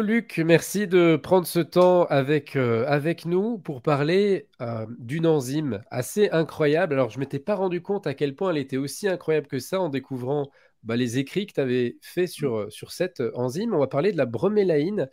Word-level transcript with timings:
Luc, 0.00 0.38
merci 0.38 0.86
de 0.86 1.16
prendre 1.16 1.46
ce 1.46 1.58
temps 1.58 2.04
avec, 2.04 2.56
euh, 2.56 2.84
avec 2.86 3.26
nous 3.26 3.58
pour 3.58 3.82
parler 3.82 4.48
euh, 4.60 4.86
d'une 4.98 5.26
enzyme 5.26 5.82
assez 5.90 6.30
incroyable. 6.30 6.94
Alors, 6.94 7.10
je 7.10 7.16
ne 7.16 7.20
m'étais 7.20 7.38
pas 7.38 7.54
rendu 7.54 7.82
compte 7.82 8.06
à 8.06 8.14
quel 8.14 8.34
point 8.34 8.50
elle 8.50 8.58
était 8.58 8.76
aussi 8.76 9.08
incroyable 9.08 9.46
que 9.46 9.58
ça 9.58 9.80
en 9.80 9.88
découvrant 9.88 10.50
bah, 10.84 10.96
les 10.96 11.18
écrits 11.18 11.46
que 11.46 11.54
tu 11.54 11.60
avais 11.60 11.98
fait 12.02 12.26
sur, 12.26 12.56
euh, 12.56 12.70
sur 12.70 12.92
cette 12.92 13.22
enzyme. 13.34 13.74
On 13.74 13.78
va 13.78 13.86
parler 13.86 14.12
de 14.12 14.16
la 14.16 14.26
bromélaïne. 14.26 15.08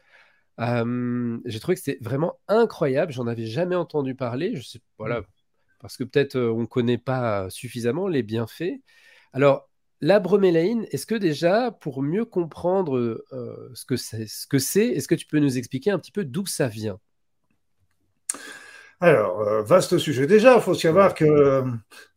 J'ai 0.60 1.60
trouvé 1.60 1.76
que 1.76 1.82
c'était 1.82 1.98
vraiment 2.04 2.40
incroyable. 2.48 3.12
J'en 3.12 3.28
avais 3.28 3.46
jamais 3.46 3.76
entendu 3.76 4.16
parler. 4.16 4.56
Je 4.56 4.62
sais, 4.62 4.80
voilà, 5.00 5.22
parce 5.80 5.98
que 5.98 6.04
peut-être 6.04 6.38
on 6.38 6.62
ne 6.62 6.66
connaît 6.66 7.00
pas 7.00 7.50
suffisamment 7.50 8.08
les 8.08 8.22
bienfaits. 8.22 8.80
Alors, 9.34 9.71
la 10.02 10.20
bromélaïne, 10.20 10.86
est-ce 10.92 11.06
que 11.06 11.16
déjà, 11.16 11.72
pour 11.72 12.02
mieux 12.02 12.26
comprendre 12.26 12.98
euh, 12.98 13.72
ce 13.74 13.86
que 13.86 13.96
c'est, 13.96 14.88
est-ce 14.88 15.08
que 15.08 15.16
tu 15.16 15.28
peux 15.28 15.40
nous 15.40 15.58
expliquer 15.58 15.92
un 15.92 16.00
petit 16.00 16.12
peu 16.12 16.26
d'où 16.26 16.46
ça 16.46 16.68
vient? 16.68 17.00
Alors, 19.00 19.42
euh, 19.42 19.64
vaste 19.64 19.98
sujet. 19.98 20.28
Déjà, 20.28 20.56
il 20.56 20.62
faut 20.62 20.76
savoir 20.76 21.16
que 21.16 21.26
euh, 21.26 21.64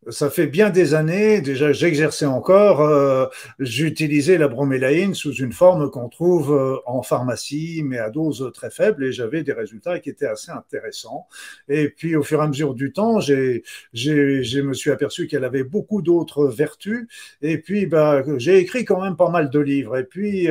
ça 0.09 0.31
fait 0.31 0.47
bien 0.47 0.71
des 0.71 0.95
années, 0.95 1.41
déjà 1.41 1.73
j'exerçais 1.73 2.27
encore, 2.27 2.81
euh, 2.81 3.27
j'utilisais 3.59 4.39
la 4.39 4.49
bromélaïne 4.49 5.15
sous 5.15 5.35
une 5.35 5.53
forme 5.53 5.91
qu'on 5.91 6.09
trouve 6.09 6.83
en 6.87 7.03
pharmacie, 7.03 7.83
mais 7.85 7.99
à 7.99 8.11
dose 8.11 8.51
très 8.55 8.71
faible, 8.71 9.05
et 9.05 9.12
j'avais 9.12 9.43
des 9.43 9.53
résultats 9.53 9.98
qui 9.98 10.11
étaient 10.11 10.27
assez 10.27 10.51
intéressants. 10.51 11.27
Et 11.69 11.89
puis, 11.89 12.17
au 12.17 12.23
fur 12.23 12.41
et 12.41 12.45
à 12.45 12.48
mesure 12.48 12.75
du 12.75 12.93
temps, 12.93 13.20
j'ai, 13.20 13.62
j'ai, 13.93 14.43
je 14.43 14.61
me 14.61 14.75
suis 14.75 14.91
aperçu 14.91 15.27
qu'elle 15.27 15.45
avait 15.45 15.65
beaucoup 15.65 16.03
d'autres 16.03 16.47
vertus. 16.47 17.06
Et 17.43 17.59
puis, 17.59 17.87
bah, 17.87 18.23
j'ai 18.37 18.59
écrit 18.59 18.84
quand 18.84 19.03
même 19.03 19.17
pas 19.17 19.31
mal 19.31 19.50
de 19.50 19.59
livres. 19.59 19.97
Et 19.97 20.05
puis, 20.05 20.48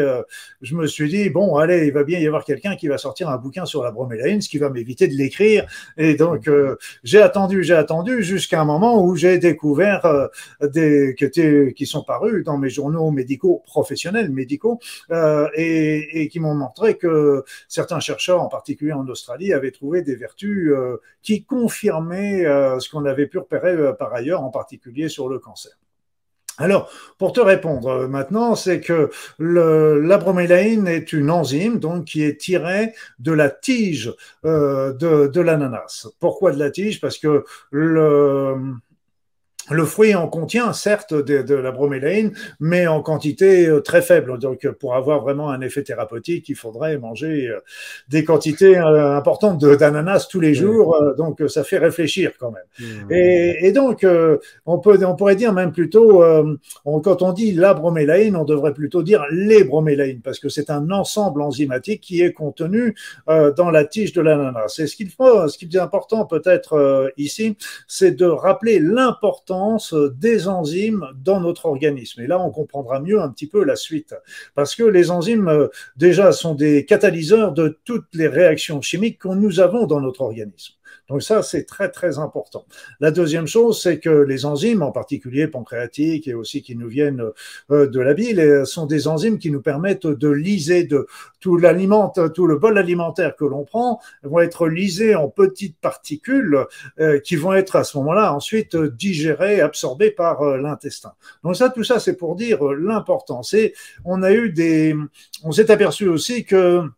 je 0.61 0.75
me 0.75 0.87
suis 0.87 1.09
dit, 1.09 1.29
bon, 1.29 1.57
allez, 1.57 1.87
il 1.87 1.93
va 1.93 2.03
bien 2.03 2.19
y 2.19 2.27
avoir 2.27 2.45
quelqu'un 2.45 2.75
qui 2.75 2.87
va 2.87 2.97
sortir 2.97 3.29
un 3.29 3.37
bouquin 3.37 3.65
sur 3.65 3.83
la 3.83 3.91
bromélaïne, 3.91 4.41
ce 4.41 4.49
qui 4.49 4.57
va 4.57 4.69
m'éviter 4.69 5.07
de 5.07 5.13
l'écrire. 5.13 5.65
Et 5.97 6.15
donc, 6.15 6.47
euh, 6.47 6.77
j'ai 7.03 7.21
attendu, 7.21 7.63
j'ai 7.63 7.73
attendu 7.73 8.23
jusqu'à 8.23 8.61
un 8.61 8.65
moment 8.65 9.03
où 9.03 9.15
j'ai 9.15 9.39
découvert 9.43 10.05
euh, 10.05 11.13
qui, 11.13 11.85
sont 11.85 12.03
parus 12.03 12.43
dans 12.43 12.57
mes 12.57 12.69
journaux 12.69 13.11
médicaux 13.11 13.61
professionnels 13.65 14.31
médicaux 14.31 14.79
euh, 15.11 15.47
et, 15.55 16.27
qui 16.31 16.39
m'ont 16.39 16.55
montré 16.55 16.97
que 16.97 17.43
certains 17.67 17.99
chercheurs, 17.99 18.41
en 18.41 18.47
particulier 18.47 18.93
en 18.93 19.07
Australie, 19.07 19.53
avaient 19.53 19.71
trouvé 19.71 20.01
des 20.01 20.15
vertus 20.15 20.73
qui 21.21 21.43
confirmaient 21.43 22.43
ce 22.79 22.89
qu'on 22.89 23.05
avait 23.05 23.27
pu 23.27 23.37
repérer 23.37 23.75
par 23.97 24.13
ailleurs, 24.13 24.41
en 24.41 24.49
particulier 24.49 25.09
sur 25.09 25.29
le 25.29 25.39
cancer. 25.39 25.77
Alors, 26.59 26.91
pour 27.17 27.33
te 27.33 27.39
répondre 27.39 27.87
euh, 27.87 28.07
maintenant, 28.07 28.53
c'est 28.55 28.79
que 28.79 29.09
la 29.39 30.17
bromélaïne 30.17 30.87
est 30.87 31.11
une 31.11 31.31
enzyme 31.31 31.79
donc 31.79 32.05
qui 32.05 32.23
est 32.23 32.39
tirée 32.39 32.93
de 33.17 33.31
la 33.31 33.49
tige 33.49 34.13
euh, 34.45 34.93
de, 34.93 35.27
de 35.27 35.41
l'ananas. 35.41 36.07
Pourquoi 36.19 36.51
de 36.51 36.59
la 36.59 36.69
tige? 36.69 37.01
Parce 37.01 37.17
que 37.17 37.43
le, 37.71 38.55
le 39.69 39.85
fruit 39.85 40.13
en 40.13 40.27
contient 40.27 40.73
certes 40.73 41.13
de, 41.13 41.55
la 41.55 41.71
bromélaïne, 41.71 42.33
mais 42.59 42.87
en 42.87 43.01
quantité 43.01 43.67
euh, 43.67 43.79
très 43.79 44.01
faible. 44.01 44.37
Donc, 44.39 44.67
pour 44.79 44.95
avoir 44.95 45.21
vraiment 45.21 45.49
un 45.49 45.61
effet 45.61 45.83
thérapeutique, 45.83 46.49
il 46.49 46.55
faudrait 46.55 46.97
manger 46.97 47.47
euh, 47.47 47.59
des 48.09 48.23
quantités 48.23 48.77
euh, 48.77 49.15
importantes 49.15 49.63
d'ananas 49.63 50.27
tous 50.29 50.39
les 50.39 50.53
jours. 50.53 50.97
Donc, 51.17 51.41
ça 51.47 51.63
fait 51.63 51.77
réfléchir 51.77 52.31
quand 52.39 52.51
même. 52.51 52.63
Mmh. 52.79 53.11
Et, 53.11 53.71
donc, 53.71 54.05
on 54.65 54.79
peut, 54.79 54.99
on 55.05 55.15
pourrait 55.15 55.35
dire 55.35 55.53
même 55.53 55.71
plutôt, 55.71 56.23
quand 56.83 57.21
on 57.21 57.33
dit 57.33 57.53
la 57.53 57.73
bromélaïne, 57.73 58.35
on 58.35 58.43
devrait 58.43 58.73
plutôt 58.73 59.03
dire 59.03 59.25
les 59.31 59.63
bromélaïnes, 59.63 60.21
parce 60.21 60.39
que 60.39 60.49
c'est 60.49 60.69
un 60.69 60.91
ensemble 60.91 61.41
enzymatique 61.41 62.01
qui 62.01 62.21
est 62.21 62.33
contenu 62.33 62.95
dans 63.27 63.69
la 63.71 63.85
tige 63.85 64.13
de 64.13 64.21
l'ananas. 64.21 64.79
Et 64.79 64.87
ce 64.87 64.95
qu'il 64.95 65.09
faut, 65.09 65.47
ce 65.47 65.57
qui 65.57 65.65
est 65.65 65.79
important 65.79 66.25
peut-être 66.25 67.11
ici, 67.17 67.57
c'est 67.87 68.11
de 68.11 68.25
rappeler 68.25 68.79
l'importance 68.79 69.52
des 70.19 70.47
enzymes 70.47 71.07
dans 71.23 71.39
notre 71.39 71.65
organisme. 71.65 72.21
Et 72.21 72.27
là, 72.27 72.39
on 72.39 72.51
comprendra 72.51 72.99
mieux 72.99 73.21
un 73.21 73.29
petit 73.29 73.47
peu 73.47 73.63
la 73.63 73.75
suite. 73.75 74.15
Parce 74.55 74.75
que 74.75 74.83
les 74.83 75.11
enzymes, 75.11 75.47
euh, 75.47 75.67
déjà, 75.97 76.31
sont 76.31 76.55
des 76.55 76.85
catalyseurs 76.85 77.51
de 77.51 77.79
toutes 77.85 78.13
les 78.13 78.27
réactions 78.27 78.81
chimiques 78.81 79.19
que 79.19 79.29
nous 79.29 79.59
avons 79.59 79.85
dans 79.85 80.01
notre 80.01 80.21
organisme. 80.21 80.73
Donc 81.13 81.21
ça, 81.21 81.43
c'est 81.43 81.65
très, 81.65 81.91
très 81.91 82.17
important. 82.17 82.65
La 82.99 83.11
deuxième 83.11 83.45
chose, 83.45 83.79
c'est 83.79 83.99
que 83.99 84.09
les 84.09 84.45
enzymes, 84.45 84.81
en 84.81 84.91
particulier 84.91 85.45
pancréatiques 85.45 86.27
et 86.27 86.33
aussi 86.33 86.63
qui 86.63 86.75
nous 86.75 86.87
viennent 86.87 87.21
euh, 87.69 87.85
de 87.85 87.99
la 87.99 88.15
bile, 88.15 88.39
euh, 88.39 88.65
sont 88.65 88.87
des 88.87 89.07
enzymes 89.07 89.37
qui 89.37 89.51
nous 89.51 89.61
permettent 89.61 90.07
de 90.07 90.29
liser 90.29 90.85
de 90.85 91.05
tout 91.39 91.55
l'aliment, 91.55 92.11
tout 92.33 92.47
le 92.47 92.57
bol 92.57 92.79
alimentaire 92.79 93.35
que 93.35 93.45
l'on 93.45 93.63
prend, 93.63 94.01
vont 94.23 94.39
être 94.39 94.67
lisés 94.67 95.13
en 95.13 95.29
petites 95.29 95.77
particules 95.77 96.65
euh, 96.99 97.19
qui 97.19 97.35
vont 97.35 97.53
être 97.53 97.75
à 97.75 97.83
ce 97.83 97.95
moment-là 97.97 98.33
ensuite 98.33 98.75
digérées, 98.75 99.61
absorbées 99.61 100.09
par 100.09 100.43
l'intestin. 100.57 101.13
Donc 101.43 101.55
ça, 101.55 101.69
tout 101.69 101.83
ça, 101.83 101.99
c'est 101.99 102.15
pour 102.15 102.35
dire 102.35 102.63
l'importance. 102.63 103.53
Et 103.53 103.75
on 104.03 104.23
a 104.23 104.31
eu 104.31 104.49
des, 104.49 104.95
on 105.43 105.51
s'est 105.51 105.69
aperçu 105.69 106.07
aussi 106.07 106.43
que 106.43 106.89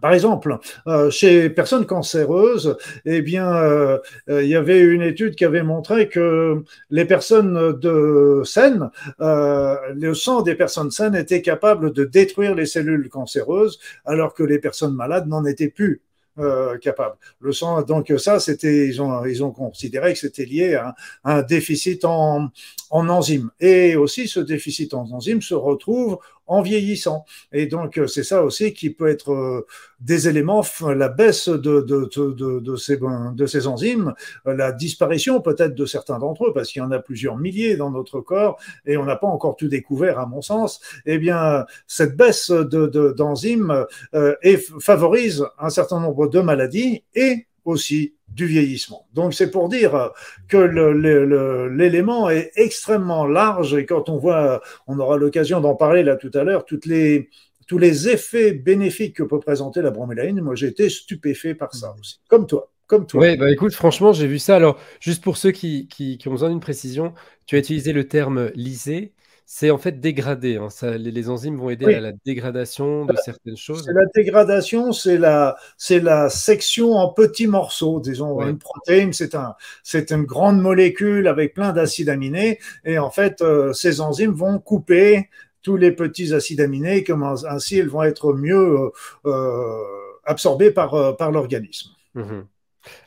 par 0.00 0.14
exemple, 0.14 0.58
euh, 0.86 1.10
chez 1.10 1.50
personnes 1.50 1.86
cancéreuses, 1.86 2.76
eh 3.04 3.20
bien, 3.22 3.54
euh, 3.54 3.98
euh, 4.28 4.42
il 4.42 4.48
y 4.48 4.56
avait 4.56 4.80
une 4.80 5.02
étude 5.02 5.34
qui 5.34 5.44
avait 5.44 5.62
montré 5.62 6.08
que 6.08 6.64
les 6.90 7.04
personnes 7.04 7.78
de 7.78 8.42
saines, 8.44 8.90
le 9.18 10.14
sang 10.14 10.42
des 10.42 10.54
personnes 10.54 10.90
saines 10.90 11.14
était 11.14 11.42
capable 11.42 11.92
de 11.92 12.04
détruire 12.04 12.54
les 12.54 12.66
cellules 12.66 13.08
cancéreuses, 13.08 13.78
alors 14.04 14.34
que 14.34 14.42
les 14.42 14.58
personnes 14.58 14.94
malades 14.94 15.28
n'en 15.28 15.44
étaient 15.44 15.68
plus 15.68 16.02
euh, 16.38 16.78
capable. 16.78 17.16
Le 17.40 17.52
sang, 17.52 17.82
donc 17.82 18.10
ça, 18.16 18.40
c'était, 18.40 18.88
ils 18.88 19.02
ont, 19.02 19.26
ils 19.26 19.44
ont 19.44 19.50
considéré 19.50 20.14
que 20.14 20.18
c'était 20.18 20.46
lié 20.46 20.74
à 20.76 20.94
un, 21.24 21.42
déficit 21.42 22.06
en, 22.06 22.48
en 22.88 23.08
enzymes. 23.10 23.50
Et 23.60 23.96
aussi, 23.96 24.28
ce 24.28 24.40
déficit 24.40 24.94
en 24.94 25.02
enzymes 25.12 25.42
se 25.42 25.52
retrouve 25.52 26.18
en 26.46 26.62
vieillissant. 26.62 27.24
Et 27.52 27.66
donc, 27.66 28.00
c'est 28.06 28.24
ça 28.24 28.42
aussi 28.42 28.72
qui 28.72 28.90
peut 28.90 29.08
être 29.08 29.32
euh, 29.32 29.66
des 30.00 30.28
éléments, 30.28 30.62
la 30.94 31.08
baisse 31.08 31.48
de, 31.48 31.80
de, 31.80 32.08
de, 32.14 32.60
de, 32.60 32.76
ces, 32.76 32.98
de 32.98 33.46
ces 33.46 33.66
enzymes, 33.66 34.14
la 34.44 34.72
disparition 34.72 35.40
peut-être 35.40 35.74
de 35.74 35.86
certains 35.86 36.18
d'entre 36.18 36.46
eux, 36.48 36.52
parce 36.52 36.70
qu'il 36.70 36.80
y 36.80 36.84
en 36.84 36.90
a 36.90 36.98
plusieurs 36.98 37.36
milliers 37.36 37.76
dans 37.76 37.90
notre 37.90 38.20
corps 38.20 38.58
et 38.86 38.96
on 38.96 39.04
n'a 39.04 39.16
pas 39.16 39.26
encore 39.26 39.56
tout 39.56 39.68
découvert, 39.68 40.18
à 40.18 40.26
mon 40.26 40.42
sens. 40.42 40.80
Eh 41.06 41.18
bien, 41.18 41.64
cette 41.86 42.16
baisse 42.16 42.50
d'enzymes 42.50 43.86
euh, 44.14 44.34
favorise 44.80 45.46
un 45.58 45.70
certain 45.70 46.00
nombre 46.00 46.26
de 46.26 46.40
maladies 46.40 47.04
et 47.14 47.46
aussi 47.64 48.14
du 48.28 48.46
vieillissement. 48.46 49.06
Donc 49.14 49.34
c'est 49.34 49.50
pour 49.50 49.68
dire 49.68 50.10
que 50.48 51.68
l'élément 51.68 52.30
est 52.30 52.50
extrêmement 52.56 53.26
large 53.26 53.74
et 53.74 53.86
quand 53.86 54.08
on 54.08 54.18
voit, 54.18 54.62
on 54.86 54.98
aura 54.98 55.16
l'occasion 55.16 55.60
d'en 55.60 55.74
parler 55.74 56.02
là 56.02 56.16
tout 56.16 56.30
à 56.34 56.44
l'heure, 56.44 56.64
les 56.86 57.28
tous 57.68 57.78
les 57.78 58.08
effets 58.08 58.52
bénéfiques 58.52 59.16
que 59.16 59.22
peut 59.22 59.40
présenter 59.40 59.80
la 59.82 59.90
bromélaïne, 59.90 60.40
moi 60.40 60.54
j'ai 60.54 60.66
été 60.66 60.90
stupéfait 60.90 61.54
par 61.54 61.74
ça 61.74 61.94
aussi, 61.98 62.20
comme 62.28 62.46
toi. 62.46 62.70
Comme 62.86 63.06
toi. 63.06 63.22
Oui, 63.22 63.36
bah 63.38 63.50
écoute, 63.50 63.72
franchement, 63.72 64.12
j'ai 64.12 64.26
vu 64.26 64.38
ça. 64.38 64.56
Alors, 64.56 64.78
juste 65.00 65.24
pour 65.24 65.38
ceux 65.38 65.52
qui, 65.52 65.88
qui, 65.88 66.18
qui 66.18 66.28
ont 66.28 66.32
besoin 66.32 66.50
d'une 66.50 66.60
précision, 66.60 67.14
tu 67.46 67.56
as 67.56 67.58
utilisé 67.60 67.94
le 67.94 68.06
terme 68.06 68.50
lisé 68.54 69.12
c'est 69.54 69.70
en 69.70 69.76
fait 69.76 70.00
dégradé. 70.00 70.56
Hein. 70.56 70.68
les, 70.96 71.28
enzymes 71.28 71.58
vont 71.58 71.68
aider 71.68 71.94
à 71.94 72.00
la 72.00 72.12
dégradation 72.24 73.04
de 73.04 73.14
certaines 73.22 73.58
choses. 73.58 73.86
La 73.86 74.06
dégradation, 74.14 74.92
c'est 74.92 75.18
la, 75.18 75.56
c'est 75.76 76.00
la 76.00 76.30
section 76.30 76.94
en 76.94 77.12
petits 77.12 77.48
morceaux. 77.48 78.00
Disons, 78.00 78.40
une 78.40 78.58
protéine, 78.58 79.12
c'est 79.12 79.34
un, 79.34 79.54
c'est 79.82 80.10
une 80.10 80.22
grande 80.22 80.58
molécule 80.58 81.28
avec 81.28 81.52
plein 81.52 81.74
d'acides 81.74 82.08
aminés. 82.08 82.60
Et 82.86 82.98
en 82.98 83.10
fait, 83.10 83.42
euh, 83.42 83.74
ces 83.74 84.00
enzymes 84.00 84.32
vont 84.32 84.58
couper 84.58 85.28
tous 85.60 85.76
les 85.76 85.92
petits 85.92 86.32
acides 86.32 86.62
aminés, 86.62 87.04
comme 87.04 87.22
ainsi 87.22 87.76
elles 87.76 87.90
vont 87.90 88.04
être 88.04 88.32
mieux 88.32 88.56
euh, 88.56 88.90
euh 89.26 89.82
absorbées 90.24 90.70
par, 90.70 90.94
euh, 90.94 91.12
par 91.12 91.30
l'organisme. 91.30 91.90
Mmh 92.14 92.40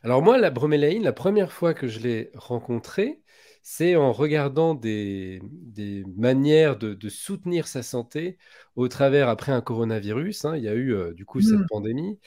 Alors 0.03 0.21
moi, 0.21 0.37
la 0.37 0.51
bromélaïne, 0.51 1.01
la 1.03 1.13
première 1.13 1.51
fois 1.51 1.73
que 1.73 1.87
je 1.87 1.99
l'ai 2.01 2.29
rencontrée, 2.35 3.23
c'est 3.67 3.95
en 3.95 4.11
regardant 4.13 4.75
des, 4.75 5.41
manières 6.15 6.77
de, 6.77 7.09
soutenir 7.09 7.67
sa 7.67 7.81
santé 7.81 8.37
au 8.75 8.87
travers, 8.87 9.27
après 9.27 9.51
un 9.53 9.61
coronavirus, 9.61 10.45
hein, 10.45 10.55
il 10.55 10.63
y 10.63 10.67
a 10.67 10.75
eu 10.75 10.93
euh, 10.93 11.13
du 11.13 11.25
coup 11.25 11.41
cette 11.41 11.57
mmh. 11.57 11.67
pandémie, 11.67 12.19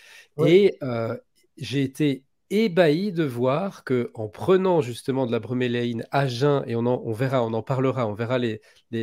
et 0.44 0.75
euh, 0.82 1.17
j'ai 1.56 1.85
été 1.85 2.25
ébahi 2.50 3.12
de 3.12 3.23
voir 3.23 3.85
que 3.85 4.11
en 4.14 4.29
prenant 4.29 4.81
justement 4.81 5.26
de 5.26 5.32
la 5.32 5.38
bromélaïne 5.38 6.05
à 6.11 6.26
jeun, 6.26 6.64
et 6.67 6.75
on, 6.75 6.87
on 6.87 7.12
verra, 7.12 7.44
on 7.44 7.52
en 7.52 7.62
parlera, 7.62 8.08
on 8.08 8.14
verra 8.14 8.38
les, 8.38 8.61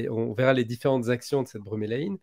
on 0.09 0.33
verra 0.33 0.51
les 0.51 0.65
différentes 0.65 1.07
actions 1.07 1.41
de 1.41 1.47
cette 1.47 1.61
bromélaïne, 1.61 2.17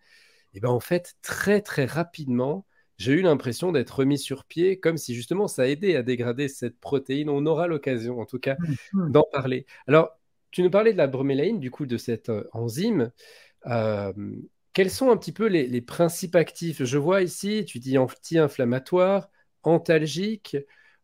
et 0.53 0.61
ben 0.61 0.69
en 0.69 0.81
fait, 0.81 1.15
très 1.23 1.63
très 1.63 1.87
rapidement, 1.87 2.67
j'ai 3.03 3.13
eu 3.13 3.23
l'impression 3.23 3.73
d'être 3.73 3.91
remis 3.91 4.19
sur 4.19 4.45
pied, 4.45 4.79
comme 4.79 4.97
si 4.97 5.15
justement 5.15 5.49
ça 5.49 5.69
aidait 5.69 5.97
à 5.97 6.03
dégrader 6.03 6.49
cette 6.49 6.79
protéine. 6.81 7.29
On 7.29 7.47
aura 7.47 7.67
l'occasion, 7.67 8.21
en 8.21 8.27
tout 8.27 8.39
cas, 8.39 8.57
mmh, 8.59 8.75
mmh. 8.95 9.13
d'en 9.13 9.25
parler. 9.33 9.67
Alors, 9.87 10.11
tu 10.51 10.63
nous 10.63 10.71
parlais 10.71 10.93
de 10.93 10.99
la 10.99 11.07
bromélaïne, 11.07 11.61
du 11.61 11.71
coup, 11.71 11.87
de 11.87 11.97
cette 11.97 12.29
euh, 12.29 12.49
enzyme. 12.53 13.11
Euh, 13.67 14.13
quels 14.73 14.91
sont 14.91 15.11
un 15.11 15.17
petit 15.17 15.33
peu 15.33 15.47
les, 15.47 15.81
principes 15.83 16.37
actifs? 16.37 16.83
Je 16.83 16.99
vois 16.99 17.23
ici, 17.23 17.65
tu 17.67 17.79
dis 17.79 17.99
anti-inflammatoire, 17.99 19.31
antalgique, 19.63 20.57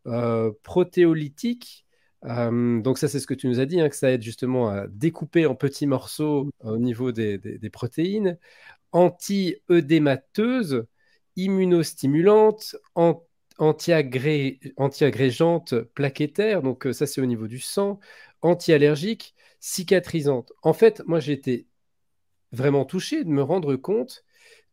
euh, 0.07 0.53
protéolytique. 0.63 1.85
Euh, 2.25 2.81
donc 2.81 2.99
ça, 2.99 3.09
c'est 3.09 3.21
ce 3.21 3.27
que 3.27 3.35
tu 3.35 3.49
nous 3.49 3.61
as 3.61 3.67
dit, 3.67 3.81
hein, 3.81 3.89
que 3.89 3.97
ça 3.97 4.11
aide 4.11 4.23
justement 4.23 4.71
à 4.71 4.87
découper 4.89 5.47
en 5.47 5.55
petits 5.55 5.87
morceaux 5.87 6.51
au 6.61 6.79
niveau 6.79 7.13
des, 7.13 7.39
protéines. 7.73 8.39
Anti-œdémateuse, 8.93 10.87
immunostimulante, 11.39 12.77
anti-agrégante 13.59 15.75
plaquettaire, 15.95 16.63
donc 16.63 16.87
euh, 16.87 16.93
ça 16.93 17.07
c'est 17.07 17.21
au 17.21 17.27
niveau 17.27 17.47
du 17.47 17.61
sang, 17.61 18.01
anti-allergique, 18.43 19.35
cicatrisante. 19.61 20.53
En 20.63 20.75
fait, 20.75 21.03
moi 21.07 21.21
été 21.27 21.67
vraiment 22.53 22.85
touché 22.85 23.25
de 23.25 23.31
me 23.31 23.43
rendre 23.43 23.77
compte 23.77 24.25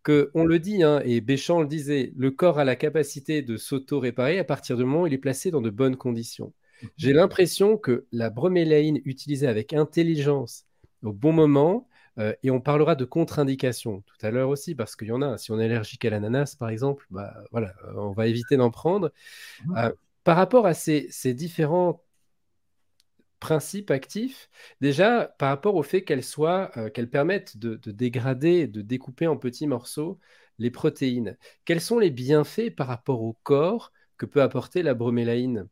que, 0.04 0.32
on 0.34 0.46
le 0.46 0.60
dit, 0.60 0.84
hein, 0.84 1.02
et 1.06 1.22
Béchamp 1.22 1.62
le 1.62 1.68
disait, 1.68 2.14
le 2.16 2.32
corps 2.32 2.60
a 2.60 2.64
la 2.64 2.76
capacité 2.76 3.42
de 3.42 3.58
s'auto-réparer 3.58 4.40
à 4.40 4.44
partir 4.44 4.78
du 4.78 4.84
moment 4.84 5.04
où 5.04 5.08
il 5.08 5.14
est 5.14 5.18
placé 5.18 5.52
dans 5.52 5.62
de 5.62 5.70
bonnes 5.70 5.98
conditions. 5.98 6.54
J'ai 6.98 7.14
l'impression 7.14 7.78
que 7.78 8.06
la 8.12 8.30
bromélaïne 8.30 9.02
utilisée 9.06 9.48
avec 9.48 9.74
intelligence 9.74 10.66
au 11.04 11.14
bon 11.14 11.32
moment, 11.32 11.88
euh, 12.18 12.34
et 12.44 12.52
on 12.52 12.62
parlera 12.62 12.96
de 12.96 13.06
contre-indications 13.06 14.02
tout 14.02 14.26
à 14.26 14.32
l'heure 14.32 14.50
aussi, 14.50 14.76
parce 14.76 14.96
qu'il 14.96 15.10
y 15.10 15.12
en 15.12 15.22
a. 15.22 15.38
Si 15.38 15.52
on 15.52 15.60
est 15.60 15.66
allergique 15.66 16.06
à 16.06 16.10
l'ananas, 16.10 16.56
par 16.58 16.70
exemple, 16.70 17.06
bah, 17.10 17.34
voilà, 17.52 17.74
on 17.96 18.12
va 18.12 18.28
éviter 18.28 18.58
d'en 18.58 18.72
prendre. 18.72 19.12
Euh, 19.78 19.92
par 20.24 20.38
rapport 20.38 20.66
à 20.66 20.74
ces, 20.74 21.08
ces 21.12 21.34
différents 21.34 22.02
principe 23.40 23.92
actif, 23.92 24.50
déjà 24.82 25.36
par 25.38 25.50
rapport 25.50 25.76
au 25.76 25.84
fait 25.84 26.04
qu'elles 26.04 26.24
soient, 26.24 26.72
euh, 26.78 26.90
qu'elles 26.90 27.10
permettent 27.10 27.58
de, 27.58 27.76
de, 27.76 27.92
dégrader, 27.92 28.68
de 28.68 28.82
découper 28.82 29.28
en 29.28 29.38
petits 29.38 29.68
morceaux 29.68 30.20
les 30.58 30.72
protéines. 30.72 31.38
Quels 31.66 31.82
sont 31.82 32.00
les 32.00 32.10
bienfaits 32.10 32.72
par 32.76 32.88
rapport 32.88 33.22
au 33.22 33.38
corps 33.44 33.92
que 34.18 34.26
peut 34.26 34.42
apporter 34.42 34.82
la 34.84 34.94
bromélaïne? 34.96 35.68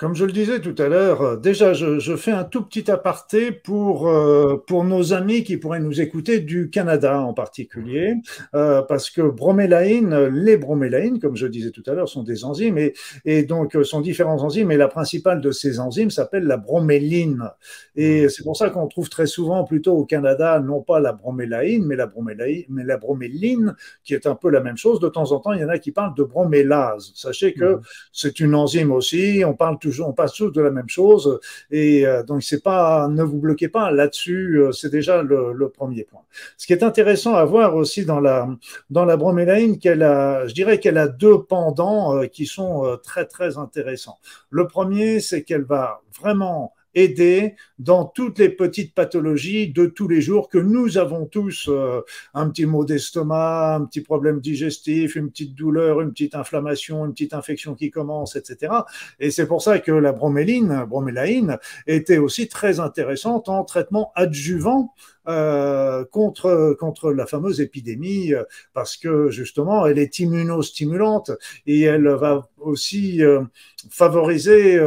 Comme 0.00 0.14
je 0.14 0.24
le 0.24 0.32
disais 0.32 0.60
tout 0.60 0.74
à 0.78 0.88
l'heure, 0.88 1.20
euh, 1.20 1.36
déjà, 1.36 1.74
je, 1.74 2.16
fais 2.16 2.32
un 2.32 2.44
tout 2.44 2.62
petit 2.62 2.90
aparté 2.90 3.52
pour, 3.52 4.08
euh, 4.08 4.56
pour 4.66 4.82
nos 4.82 5.12
amis 5.12 5.44
qui 5.44 5.58
pourraient 5.58 5.78
nous 5.78 6.00
écouter 6.00 6.40
du 6.40 6.70
Canada 6.70 7.20
en 7.20 7.34
particulier, 7.34 8.14
euh, 8.54 8.80
parce 8.80 9.10
que 9.10 9.20
bromélaïne, 9.20 10.28
les 10.28 10.56
bromélaïnes, 10.56 11.20
comme 11.20 11.36
je 11.36 11.46
disais 11.46 11.70
tout 11.70 11.82
à 11.86 11.92
l'heure, 11.92 12.08
sont 12.08 12.22
des 12.22 12.46
enzymes 12.46 12.78
et, 12.78 12.94
et 13.26 13.42
donc 13.42 13.76
sont 13.84 14.00
différents 14.00 14.42
enzymes, 14.42 14.70
et 14.70 14.78
la 14.78 14.88
principale 14.88 15.42
de 15.42 15.50
ces 15.50 15.80
enzymes 15.80 16.10
s'appelle 16.10 16.44
la 16.44 16.56
broméline. 16.56 17.50
Et 17.94 18.30
c'est 18.30 18.42
pour 18.42 18.56
ça 18.56 18.70
qu'on 18.70 18.86
trouve 18.86 19.10
très 19.10 19.26
souvent 19.26 19.64
plutôt 19.64 19.98
au 19.98 20.06
Canada, 20.06 20.60
non 20.60 20.80
pas 20.80 21.00
la 21.00 21.12
bromélaïne, 21.12 21.84
mais 21.84 21.96
la 21.96 22.06
bromélaïne, 22.06 22.64
mais 22.70 22.84
la 22.84 22.96
broméline, 22.96 23.76
qui 24.02 24.14
est 24.14 24.26
un 24.26 24.34
peu 24.34 24.48
la 24.48 24.60
même 24.60 24.78
chose. 24.78 24.98
De 24.98 25.10
temps 25.10 25.30
en 25.32 25.40
temps, 25.40 25.52
il 25.52 25.60
y 25.60 25.64
en 25.64 25.68
a 25.68 25.78
qui 25.78 25.92
parlent 25.92 26.14
de 26.14 26.24
bromélase. 26.24 27.12
Sachez 27.14 27.52
que 27.52 27.80
c'est 28.12 28.40
une 28.40 28.54
enzyme 28.54 28.92
aussi, 28.92 29.42
on 29.46 29.52
parle 29.52 29.78
toujours 29.78 29.89
on 29.98 30.12
passe 30.12 30.34
tous 30.34 30.50
de 30.50 30.60
la 30.60 30.70
même 30.70 30.88
chose. 30.88 31.40
Et 31.70 32.06
euh, 32.06 32.22
donc, 32.22 32.42
c'est 32.42 32.62
pas, 32.62 33.08
ne 33.08 33.22
vous 33.22 33.38
bloquez 33.38 33.68
pas 33.68 33.90
là-dessus. 33.90 34.60
Euh, 34.60 34.72
c'est 34.72 34.90
déjà 34.90 35.22
le, 35.22 35.68
premier 35.68 36.04
point. 36.04 36.22
Ce 36.56 36.66
qui 36.66 36.72
est 36.72 36.82
intéressant 36.82 37.34
à 37.34 37.44
voir 37.44 37.76
aussi 37.76 38.04
dans 38.04 38.20
la, 38.20 38.48
dans 38.90 39.04
la 39.04 39.16
bromélaïne, 39.16 39.78
qu'elle 39.78 40.02
a, 40.02 40.46
je 40.46 40.54
dirais 40.54 40.78
qu'elle 40.78 40.98
a 40.98 41.08
deux 41.08 41.42
pendants 41.42 42.16
euh, 42.16 42.26
qui 42.26 42.46
sont 42.46 42.98
très, 43.02 43.24
très 43.24 43.56
intéressants. 43.58 44.18
Le 44.50 44.66
premier, 44.66 45.20
c'est 45.20 45.42
qu'elle 45.42 45.64
va 45.64 46.02
vraiment 46.20 46.74
aider 46.94 47.54
dans 47.78 48.04
toutes 48.04 48.38
les 48.38 48.48
petites 48.48 48.94
pathologies 48.94 49.68
de 49.68 49.86
tous 49.86 50.08
les 50.08 50.20
jours 50.20 50.48
que 50.48 50.58
nous 50.58 50.98
avons 50.98 51.26
tous 51.26 51.68
euh, 51.68 52.02
un 52.34 52.48
petit 52.50 52.66
mot 52.66 52.84
d'estomac, 52.84 53.76
un 53.76 53.84
petit 53.84 54.00
problème 54.00 54.40
digestif, 54.40 55.16
une 55.16 55.30
petite 55.30 55.54
douleur, 55.54 56.00
une 56.00 56.10
petite 56.10 56.34
inflammation, 56.34 57.04
une 57.04 57.12
petite 57.12 57.34
infection 57.34 57.74
qui 57.74 57.90
commence, 57.90 58.36
etc. 58.36 58.72
Et 59.18 59.30
c'est 59.30 59.46
pour 59.46 59.62
ça 59.62 59.78
que 59.78 59.92
la 59.92 60.12
broméline, 60.12 60.84
bromélaïne, 60.88 61.58
était 61.86 62.18
aussi 62.18 62.48
très 62.48 62.80
intéressante 62.80 63.48
en 63.48 63.64
traitement 63.64 64.12
adjuvant 64.14 64.94
euh, 65.28 66.04
contre, 66.06 66.74
contre 66.80 67.12
la 67.12 67.26
fameuse 67.26 67.60
épidémie 67.60 68.32
euh, 68.32 68.42
parce 68.72 68.96
que 68.96 69.30
justement 69.30 69.86
elle 69.86 69.98
est 69.98 70.18
immunostimulante 70.18 71.30
et 71.66 71.82
elle 71.82 72.08
va 72.08 72.48
aussi 72.56 73.22
euh, 73.22 73.42
favoriser 73.90 74.80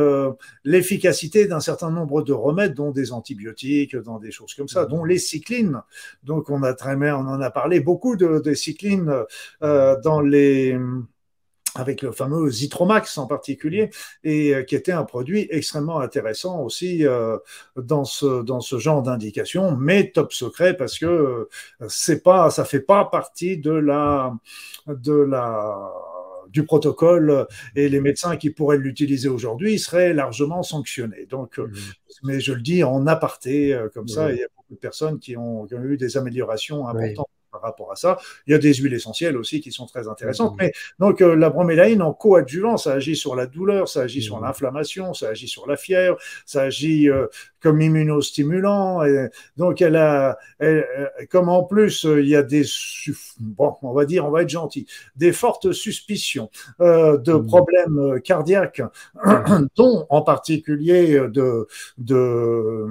l'efficacité 0.63 1.47
d'un 1.47 1.59
certain 1.59 1.91
nombre 1.91 2.24
de 2.24 2.33
remèdes, 2.33 2.74
dont 2.74 2.91
des 2.91 3.12
antibiotiques, 3.12 3.95
dans 3.95 4.19
des 4.19 4.31
choses 4.31 4.53
comme 4.53 4.68
ça, 4.68 4.85
dont 4.85 5.03
les 5.03 5.19
cyclines. 5.19 5.81
Donc 6.24 6.50
on 6.50 6.63
a 6.63 6.74
très 6.74 6.95
bien, 6.95 7.15
on 7.15 7.27
en 7.27 7.41
a 7.41 7.51
parlé 7.51 7.79
beaucoup 7.79 8.15
de, 8.15 8.39
des 8.39 8.56
cyclines 8.56 9.12
dans 9.62 10.21
les 10.21 10.77
avec 11.75 12.01
le 12.01 12.11
fameux 12.11 12.49
Zitromax 12.49 13.17
en 13.17 13.27
particulier, 13.27 13.89
et 14.23 14.53
euh, 14.53 14.63
qui 14.63 14.75
était 14.75 14.91
un 14.91 15.03
produit 15.03 15.47
extrêmement 15.49 15.99
intéressant 15.99 16.61
aussi 16.61 17.05
euh, 17.05 17.37
dans 17.75 18.05
ce 18.05 18.43
dans 18.43 18.59
ce 18.59 18.77
genre 18.77 19.01
d'indication, 19.01 19.75
mais 19.75 20.11
top 20.11 20.33
secret 20.33 20.75
parce 20.75 20.99
que 20.99 21.05
euh, 21.05 21.49
c'est 21.87 22.21
pas 22.21 22.49
ça 22.49 22.65
fait 22.65 22.79
pas 22.79 23.05
partie 23.05 23.57
de 23.57 23.71
la 23.71 24.33
de 24.87 25.13
la 25.13 25.91
du 26.49 26.65
protocole 26.65 27.47
et 27.75 27.89
les 27.89 27.99
médecins 27.99 28.37
qui 28.37 28.51
pourraient 28.51 28.77
l'utiliser 28.77 29.27
aujourd'hui 29.27 29.79
seraient 29.79 30.13
largement 30.13 30.61
sanctionnés. 30.61 31.25
Donc, 31.25 31.57
mmh. 31.57 31.71
mais 32.21 32.39
je 32.39 32.53
le 32.53 32.61
dis 32.61 32.83
en 32.83 33.07
aparté 33.07 33.75
comme 33.95 34.07
ça, 34.07 34.31
il 34.31 34.37
y 34.37 34.43
a 34.43 34.47
beaucoup 34.55 34.75
de 34.75 34.79
personnes 34.79 35.17
qui 35.17 35.35
ont, 35.35 35.65
qui 35.65 35.73
ont 35.73 35.83
eu 35.83 35.97
des 35.97 36.15
améliorations 36.15 36.87
importantes 36.87 37.32
par 37.53 37.61
rapport 37.61 37.91
à 37.91 37.95
ça. 37.95 38.17
Il 38.47 38.51
y 38.51 38.55
a 38.55 38.57
des 38.57 38.73
huiles 38.73 38.94
essentielles 38.94 39.38
aussi 39.38 39.61
qui 39.61 39.71
sont 39.71 39.85
très 39.85 40.09
intéressantes. 40.09 40.55
Mais 40.59 40.73
donc 41.00 41.21
euh, 41.21 41.35
la 41.35 41.50
bromélaïne 41.50 42.01
en 42.01 42.11
coadjuvant, 42.11 42.75
ça 42.75 42.94
agit 42.94 43.15
sur 43.15 43.35
la 43.35 43.45
douleur, 43.45 43.88
ça 43.88 44.01
agit 44.01 44.21
sur 44.21 44.39
mmh. 44.39 44.44
l'inflammation, 44.44 45.13
ça 45.13 45.29
agit 45.29 45.47
sur 45.47 45.67
la 45.67 45.77
fièvre, 45.77 46.17
ça 46.45 46.63
agit 46.63 47.09
euh, 47.09 47.27
comme 47.61 47.79
immunostimulant. 47.79 49.03
Et 49.03 49.29
donc 49.55 49.81
elle 49.81 49.95
a, 49.95 50.38
comme 51.29 51.47
en 51.47 51.63
plus 51.63 52.05
euh, 52.05 52.21
il 52.21 52.27
y 52.27 52.35
a 52.35 52.44
des, 52.44 52.63
bon, 53.39 53.75
on 53.83 53.94
va 53.94 54.05
dire, 54.05 54.25
on 54.25 54.31
va 54.31 54.41
être 54.41 54.50
gentil, 54.50 54.88
des 55.15 55.31
fortes 55.31 55.71
suspicions 55.71 56.50
de 56.79 57.33
mmh. 57.33 57.45
problèmes 57.45 58.22
cardiaques, 58.22 58.81
dont 59.75 60.05
en 60.10 60.22
particulier 60.24 61.19
de, 61.29 61.67
de 62.00 62.88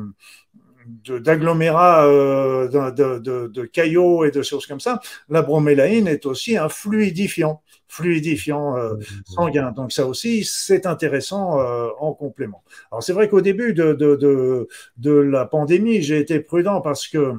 d'agglomérats, 1.06 2.06
euh, 2.06 2.68
de, 2.68 3.18
de, 3.18 3.48
de, 3.48 3.64
caillots 3.64 4.24
et 4.24 4.30
de 4.30 4.42
choses 4.42 4.66
comme 4.66 4.80
ça, 4.80 5.00
la 5.28 5.42
bromélaïne 5.42 6.06
est 6.06 6.26
aussi 6.26 6.56
un 6.56 6.68
fluidifiant, 6.68 7.62
fluidifiant 7.88 8.76
euh, 8.76 8.94
sanguin. 9.26 9.72
Donc 9.72 9.92
ça 9.92 10.06
aussi, 10.06 10.44
c'est 10.44 10.86
intéressant 10.86 11.60
euh, 11.60 11.88
en 11.98 12.12
complément. 12.12 12.62
Alors 12.90 13.02
c'est 13.02 13.12
vrai 13.12 13.28
qu'au 13.28 13.40
début 13.40 13.74
de, 13.74 14.66
la 15.04 15.46
pandémie, 15.46 16.02
j'ai 16.02 16.18
été 16.18 16.40
prudent 16.40 16.80
parce 16.80 17.06
que 17.06 17.34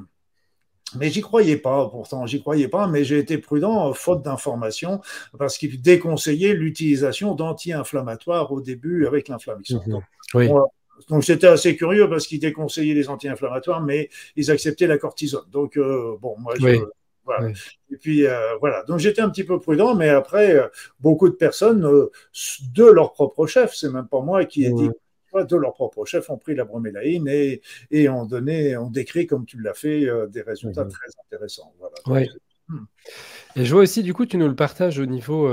mais 0.95 1.09
j'y 1.09 1.21
croyais 1.21 1.57
pas, 1.57 1.89
pourtant, 1.89 2.27
j'y 2.27 2.39
croyais 2.39 2.67
pas, 2.67 2.85
mais 2.85 3.03
j'ai 3.03 3.17
été 3.17 3.39
prudent, 3.39 3.91
faute 3.93 4.21
d'informations, 4.21 5.01
parce 5.39 5.57
qu'il 5.57 5.81
déconseillait 5.81 6.53
l'utilisation 6.53 7.33
d'anti-inflammatoires 7.33 8.51
au 8.51 8.61
début 8.61 9.07
avec 9.07 9.27
l'inflammation. 9.27 9.81
Mhm. 9.87 10.01
Oui. 10.35 10.49
Donc 11.09 11.23
j'étais 11.23 11.47
assez 11.47 11.75
curieux 11.75 12.09
parce 12.09 12.27
qu'ils 12.27 12.39
déconseillaient 12.39 12.93
les 12.93 13.09
anti-inflammatoires, 13.09 13.81
mais 13.81 14.09
ils 14.35 14.51
acceptaient 14.51 14.87
la 14.87 14.97
cortisone. 14.97 15.45
Donc 15.51 15.77
euh, 15.77 16.15
bon, 16.21 16.35
moi 16.39 16.53
je, 16.59 16.83
voilà. 17.25 17.49
Et 17.91 17.97
puis 17.97 18.25
euh, 18.25 18.55
voilà. 18.59 18.83
Donc 18.83 18.99
j'étais 18.99 19.21
un 19.21 19.29
petit 19.29 19.43
peu 19.43 19.59
prudent, 19.59 19.95
mais 19.95 20.09
après 20.09 20.55
euh, 20.55 20.67
beaucoup 20.99 21.29
de 21.29 21.35
personnes 21.35 21.81
de 21.81 22.85
leur 22.85 23.13
propre 23.13 23.47
chef, 23.47 23.73
c'est 23.73 23.89
même 23.89 24.07
pas 24.07 24.21
moi 24.21 24.45
qui 24.45 24.65
ai 24.65 24.71
dit 24.71 24.89
de 25.33 25.55
leur 25.55 25.73
propre 25.73 26.05
chef 26.05 26.29
ont 26.29 26.37
pris 26.37 26.53
la 26.53 26.63
bromélaïne 26.63 27.27
et, 27.27 27.61
et 27.89 28.07
ont 28.07 28.25
donné, 28.25 28.77
ont 28.77 28.91
décrit, 28.91 29.25
comme 29.25 29.47
tu 29.47 29.59
l'as 29.59 29.73
fait, 29.73 30.07
des 30.29 30.43
résultats 30.43 30.85
très 30.85 31.07
intéressants. 31.25 31.73
Voilà. 32.05 32.27
Hmm. 32.67 32.85
Et 33.55 33.65
je 33.65 33.73
vois 33.73 33.81
aussi, 33.81 34.03
du 34.03 34.13
coup, 34.13 34.27
tu 34.27 34.37
nous 34.37 34.47
le 34.47 34.55
partages 34.55 34.99
au 34.99 35.07
niveau 35.07 35.51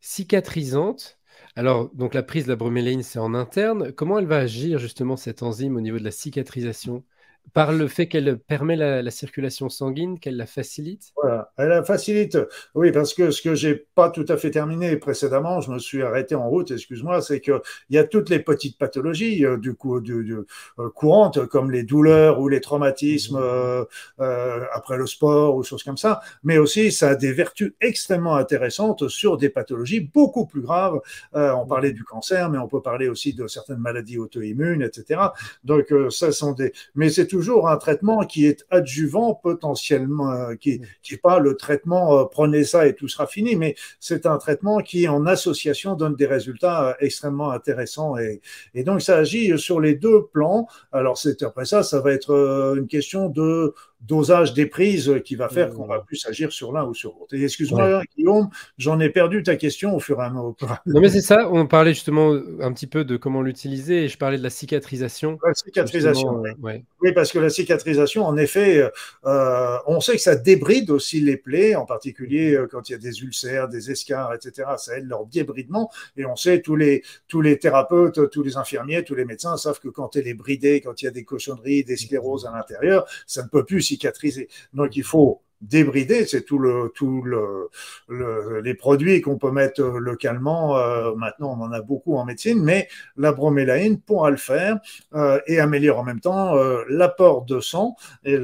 cicatrisante. 0.00 1.17
Alors, 1.56 1.90
donc 1.94 2.14
la 2.14 2.22
prise 2.22 2.44
de 2.44 2.48
la 2.50 2.56
bromélaïne, 2.56 3.02
c'est 3.02 3.18
en 3.18 3.34
interne. 3.34 3.92
Comment 3.92 4.18
elle 4.18 4.26
va 4.26 4.38
agir 4.38 4.78
justement 4.78 5.16
cette 5.18 5.42
enzyme 5.42 5.76
au 5.76 5.80
niveau 5.82 5.98
de 5.98 6.04
la 6.04 6.10
cicatrisation? 6.10 7.04
Par 7.52 7.72
le 7.72 7.88
fait 7.88 8.08
qu'elle 8.08 8.38
permet 8.38 8.76
la, 8.76 9.10
circulation 9.10 9.68
sanguine, 9.68 10.18
qu'elle 10.18 10.36
la 10.36 10.46
facilite? 10.46 11.12
Voilà, 11.16 11.50
elle 11.56 11.68
la 11.68 11.82
facilite. 11.82 12.38
Oui, 12.74 12.92
parce 12.92 13.14
que 13.14 13.30
ce 13.30 13.42
que 13.42 13.54
j'ai 13.54 13.74
pas 13.74 14.10
tout 14.10 14.26
à 14.28 14.36
fait 14.36 14.50
terminé 14.50 14.96
précédemment, 14.96 15.60
je 15.60 15.70
me 15.70 15.78
suis 15.78 16.02
arrêté 16.02 16.34
en 16.34 16.48
route, 16.48 16.70
excuse-moi, 16.70 17.22
c'est 17.22 17.40
qu'il 17.40 17.60
y 17.90 17.98
a 17.98 18.04
toutes 18.04 18.30
les 18.30 18.40
petites 18.40 18.78
pathologies 18.78 19.44
euh, 19.44 19.56
du 19.56 19.74
coup 19.74 20.00
du, 20.00 20.36
euh, 20.78 20.90
courantes, 20.94 21.46
comme 21.46 21.70
les 21.70 21.82
douleurs 21.82 22.40
ou 22.40 22.48
les 22.48 22.60
traumatismes 22.60 23.38
mmh. 23.38 23.86
euh, 24.20 24.64
après 24.72 24.96
le 24.96 25.06
sport 25.06 25.56
ou 25.56 25.62
choses 25.62 25.82
comme 25.82 25.96
ça, 25.96 26.20
mais 26.42 26.58
aussi 26.58 26.92
ça 26.92 27.10
a 27.10 27.14
des 27.14 27.32
vertus 27.32 27.72
extrêmement 27.80 28.36
intéressantes 28.36 29.08
sur 29.08 29.36
des 29.36 29.48
pathologies 29.48 30.00
beaucoup 30.00 30.46
plus 30.46 30.60
graves. 30.60 31.00
on 31.32 31.66
parlait 31.66 31.92
du 31.92 32.04
cancer, 32.04 32.50
mais 32.50 32.58
on 32.58 32.68
peut 32.68 32.82
parler 32.82 33.08
aussi 33.08 33.34
de 33.34 33.46
certaines 33.46 33.78
maladies 33.78 34.18
auto-immunes, 34.18 34.82
etc. 34.82 35.20
Donc 35.64 35.92
ça 36.10 36.32
sont 36.32 36.52
des, 36.52 36.72
mais 36.94 37.10
c'est 37.10 37.26
tout 37.26 37.37
toujours 37.38 37.68
un 37.68 37.76
traitement 37.76 38.24
qui 38.26 38.46
est 38.46 38.66
adjuvant 38.68 39.32
potentiellement, 39.32 40.56
qui 40.56 40.80
n'est 40.80 41.16
pas 41.18 41.38
le 41.38 41.56
traitement 41.56 42.26
prenez 42.26 42.64
ça 42.64 42.88
et 42.88 42.96
tout 42.96 43.06
sera 43.06 43.28
fini, 43.28 43.54
mais 43.54 43.76
c'est 44.00 44.26
un 44.26 44.38
traitement 44.38 44.78
qui 44.78 45.06
en 45.06 45.24
association 45.24 45.94
donne 45.94 46.16
des 46.16 46.26
résultats 46.26 46.96
extrêmement 46.98 47.52
intéressants 47.52 48.18
et, 48.18 48.40
et 48.74 48.82
donc 48.82 49.02
ça 49.02 49.18
agit 49.18 49.56
sur 49.56 49.78
les 49.78 49.94
deux 49.94 50.26
plans. 50.26 50.66
Alors 50.90 51.16
c'est 51.16 51.44
après 51.44 51.64
ça, 51.64 51.84
ça 51.84 52.00
va 52.00 52.10
être 52.10 52.32
une 52.76 52.88
question 52.88 53.28
de 53.28 53.72
dosage 54.00 54.54
des 54.54 54.66
prises 54.66 55.20
qui 55.24 55.34
va 55.34 55.48
faire 55.48 55.70
qu'on 55.70 55.86
va 55.86 56.00
plus 56.00 56.24
agir 56.26 56.52
sur 56.52 56.72
l'un 56.72 56.84
ou 56.84 56.94
sur 56.94 57.14
l'autre. 57.18 57.34
excuse-moi, 57.34 58.02
Guillaume, 58.16 58.48
j'en 58.76 59.00
ai 59.00 59.10
perdu 59.10 59.42
ta 59.42 59.56
question 59.56 59.94
au 59.94 60.00
fur 60.00 60.20
et 60.20 60.24
à 60.24 60.30
mesure. 60.30 60.54
Non, 60.86 61.00
mais 61.00 61.08
c'est 61.08 61.20
ça, 61.20 61.48
on 61.50 61.66
parlait 61.66 61.94
justement 61.94 62.32
un 62.60 62.72
petit 62.72 62.86
peu 62.86 63.04
de 63.04 63.16
comment 63.16 63.42
l'utiliser 63.42 64.04
et 64.04 64.08
je 64.08 64.16
parlais 64.16 64.38
de 64.38 64.42
la 64.42 64.50
cicatrisation. 64.50 65.38
La 65.44 65.54
cicatrisation, 65.54 66.42
oui. 66.62 66.84
oui. 67.02 67.12
parce 67.12 67.32
que 67.32 67.38
la 67.38 67.50
cicatrisation, 67.50 68.24
en 68.24 68.36
effet, 68.36 68.88
euh, 69.26 69.76
on 69.86 70.00
sait 70.00 70.12
que 70.12 70.22
ça 70.22 70.36
débride 70.36 70.90
aussi 70.90 71.20
les 71.20 71.36
plaies, 71.36 71.74
en 71.74 71.84
particulier 71.84 72.54
euh, 72.54 72.66
quand 72.70 72.88
il 72.88 72.92
y 72.92 72.94
a 72.94 72.98
des 72.98 73.22
ulcères, 73.22 73.68
des 73.68 73.90
escarres, 73.90 74.34
etc. 74.34 74.68
Ça 74.78 74.98
aide 74.98 75.08
leur 75.08 75.26
débridement 75.26 75.90
et 76.16 76.24
on 76.24 76.36
sait, 76.36 76.60
tous 76.60 76.76
les, 76.76 77.02
tous 77.26 77.40
les 77.40 77.58
thérapeutes, 77.58 78.30
tous 78.30 78.42
les 78.42 78.56
infirmiers, 78.56 79.04
tous 79.04 79.14
les 79.14 79.24
médecins 79.24 79.56
savent 79.56 79.80
que 79.80 79.88
quand 79.88 80.16
elle 80.16 80.28
est 80.28 80.34
bridée, 80.34 80.80
quand 80.80 81.02
il 81.02 81.06
y 81.06 81.08
a 81.08 81.12
des 81.12 81.24
cochonneries, 81.24 81.84
des 81.84 81.96
scléroses 81.96 82.46
à 82.46 82.52
l'intérieur, 82.52 83.06
ça 83.26 83.42
ne 83.42 83.48
peut 83.48 83.64
plus 83.64 83.87
Donc 84.74 84.96
il 84.96 85.04
faut 85.04 85.42
débrider, 85.60 86.24
c'est 86.26 86.42
tout 86.42 86.58
le 86.58 86.92
tout 86.94 87.22
le, 87.22 87.68
les 88.62 88.74
produits 88.74 89.20
qu'on 89.20 89.38
peut 89.38 89.50
mettre 89.50 89.82
localement. 89.82 90.78
Euh, 90.78 91.14
maintenant, 91.14 91.56
on 91.58 91.64
en 91.64 91.72
a 91.72 91.80
beaucoup 91.80 92.16
en 92.16 92.24
médecine, 92.24 92.62
mais 92.62 92.88
la 93.16 93.32
bromélaïne 93.32 94.00
pourra 94.00 94.30
le 94.30 94.36
faire 94.36 94.78
euh, 95.14 95.40
et 95.46 95.58
améliore 95.60 95.98
en 95.98 96.04
même 96.04 96.20
temps 96.20 96.56
euh, 96.56 96.84
l'apport 96.88 97.44
de 97.44 97.60
sang 97.60 97.96
et 98.24 98.38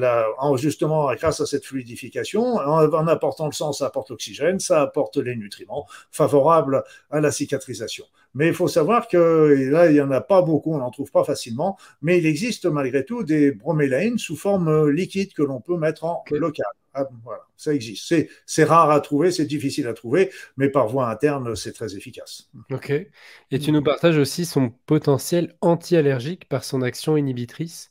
justement 0.56 1.12
grâce 1.14 1.40
à 1.40 1.46
cette 1.46 1.64
fluidification, 1.64 2.56
en 2.56 3.06
apportant 3.06 3.46
le 3.46 3.52
sang, 3.52 3.72
ça 3.72 3.86
apporte 3.86 4.10
l'oxygène, 4.10 4.58
ça 4.58 4.82
apporte 4.82 5.16
les 5.16 5.36
nutriments 5.36 5.86
favorables 6.10 6.82
à 7.10 7.20
la 7.20 7.30
cicatrisation. 7.30 8.04
Mais 8.34 8.48
il 8.48 8.54
faut 8.54 8.68
savoir 8.68 9.08
que 9.08 9.68
là, 9.70 9.88
il 9.90 9.94
n'y 9.94 10.00
en 10.00 10.10
a 10.10 10.20
pas 10.20 10.42
beaucoup, 10.42 10.74
on 10.74 10.78
n'en 10.78 10.90
trouve 10.90 11.10
pas 11.10 11.24
facilement, 11.24 11.78
mais 12.02 12.18
il 12.18 12.26
existe 12.26 12.66
malgré 12.66 13.04
tout 13.04 13.22
des 13.22 13.52
bromélaïnes 13.52 14.18
sous 14.18 14.36
forme 14.36 14.88
liquide 14.88 15.32
que 15.32 15.42
l'on 15.42 15.60
peut 15.60 15.76
mettre 15.76 16.04
en 16.04 16.24
local. 16.30 16.66
Ah, 16.96 17.08
voilà, 17.24 17.42
ça 17.56 17.74
existe. 17.74 18.14
C'est 18.46 18.64
rare 18.64 18.90
à 18.90 19.00
trouver, 19.00 19.32
c'est 19.32 19.46
difficile 19.46 19.88
à 19.88 19.94
trouver, 19.94 20.30
mais 20.56 20.68
par 20.68 20.86
voie 20.86 21.10
interne, 21.10 21.56
c'est 21.56 21.72
très 21.72 21.96
efficace. 21.96 22.48
Ok. 22.70 22.90
Et 22.90 23.58
tu 23.58 23.72
nous 23.72 23.82
partages 23.82 24.16
aussi 24.16 24.44
son 24.44 24.70
potentiel 24.86 25.56
anti-allergique 25.60 26.48
par 26.48 26.62
son 26.62 26.82
action 26.82 27.16
inhibitrice. 27.16 27.90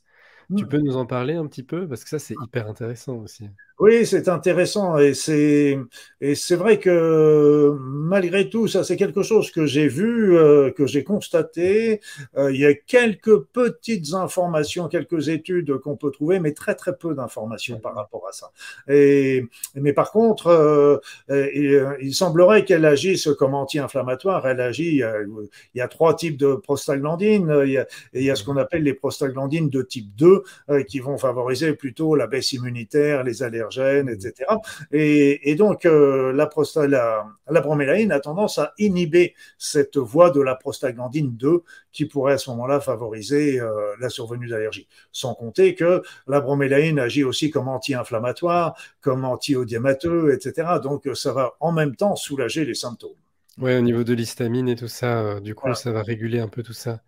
Tu 0.56 0.64
hmm. 0.64 0.68
peux 0.68 0.78
nous 0.78 0.96
en 0.96 1.04
parler 1.06 1.34
un 1.34 1.46
petit 1.46 1.62
peu? 1.62 1.86
Parce 1.86 2.02
que 2.04 2.10
ça, 2.10 2.18
c'est 2.18 2.34
hyper 2.42 2.66
intéressant 2.66 3.16
aussi. 3.16 3.48
Oui, 3.80 4.06
c'est 4.06 4.28
intéressant 4.28 4.98
et 4.98 5.14
c'est 5.14 5.76
et 6.20 6.36
c'est 6.36 6.54
vrai 6.54 6.78
que 6.78 7.76
malgré 7.80 8.48
tout, 8.48 8.68
ça 8.68 8.84
c'est 8.84 8.96
quelque 8.96 9.22
chose 9.24 9.50
que 9.50 9.66
j'ai 9.66 9.88
vu, 9.88 10.38
euh, 10.38 10.70
que 10.70 10.86
j'ai 10.86 11.02
constaté. 11.02 12.00
Euh, 12.36 12.52
il 12.52 12.60
y 12.60 12.66
a 12.66 12.74
quelques 12.74 13.36
petites 13.36 14.14
informations, 14.14 14.86
quelques 14.86 15.28
études 15.28 15.78
qu'on 15.78 15.96
peut 15.96 16.12
trouver, 16.12 16.38
mais 16.38 16.52
très 16.52 16.76
très 16.76 16.96
peu 16.96 17.14
d'informations 17.16 17.80
par 17.80 17.96
rapport 17.96 18.24
à 18.28 18.32
ça. 18.32 18.52
Et 18.88 19.44
mais 19.74 19.92
par 19.92 20.12
contre, 20.12 20.46
euh, 20.46 21.96
il, 22.00 22.14
semblerait 22.14 22.64
qu'elle 22.64 22.84
agisse 22.84 23.28
comme 23.38 23.54
anti-inflammatoire. 23.54 24.46
Elle 24.46 24.60
agit. 24.60 25.02
Il 25.02 25.48
y 25.74 25.80
a 25.80 25.88
trois 25.88 26.14
types 26.14 26.36
de 26.36 26.54
prostaglandines. 26.54 27.52
Il 27.64 27.72
y 27.72 27.78
a, 27.78 27.86
il 28.12 28.22
y 28.22 28.30
a 28.30 28.36
ce 28.36 28.44
qu'on 28.44 28.56
appelle 28.56 28.84
les 28.84 28.94
prostaglandines 28.94 29.68
de 29.68 29.82
type 29.82 30.14
2 30.16 30.44
qui 30.86 31.00
vont 31.00 31.18
favoriser 31.18 31.74
plutôt 31.74 32.14
la 32.14 32.28
baisse 32.28 32.52
immunitaire, 32.52 33.24
les 33.24 33.42
etc. 33.70 34.50
Et, 34.92 35.54
donc, 35.56 35.86
euh, 35.86 36.32
la, 36.32 36.50
la, 36.86 37.26
la, 37.48 37.60
bromélaïne 37.60 38.12
a 38.12 38.20
tendance 38.20 38.58
à 38.58 38.72
inhiber 38.78 39.34
cette 39.58 39.96
voie 39.96 40.30
de 40.30 40.40
la 40.40 40.54
prostaglandine 40.54 41.36
2 41.36 41.62
qui 41.92 42.06
pourrait 42.06 42.34
à 42.34 42.38
ce 42.38 42.50
moment-là 42.50 42.80
favoriser 42.80 43.60
euh, 43.60 43.94
la 44.00 44.08
survenue 44.08 44.48
d'allergies. 44.48 44.88
Sans 45.12 45.34
compter 45.34 45.74
que 45.74 46.02
la 46.26 46.40
bromélaïne 46.40 46.98
agit 46.98 47.24
aussi 47.24 47.50
comme 47.50 47.68
anti-inflammatoire, 47.68 48.76
comme 49.00 49.24
anti-odémateux, 49.24 50.32
etc. 50.32 50.78
Donc, 50.82 51.08
ça 51.14 51.32
va 51.32 51.54
en 51.60 51.72
même 51.72 51.96
temps 51.96 52.16
soulager 52.16 52.64
les 52.64 52.74
symptômes. 52.74 53.16
Oui, 53.58 53.74
au 53.74 53.80
niveau 53.80 54.02
de 54.04 54.14
l'histamine 54.14 54.68
et 54.68 54.76
tout 54.76 54.88
ça, 54.88 55.20
euh, 55.20 55.40
du 55.40 55.54
coup, 55.54 55.72
ça 55.74 55.92
va 55.92 56.02
réguler 56.02 56.40
un 56.40 56.48
peu 56.48 56.62
tout 56.62 56.72
ça. 56.72 57.00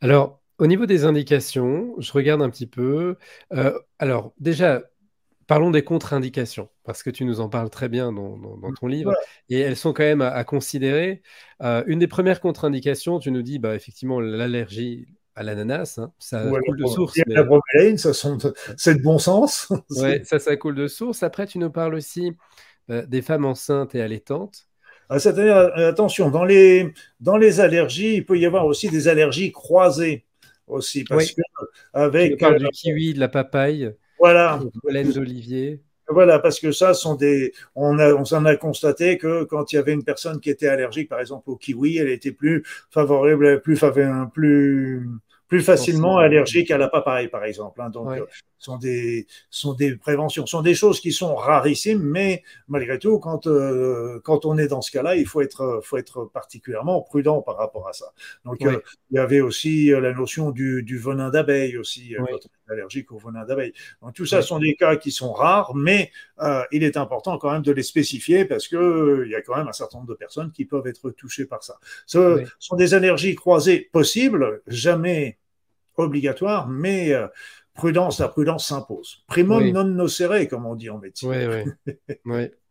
Alors, 0.00 0.40
au 0.58 0.66
niveau 0.66 0.86
des 0.86 1.04
indications, 1.04 1.94
je 1.98 2.12
regarde 2.12 2.42
un 2.42 2.50
petit 2.50 2.66
peu. 2.66 3.16
alors, 3.98 4.32
déjà, 4.38 4.82
Parlons 5.46 5.70
des 5.70 5.82
contre-indications, 5.82 6.68
parce 6.84 7.02
que 7.02 7.10
tu 7.10 7.24
nous 7.24 7.40
en 7.40 7.48
parles 7.48 7.70
très 7.70 7.88
bien 7.88 8.12
dans, 8.12 8.38
ton 8.80 8.86
livre, 8.86 9.14
et 9.48 9.60
elles 9.60 9.76
sont 9.76 9.92
quand 9.92 10.02
même 10.02 10.22
à, 10.22 10.44
considérer. 10.44 11.22
Euh, 11.62 11.82
une 11.86 11.98
des 11.98 12.06
premières 12.06 12.40
contre-indications, 12.40 13.18
tu 13.18 13.30
nous 13.30 13.42
dis, 13.42 13.58
bah, 13.58 13.74
effectivement, 13.74 14.20
l'allergie 14.20 15.06
à 15.36 15.42
l'ananas, 15.42 15.98
hein, 15.98 16.12
ça 16.18 16.48
coule 16.64 16.78
de 16.78 16.86
source. 16.86 17.18
La 17.26 17.44
ça 17.96 18.12
c'est 18.76 18.94
de 18.94 19.02
bon 19.02 19.18
sens. 19.18 19.72
Oui, 19.90 20.24
ça, 20.24 20.38
ça 20.38 20.56
coule 20.56 20.76
de 20.76 20.86
source. 20.86 21.22
Après, 21.22 21.46
tu 21.46 21.58
nous 21.58 21.70
parles 21.70 21.94
aussi 21.94 22.32
euh, 22.90 23.04
des 23.06 23.22
femmes 23.22 23.44
enceintes 23.44 23.94
et 23.94 24.00
allaitantes. 24.00 24.68
Ah, 25.08 25.18
c'est-à-dire, 25.18 25.56
euh, 25.56 25.90
attention, 25.90 26.30
dans 26.30 26.44
les, 26.44 26.92
dans 27.20 27.36
les 27.36 27.60
allergies, 27.60 28.16
il 28.16 28.24
peut 28.24 28.38
y 28.38 28.46
avoir 28.46 28.66
aussi 28.66 28.88
des 28.88 29.08
allergies 29.08 29.52
croisées 29.52 30.24
aussi, 30.66 31.04
parce 31.04 31.32
que 31.32 31.42
avec 31.92 32.38
tu 32.38 32.56
du 32.56 32.68
kiwi, 32.70 33.14
de 33.14 33.20
la 33.20 33.28
papaye. 33.28 33.92
Voilà. 34.18 34.60
D'olivier. 34.84 35.80
Voilà, 36.08 36.38
parce 36.38 36.60
que 36.60 36.70
ça 36.70 36.92
sont 36.92 37.14
des. 37.14 37.52
On, 37.74 37.98
a, 37.98 38.12
on 38.12 38.24
s'en 38.24 38.44
a 38.44 38.56
constaté 38.56 39.16
que 39.16 39.44
quand 39.44 39.72
il 39.72 39.76
y 39.76 39.78
avait 39.78 39.94
une 39.94 40.04
personne 40.04 40.38
qui 40.38 40.50
était 40.50 40.68
allergique, 40.68 41.08
par 41.08 41.20
exemple 41.20 41.48
au 41.50 41.56
kiwi, 41.56 41.96
elle 41.96 42.10
était 42.10 42.32
plus 42.32 42.62
favorable, 42.90 43.62
plus, 43.62 43.78
plus, 44.32 45.08
plus 45.48 45.62
facilement 45.62 46.18
allergique 46.18 46.70
à 46.70 46.78
la 46.78 46.88
papaye, 46.88 47.28
par 47.28 47.44
exemple. 47.44 47.80
Hein. 47.80 47.88
Donc, 47.88 48.08
euh, 48.10 48.26
sont 48.58 48.78
des 48.78 49.26
sont 49.50 49.74
des 49.74 49.96
préventions, 49.96 50.46
sont 50.46 50.62
des 50.62 50.74
choses 50.74 51.00
qui 51.00 51.12
sont 51.12 51.34
rarissimes, 51.34 52.02
mais 52.02 52.42
malgré 52.68 52.98
tout, 52.98 53.18
quand 53.18 53.46
euh, 53.46 54.20
quand 54.24 54.46
on 54.46 54.58
est 54.58 54.68
dans 54.68 54.82
ce 54.82 54.90
cas-là, 54.90 55.16
il 55.16 55.26
faut 55.26 55.40
être 55.40 55.80
faut 55.84 55.96
être 55.96 56.24
particulièrement 56.24 57.02
prudent 57.02 57.42
par 57.42 57.56
rapport 57.56 57.88
à 57.88 57.92
ça. 57.92 58.06
Donc, 58.44 58.64
euh, 58.64 58.78
il 59.10 59.16
y 59.16 59.18
avait 59.18 59.40
aussi 59.40 59.88
la 59.90 60.12
notion 60.12 60.50
du, 60.50 60.82
du 60.82 60.98
venin 60.98 61.30
d'abeille 61.30 61.76
aussi, 61.76 62.14
quand 62.16 62.24
on 62.24 62.36
est 62.36 62.72
allergique 62.72 63.12
au 63.12 63.18
venin 63.18 63.44
d'abeille. 63.44 63.72
Donc, 64.02 64.14
tout 64.14 64.26
ça 64.26 64.42
sont 64.42 64.58
des 64.58 64.74
cas 64.74 64.96
qui 64.96 65.10
sont 65.10 65.32
rares, 65.32 65.74
mais 65.74 66.10
il 66.72 66.82
est 66.82 66.96
important 66.96 67.38
quand 67.38 67.52
même 67.52 67.62
de 67.62 67.72
les 67.72 67.82
spécifier 67.82 68.44
parce 68.44 68.68
que 68.68 69.22
il 69.24 69.30
y 69.30 69.34
a 69.34 69.42
quand 69.42 69.56
même 69.56 69.68
un 69.68 69.72
certain 69.72 69.98
nombre 69.98 70.10
de 70.10 70.14
personnes 70.14 70.52
qui 70.52 70.64
peuvent 70.64 70.86
être 70.86 71.10
touchées 71.10 71.46
par 71.46 71.62
ça. 71.62 71.78
Ce 72.06 72.44
sont 72.58 72.76
des 72.76 72.94
allergies 72.94 73.34
croisées 73.34 73.88
possibles, 73.92 74.62
jamais 74.66 75.38
obligatoire, 75.96 76.68
mais 76.68 77.12
euh, 77.12 77.26
prudence, 77.74 78.20
la 78.20 78.28
prudence 78.28 78.66
s'impose. 78.66 79.24
Primum 79.26 79.70
non 79.70 79.84
nocere, 79.84 80.48
comme 80.48 80.66
on 80.66 80.74
dit 80.74 80.90
en 80.90 80.98
médecine. 80.98 81.30
Oui, 81.30 81.64
oui. 82.24 82.48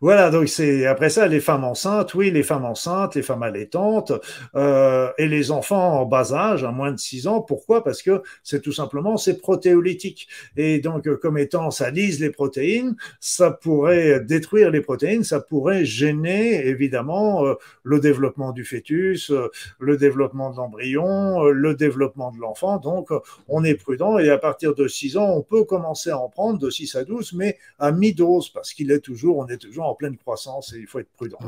Voilà, 0.00 0.30
donc 0.30 0.48
c'est 0.48 0.86
après 0.86 1.10
ça 1.10 1.26
les 1.26 1.40
femmes 1.40 1.64
enceintes, 1.64 2.14
oui, 2.14 2.30
les 2.30 2.42
femmes 2.42 2.64
enceintes, 2.64 3.14
les 3.14 3.22
femmes 3.22 3.42
allaitantes 3.42 4.12
euh, 4.54 5.10
et 5.18 5.28
les 5.28 5.50
enfants 5.50 6.00
en 6.00 6.06
bas 6.06 6.32
âge, 6.32 6.64
à 6.64 6.70
moins 6.70 6.92
de 6.92 6.98
6 6.98 7.26
ans. 7.26 7.40
Pourquoi? 7.42 7.84
Parce 7.84 8.00
que 8.00 8.22
c'est 8.42 8.62
tout 8.62 8.72
simplement 8.72 9.18
c'est 9.18 9.38
protéolytique 9.38 10.28
et 10.56 10.78
donc 10.78 11.06
euh, 11.06 11.16
comme 11.16 11.36
étant 11.36 11.70
ça 11.70 11.90
lise 11.90 12.20
les 12.20 12.30
protéines, 12.30 12.96
ça 13.20 13.50
pourrait 13.50 14.20
détruire 14.20 14.70
les 14.70 14.80
protéines, 14.80 15.24
ça 15.24 15.40
pourrait 15.40 15.84
gêner 15.84 16.66
évidemment 16.66 17.44
euh, 17.46 17.54
le 17.82 18.00
développement 18.00 18.52
du 18.52 18.64
fœtus, 18.64 19.30
euh, 19.30 19.48
le 19.78 19.96
développement 19.98 20.50
de 20.50 20.56
l'embryon, 20.56 21.44
le 21.44 21.74
développement 21.74 22.32
de 22.32 22.40
l'enfant. 22.40 22.78
Donc 22.78 23.10
on 23.48 23.62
est 23.62 23.74
prudent 23.74 24.18
et 24.18 24.30
à 24.30 24.38
partir 24.38 24.74
de 24.74 24.88
6 24.88 25.18
ans, 25.18 25.30
on 25.36 25.42
peut 25.42 25.64
commencer 25.64 26.10
à 26.10 26.18
en 26.18 26.30
prendre 26.30 26.58
de 26.58 26.70
6 26.70 26.94
à 26.96 27.04
12, 27.04 27.34
mais 27.34 27.58
à 27.78 27.92
mi-dose 27.92 28.48
parce 28.48 28.72
qu'il 28.72 28.90
est 28.90 29.00
toujours 29.00 29.33
on 29.38 29.46
est 29.48 29.58
toujours 29.58 29.86
en 29.86 29.94
pleine 29.94 30.16
croissance 30.16 30.72
et 30.72 30.78
il 30.78 30.86
faut 30.86 30.98
être 30.98 31.12
prudent. 31.12 31.38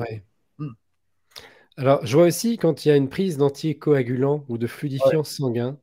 Hmm. 0.59 0.73
Alors, 1.77 2.05
je 2.07 2.17
vois 2.17 2.27
aussi 2.27 2.57
quand 2.57 2.85
il 2.85 2.89
y 2.89 2.93
a 2.93 2.97
une 2.97 3.09
prise 3.09 3.37
d'anticoagulant 3.37 4.45
ou 4.49 4.59
de 4.59 4.67
fluidifiant 4.67 5.25
sanguin, 5.25 5.79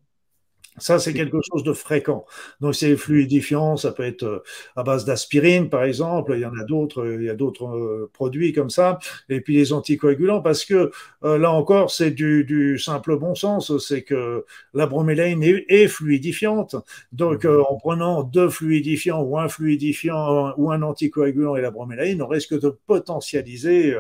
ça, 0.77 0.99
c'est 0.99 1.13
quelque 1.13 1.37
chose 1.41 1.63
de 1.63 1.73
fréquent. 1.73 2.25
Donc, 2.61 2.75
c'est 2.75 2.95
fluidifiant, 2.95 3.77
ça 3.77 3.91
peut 3.91 4.03
être 4.03 4.23
euh, 4.23 4.43
à 4.75 4.83
base 4.83 5.05
d'aspirine, 5.05 5.69
par 5.69 5.83
exemple. 5.83 6.33
Il 6.35 6.41
y 6.41 6.45
en 6.45 6.57
a 6.57 6.63
d'autres, 6.63 7.01
euh, 7.01 7.17
il 7.19 7.25
y 7.25 7.29
a 7.29 7.35
d'autres 7.35 7.65
euh, 7.65 8.09
produits 8.13 8.53
comme 8.53 8.69
ça. 8.69 8.99
Et 9.29 9.41
puis 9.41 9.55
les 9.55 9.73
anticoagulants, 9.73 10.41
parce 10.41 10.65
que 10.65 10.91
là 11.21 11.51
encore, 11.51 11.91
c'est 11.91 12.11
du, 12.11 12.43
du, 12.43 12.77
simple 12.77 13.17
bon 13.17 13.35
sens. 13.35 13.77
C'est 13.77 14.03
que 14.03 14.45
la 14.73 14.87
bromélaïne 14.87 15.43
est, 15.43 15.87
fluidifiante. 15.87 16.75
Donc, 17.11 17.45
mmh. 17.45 17.63
en 17.69 17.77
prenant 17.77 18.23
deux 18.23 18.49
fluidifiants 18.49 19.21
ou 19.21 19.37
un 19.37 19.47
fluidifiant 19.47 20.53
ou 20.57 20.71
un 20.71 20.81
anticoagulant 20.81 21.55
et 21.55 21.61
la 21.61 21.71
bromélaïne, 21.71 22.21
on 22.21 22.27
risque 22.27 22.59
de 22.59 22.69
potentialiser 22.87 23.95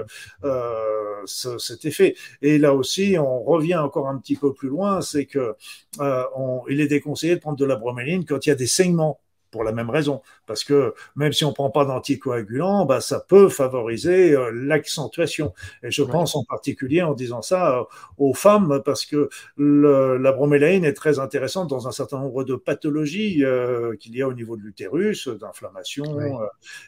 euh, 1.45 1.57
cet 1.57 1.85
effet. 1.85 2.15
Et 2.41 2.57
là 2.57 2.73
aussi, 2.73 3.17
on 3.17 3.43
revient 3.43 3.75
encore 3.75 4.07
un 4.07 4.17
petit 4.17 4.35
peu 4.35 4.53
plus 4.53 4.69
loin, 4.69 5.01
c'est 5.01 5.25
que 5.25 5.55
euh, 5.99 6.23
on, 6.35 6.62
il 6.69 6.81
est 6.81 6.87
déconseillé 6.87 7.35
de 7.35 7.39
prendre 7.39 7.57
de 7.57 7.65
la 7.65 7.75
broméline 7.75 8.25
quand 8.25 8.45
il 8.45 8.49
y 8.49 8.51
a 8.51 8.55
des 8.55 8.67
saignements 8.67 9.19
pour 9.51 9.63
la 9.63 9.71
même 9.71 9.89
raison. 9.89 10.21
Parce 10.45 10.63
que 10.63 10.93
même 11.15 11.31
si 11.33 11.45
on 11.45 11.49
ne 11.49 11.53
prend 11.53 11.69
pas 11.69 11.85
d'anticoagulant, 11.85 12.85
bah, 12.85 13.01
ça 13.01 13.19
peut 13.19 13.49
favoriser 13.49 14.33
euh, 14.33 14.51
l'accentuation. 14.53 15.53
Et 15.83 15.91
je 15.91 16.03
pense 16.03 16.35
en 16.35 16.43
particulier 16.43 17.01
en 17.01 17.13
disant 17.13 17.41
ça 17.41 17.79
euh, 17.79 17.83
aux 18.17 18.33
femmes, 18.33 18.81
parce 18.83 19.05
que 19.05 19.29
le, 19.57 20.17
la 20.17 20.31
bromélaïne 20.31 20.85
est 20.85 20.93
très 20.93 21.19
intéressante 21.19 21.69
dans 21.69 21.87
un 21.87 21.91
certain 21.91 22.19
nombre 22.19 22.43
de 22.43 22.55
pathologies 22.55 23.43
euh, 23.43 23.95
qu'il 23.95 24.15
y 24.15 24.21
a 24.21 24.27
au 24.27 24.33
niveau 24.33 24.57
de 24.57 24.61
l'utérus, 24.61 25.27
d'inflammation. 25.27 26.03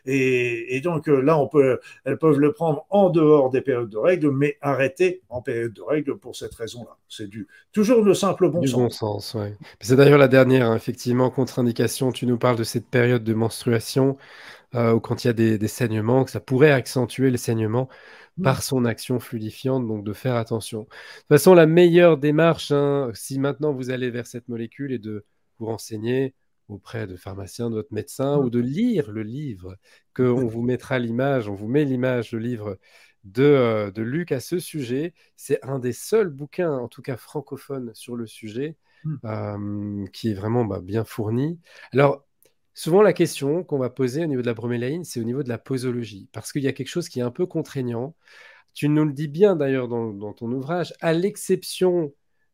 et, 0.05 0.75
et, 0.75 0.81
donc 0.81 1.07
là, 1.07 1.38
on 1.38 1.47
peut, 1.47 1.79
elles 2.03 2.17
peuvent 2.17 2.39
le 2.39 2.51
prendre 2.51 2.85
en 2.89 3.09
dehors 3.09 3.50
des 3.50 3.62
périodes 3.62 3.89
de 3.89 3.97
règles, 3.97 4.31
mais 4.31 4.57
arrêter 4.62 5.21
en 5.29 5.41
période 5.41 5.74
de 5.74 5.81
règles 5.81 6.17
pour 6.17 6.35
cette 6.35 6.53
raison-là. 6.55 6.97
C'est 7.07 7.27
du 7.27 7.47
toujours 7.71 8.03
le 8.03 8.13
simple 8.13 8.50
bon 8.50 8.59
du 8.59 8.67
sens. 8.67 8.79
Bon 8.79 8.89
sens 8.89 9.33
ouais. 9.35 9.53
C'est 9.79 9.95
d'ailleurs 9.95 10.17
la 10.17 10.27
dernière, 10.27 10.67
hein, 10.67 10.75
effectivement, 10.75 11.29
contre-indication. 11.29 12.12
Tu 12.12 12.25
nous 12.25 12.38
parles 12.38 12.57
de 12.57 12.63
cette 12.63 12.88
période 12.88 13.24
de 13.24 13.33
menstruation 13.46 14.18
euh, 14.75 14.94
ou 14.94 15.00
quand 15.00 15.24
il 15.24 15.28
y 15.28 15.30
a 15.30 15.34
des, 15.34 15.68
saignements, 15.68 16.25
que 16.25 16.32
ça 16.32 16.40
pourrait 16.40 16.72
accentuer 16.72 17.32
le 17.32 17.38
saignement 17.38 17.88
mmh. 18.38 18.44
par 18.44 18.62
son 18.62 18.84
action 18.84 19.20
fluidifiante, 19.20 19.88
donc 19.88 20.04
de 20.04 20.14
faire 20.14 20.36
attention. 20.36 20.82
De 20.82 20.86
toute 20.86 21.28
façon, 21.30 21.54
la 21.54 21.66
meilleure 21.66 22.18
démarche, 22.18 22.72
hein, 22.72 23.12
si 23.14 23.40
maintenant 23.40 23.74
vous 23.74 23.90
allez 23.90 24.10
vers 24.10 24.28
cette 24.28 24.50
molécule, 24.50 24.92
est 24.92 25.00
de 25.00 25.25
vous 25.60 25.68
renseigner 25.68 26.34
auprès 26.68 27.08
de 27.08 27.16
pharmacien, 27.16 27.70
de 27.70 27.75
votre 27.75 27.94
médecin, 27.94 28.38
ou 28.38 28.50
de 28.50 28.60
lire 28.60 29.12
le 29.12 29.24
livre 29.24 29.78
qu'on 30.16 30.48
vous 30.48 30.64
mettra 30.64 31.00
l'image, 31.00 31.48
on 31.48 31.54
vous 31.54 31.68
met 31.68 31.86
l'image, 31.86 32.32
le 32.32 32.40
livre 32.40 32.80
de, 33.24 33.44
euh, 33.44 33.92
de 33.92 34.02
Luc 34.02 34.32
à 34.32 34.40
ce 34.40 34.60
sujet. 34.60 35.14
C'est 35.36 35.64
un 35.64 35.80
des 35.80 35.94
seuls 35.94 36.30
bouquins, 36.30 36.74
en 36.74 36.88
tout 36.88 37.02
cas 37.02 37.18
francophone, 37.18 37.92
sur 37.94 38.16
le 38.16 38.25
sujet, 38.28 38.75
mmh. 39.04 39.16
euh, 39.25 40.06
qui 40.12 40.32
est 40.32 40.34
vraiment 40.34 40.66
bah, 40.66 40.82
bien 40.82 41.06
fourni. 41.06 41.60
Alors, 41.94 42.25
Souvent, 42.77 43.01
la 43.01 43.13
question 43.13 43.63
qu'on 43.63 43.77
va 43.77 43.89
poser 43.89 44.22
au 44.22 44.27
niveau 44.27 44.41
de 44.41 44.48
la 44.48 44.53
bromélaïne, 44.53 45.05
c'est 45.05 45.22
au 45.22 45.24
niveau 45.24 45.44
de 45.44 45.50
la 45.50 45.58
posologie, 45.58 46.27
parce 46.34 46.51
qu'il 46.51 46.62
y 46.62 46.67
a 46.67 46.74
quelque 46.74 46.89
chose 46.89 47.08
qui 47.08 47.20
est 47.20 47.24
un 47.24 47.32
peu 47.32 47.46
contraignant. 47.46 48.15
Tu 48.74 48.89
nous 48.89 49.05
le 49.05 49.13
dis 49.13 49.29
bien 49.29 49.55
d'ailleurs 49.55 49.88
dans, 49.88 50.34
ton 50.34 50.51
ouvrage, 50.51 50.94
à 51.00 51.13
l'exception 51.13 52.13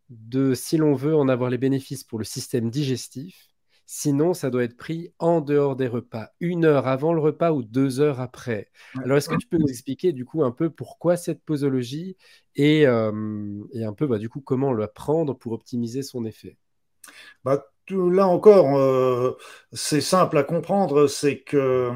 de 0.09 0.53
si 0.53 0.77
l'on 0.77 0.93
veut 0.93 1.15
en 1.15 1.27
avoir 1.27 1.49
les 1.49 1.57
bénéfices 1.57 2.03
pour 2.03 2.19
le 2.19 2.23
système 2.23 2.69
digestif, 2.69 3.47
sinon 3.87 4.35
ça 4.35 4.51
doit 4.51 4.63
être 4.63 4.77
pris 4.77 5.11
en 5.17 5.41
dehors 5.41 5.75
des 5.75 5.87
repas, 5.87 6.29
une 6.39 6.65
heure 6.65 6.85
avant 6.85 7.13
le 7.13 7.19
repas 7.19 7.51
ou 7.51 7.63
deux 7.63 7.99
heures 7.99 8.19
après. 8.19 8.69
Alors, 9.03 9.17
est-ce 9.17 9.27
que 9.27 9.37
tu 9.37 9.47
peux 9.47 9.57
nous 9.57 9.69
expliquer 9.69 10.13
du 10.13 10.23
coup 10.23 10.43
un 10.43 10.51
peu 10.51 10.69
pourquoi 10.69 11.17
cette 11.17 11.43
posologie 11.43 12.15
et, 12.55 12.85
euh, 12.85 13.63
et 13.73 13.83
un 13.83 13.93
peu 13.93 14.05
bah, 14.05 14.19
du 14.19 14.29
coup 14.29 14.41
comment 14.41 14.71
la 14.71 14.87
prendre 14.87 15.33
pour 15.33 15.53
optimiser 15.53 16.03
son 16.03 16.25
effet? 16.25 16.57
Bah, 17.43 17.65
là 17.95 18.27
encore, 18.27 18.77
euh, 18.77 19.37
c'est 19.73 20.01
simple 20.01 20.37
à 20.37 20.43
comprendre, 20.43 21.07
c'est 21.07 21.39
que 21.43 21.91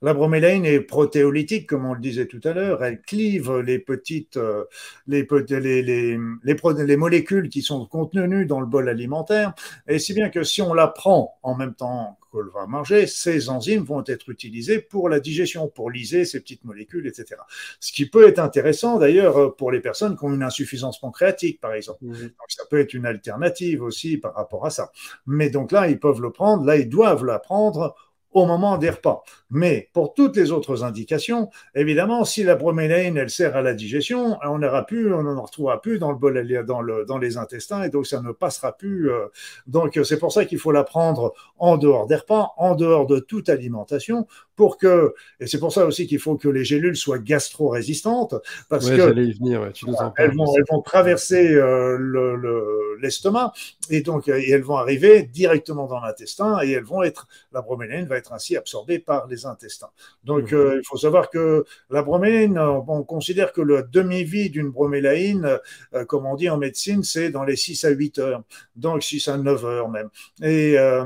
la 0.00 0.14
bromélaïne 0.14 0.64
est 0.64 0.80
protéolytique, 0.80 1.68
comme 1.68 1.86
on 1.86 1.94
le 1.94 2.00
disait 2.00 2.26
tout 2.26 2.40
à 2.44 2.52
l'heure. 2.52 2.82
Elle 2.84 3.00
clive 3.00 3.58
les 3.58 3.78
petites, 3.78 4.36
euh, 4.36 4.64
les, 5.06 5.26
les, 5.48 5.82
les, 5.82 6.18
les, 6.42 6.96
molécules 6.96 7.48
qui 7.48 7.62
sont 7.62 7.86
contenues 7.86 8.46
dans 8.46 8.60
le 8.60 8.66
bol 8.66 8.88
alimentaire. 8.88 9.54
Et 9.86 9.98
si 9.98 10.12
bien 10.12 10.28
que 10.28 10.42
si 10.42 10.60
on 10.60 10.74
la 10.74 10.88
prend 10.88 11.38
en 11.42 11.54
même 11.54 11.74
temps 11.74 12.18
qu'on 12.32 12.44
va 12.52 12.66
manger, 12.66 13.06
ces 13.06 13.48
enzymes 13.48 13.84
vont 13.84 14.02
être 14.06 14.28
utilisées 14.30 14.80
pour 14.80 15.08
la 15.08 15.20
digestion, 15.20 15.68
pour 15.68 15.90
liser 15.90 16.24
ces 16.24 16.40
petites 16.40 16.64
molécules, 16.64 17.06
etc. 17.06 17.40
Ce 17.78 17.92
qui 17.92 18.06
peut 18.06 18.26
être 18.26 18.38
intéressant 18.38 18.98
d'ailleurs 18.98 19.54
pour 19.56 19.70
les 19.70 19.80
personnes 19.80 20.16
qui 20.16 20.24
ont 20.24 20.32
une 20.32 20.42
insuffisance 20.42 20.98
pancréatique, 20.98 21.60
par 21.60 21.74
exemple. 21.74 22.04
Mmh. 22.04 22.12
Donc, 22.12 22.48
ça 22.48 22.64
peut 22.70 22.80
être 22.80 22.94
une 22.94 23.06
alternative 23.06 23.82
aussi 23.82 24.16
par 24.16 24.34
rapport 24.34 24.66
à 24.66 24.70
ça. 24.70 24.90
Mais 25.26 25.50
donc 25.50 25.72
là, 25.72 25.88
ils 25.88 26.00
peuvent 26.00 26.22
le 26.22 26.32
prendre, 26.32 26.64
là, 26.64 26.76
ils 26.76 26.88
doivent 26.88 27.24
la 27.24 27.38
prendre 27.38 27.94
au 28.32 28.46
moment 28.46 28.78
des 28.78 28.90
repas. 28.90 29.22
Mais 29.50 29.90
pour 29.92 30.14
toutes 30.14 30.36
les 30.36 30.50
autres 30.50 30.84
indications, 30.84 31.50
évidemment, 31.74 32.24
si 32.24 32.42
la 32.42 32.56
bromélaïne, 32.56 33.16
elle 33.16 33.30
sert 33.30 33.56
à 33.56 33.62
la 33.62 33.74
digestion, 33.74 34.38
on 34.44 34.58
n'aura 34.58 34.86
plus, 34.86 35.12
on 35.12 35.22
n'en 35.22 35.42
retrouvera 35.42 35.80
plus 35.80 35.98
dans 35.98 36.10
le 36.10 36.16
bol, 36.16 36.64
dans, 36.64 36.80
le, 36.80 37.04
dans 37.04 37.18
les 37.18 37.36
intestins, 37.36 37.82
et 37.82 37.90
donc 37.90 38.06
ça 38.06 38.22
ne 38.22 38.32
passera 38.32 38.72
plus. 38.72 39.10
Euh. 39.10 39.26
donc 39.66 39.98
c'est 40.04 40.18
pour 40.18 40.32
ça 40.32 40.44
qu'il 40.44 40.58
faut 40.58 40.72
la 40.72 40.84
prendre 40.84 41.34
en 41.58 41.76
dehors 41.76 42.06
des 42.06 42.16
repas, 42.16 42.52
en 42.56 42.74
dehors 42.74 43.06
de 43.06 43.18
toute 43.18 43.48
alimentation, 43.48 44.26
pour 44.56 44.78
que, 44.78 45.14
et 45.40 45.46
c'est 45.46 45.58
pour 45.58 45.72
ça 45.72 45.86
aussi 45.86 46.06
qu'il 46.06 46.18
faut 46.18 46.36
que 46.36 46.48
les 46.48 46.64
gélules 46.64 46.96
soient 46.96 47.18
gastro-résistantes, 47.18 48.34
parce 48.68 48.88
que 48.88 48.94
elles, 49.16 49.36
vont, 49.38 50.12
elles, 50.16 50.64
vont, 50.70 50.82
traverser 50.82 51.54
euh, 51.54 52.96
l'estomac, 53.00 53.52
et 53.90 54.02
donc 54.02 54.28
elles 54.28 54.62
vont 54.62 54.76
arriver 54.76 55.22
directement 55.22 55.86
dans 55.86 56.00
l'intestin, 56.00 56.60
et 56.62 56.72
elles 56.72 56.84
vont 56.84 57.02
être, 57.02 57.28
la 57.52 57.62
bromélaïne 57.62 58.06
va 58.06 58.16
être 58.16 58.32
ainsi 58.32 58.56
absorbée 58.56 58.98
par 58.98 59.26
les 59.26 59.46
intestins. 59.46 59.90
Donc, 60.24 60.52
mmh. 60.52 60.56
euh, 60.56 60.78
il 60.78 60.86
faut 60.86 60.96
savoir 60.96 61.30
que 61.30 61.64
la 61.90 62.02
broméline, 62.02 62.58
on 62.58 63.02
considère 63.04 63.52
que 63.52 63.60
la 63.60 63.82
demi-vie 63.82 64.50
d'une 64.50 64.70
bromélaïne, 64.70 65.58
euh, 65.94 66.04
comme 66.04 66.26
on 66.26 66.36
dit 66.36 66.48
en 66.48 66.58
médecine, 66.58 67.02
c'est 67.02 67.30
dans 67.30 67.44
les 67.44 67.56
6 67.56 67.84
à 67.84 67.90
8 67.90 68.18
heures, 68.18 68.42
donc 68.76 69.02
6 69.02 69.28
à 69.28 69.36
9 69.36 69.64
heures 69.64 69.88
même. 69.88 70.08
Et 70.42 70.78
euh, 70.78 71.04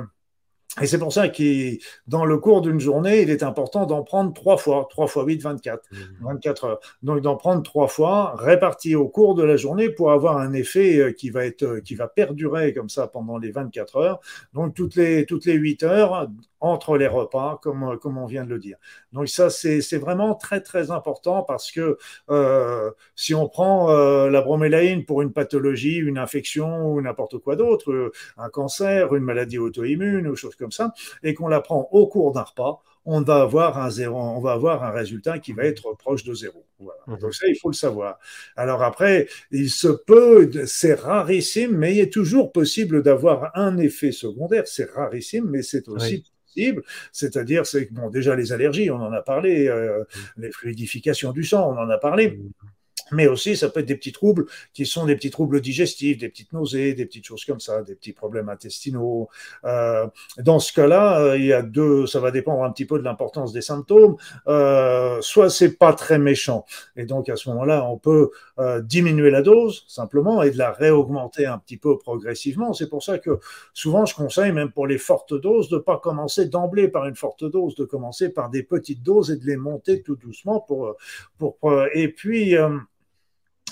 et 0.82 0.86
c'est 0.86 0.98
pour 0.98 1.12
ça 1.12 1.28
que 1.28 1.78
dans 2.06 2.24
le 2.24 2.38
cours 2.38 2.60
d'une 2.60 2.80
journée, 2.80 3.22
il 3.22 3.30
est 3.30 3.42
important 3.42 3.86
d'en 3.86 4.02
prendre 4.02 4.34
trois 4.34 4.58
fois, 4.58 4.86
trois 4.90 5.06
fois 5.06 5.24
8, 5.24 5.42
24, 5.42 5.88
24 6.20 6.64
heures. 6.64 6.80
Donc 7.02 7.22
d'en 7.22 7.36
prendre 7.36 7.62
trois 7.62 7.88
fois, 7.88 8.34
répartis 8.38 8.94
au 8.94 9.08
cours 9.08 9.34
de 9.34 9.42
la 9.42 9.56
journée 9.56 9.88
pour 9.88 10.12
avoir 10.12 10.36
un 10.36 10.52
effet 10.52 10.98
euh, 10.98 11.12
qui 11.12 11.30
va 11.30 11.46
être, 11.46 11.62
euh, 11.62 11.80
qui 11.80 11.94
va 11.94 12.08
perdurer 12.08 12.74
comme 12.74 12.90
ça 12.90 13.06
pendant 13.06 13.38
les 13.38 13.50
24 13.50 13.96
heures. 13.96 14.20
Donc 14.52 14.74
toutes 14.74 14.96
les, 14.96 15.24
toutes 15.24 15.46
les 15.46 15.54
8 15.54 15.82
heures, 15.82 16.28
entre 16.60 16.96
les 16.96 17.06
repas, 17.06 17.58
comme, 17.62 17.82
euh, 17.84 17.96
comme 17.96 18.18
on 18.18 18.26
vient 18.26 18.44
de 18.44 18.50
le 18.50 18.58
dire. 18.58 18.76
Donc 19.12 19.28
ça, 19.28 19.50
c'est 19.50 19.98
vraiment 19.98 20.34
très, 20.34 20.60
très 20.60 20.90
important 20.90 21.42
parce 21.42 21.70
que 21.70 21.98
euh, 22.30 22.90
si 23.14 23.34
on 23.34 23.48
prend 23.48 23.90
euh, 23.90 24.30
la 24.30 24.42
bromélaïne 24.42 25.04
pour 25.04 25.22
une 25.22 25.32
pathologie, 25.32 25.96
une 25.96 26.18
infection 26.18 26.92
ou 26.92 27.00
n'importe 27.00 27.38
quoi 27.38 27.56
d'autre, 27.56 27.92
euh, 27.92 28.12
un 28.36 28.48
cancer, 28.48 29.14
une 29.14 29.24
maladie 29.24 29.58
auto-immune 29.58 30.26
ou 30.28 30.36
chose 30.36 30.56
comme 30.56 30.72
ça, 30.72 30.92
et 31.22 31.34
qu'on 31.34 31.48
la 31.48 31.60
prend 31.60 31.88
au 31.92 32.06
cours 32.06 32.32
d'un 32.32 32.42
repas, 32.42 32.82
on 33.06 33.22
va 33.22 33.36
avoir 33.36 33.78
un 33.78 33.88
zéro, 33.88 34.18
on 34.18 34.40
va 34.40 34.52
avoir 34.52 34.82
un 34.82 34.90
résultat 34.90 35.38
qui 35.38 35.52
va 35.52 35.64
être 35.64 35.94
proche 35.96 36.24
de 36.24 36.34
zéro. 36.34 36.64
Voilà. 36.80 37.00
Mmh. 37.06 37.18
Donc 37.18 37.34
ça, 37.34 37.46
il 37.46 37.56
faut 37.56 37.70
le 37.70 37.74
savoir. 37.74 38.18
Alors 38.56 38.82
après, 38.82 39.28
il 39.52 39.70
se 39.70 39.88
peut, 39.88 40.50
c'est 40.66 40.94
rarissime, 40.94 41.76
mais 41.76 41.94
il 41.94 42.00
est 42.00 42.12
toujours 42.12 42.50
possible 42.50 43.02
d'avoir 43.02 43.56
un 43.56 43.78
effet 43.78 44.10
secondaire. 44.10 44.64
C'est 44.66 44.90
rarissime, 44.90 45.48
mais 45.48 45.62
c'est 45.62 45.88
aussi 45.88 46.24
c'est-à-dire, 47.12 47.66
c'est 47.66 47.92
bon, 47.92 48.10
déjà 48.10 48.34
les 48.34 48.52
allergies, 48.52 48.90
on 48.90 49.00
en 49.00 49.12
a 49.12 49.22
parlé, 49.22 49.68
euh, 49.68 50.04
les 50.36 50.50
fluidifications 50.50 51.32
du 51.32 51.44
sang, 51.44 51.72
on 51.72 51.78
en 51.78 51.90
a 51.90 51.98
parlé. 51.98 52.38
Mais 53.12 53.28
aussi 53.28 53.56
ça 53.56 53.68
peut 53.68 53.78
être 53.80 53.86
des 53.86 53.94
petits 53.94 54.10
troubles 54.10 54.46
qui 54.74 54.84
sont 54.84 55.06
des 55.06 55.14
petits 55.14 55.30
troubles 55.30 55.60
digestifs, 55.60 56.18
des 56.18 56.28
petites 56.28 56.52
nausées, 56.52 56.92
des 56.92 57.06
petites 57.06 57.24
choses 57.24 57.44
comme 57.44 57.60
ça, 57.60 57.82
des 57.82 57.94
petits 57.94 58.12
problèmes 58.12 58.48
intestinaux. 58.48 59.28
Euh, 59.64 60.08
dans 60.38 60.58
ce 60.58 60.72
cas-là, 60.72 61.20
euh, 61.20 61.38
il 61.38 61.44
y 61.44 61.52
a 61.52 61.62
deux, 61.62 62.08
ça 62.08 62.18
va 62.18 62.32
dépendre 62.32 62.64
un 62.64 62.72
petit 62.72 62.84
peu 62.84 62.98
de 62.98 63.04
l'importance 63.04 63.52
des 63.52 63.60
symptômes. 63.60 64.16
Soit 65.20 65.50
c'est 65.50 65.76
pas 65.78 65.92
très 65.92 66.18
méchant, 66.18 66.64
et 66.96 67.04
donc 67.04 67.28
à 67.28 67.36
ce 67.36 67.48
moment-là, 67.50 67.84
on 67.88 67.96
peut 67.96 68.30
euh, 68.58 68.80
diminuer 68.80 69.30
la 69.30 69.42
dose 69.42 69.84
simplement 69.88 70.42
et 70.42 70.50
de 70.50 70.58
la 70.58 70.72
réaugmenter 70.72 71.46
un 71.46 71.58
petit 71.58 71.76
peu 71.76 71.98
progressivement. 71.98 72.72
C'est 72.72 72.88
pour 72.88 73.02
ça 73.02 73.18
que 73.18 73.38
souvent 73.74 74.06
je 74.06 74.14
conseille, 74.14 74.52
même 74.52 74.70
pour 74.72 74.86
les 74.86 74.98
fortes 74.98 75.34
doses, 75.34 75.68
de 75.68 75.78
pas 75.78 75.98
commencer 75.98 76.46
d'emblée 76.46 76.88
par 76.88 77.06
une 77.06 77.16
forte 77.16 77.44
dose, 77.44 77.74
de 77.74 77.84
commencer 77.84 78.30
par 78.30 78.50
des 78.50 78.62
petites 78.62 79.02
doses 79.02 79.30
et 79.30 79.36
de 79.36 79.44
les 79.44 79.56
monter 79.56 80.02
tout 80.02 80.16
doucement 80.16 80.60
pour, 80.60 80.96
pour, 81.38 81.56
pour 81.58 81.84
et 81.92 82.08
puis 82.08 82.56
euh, 82.56 82.78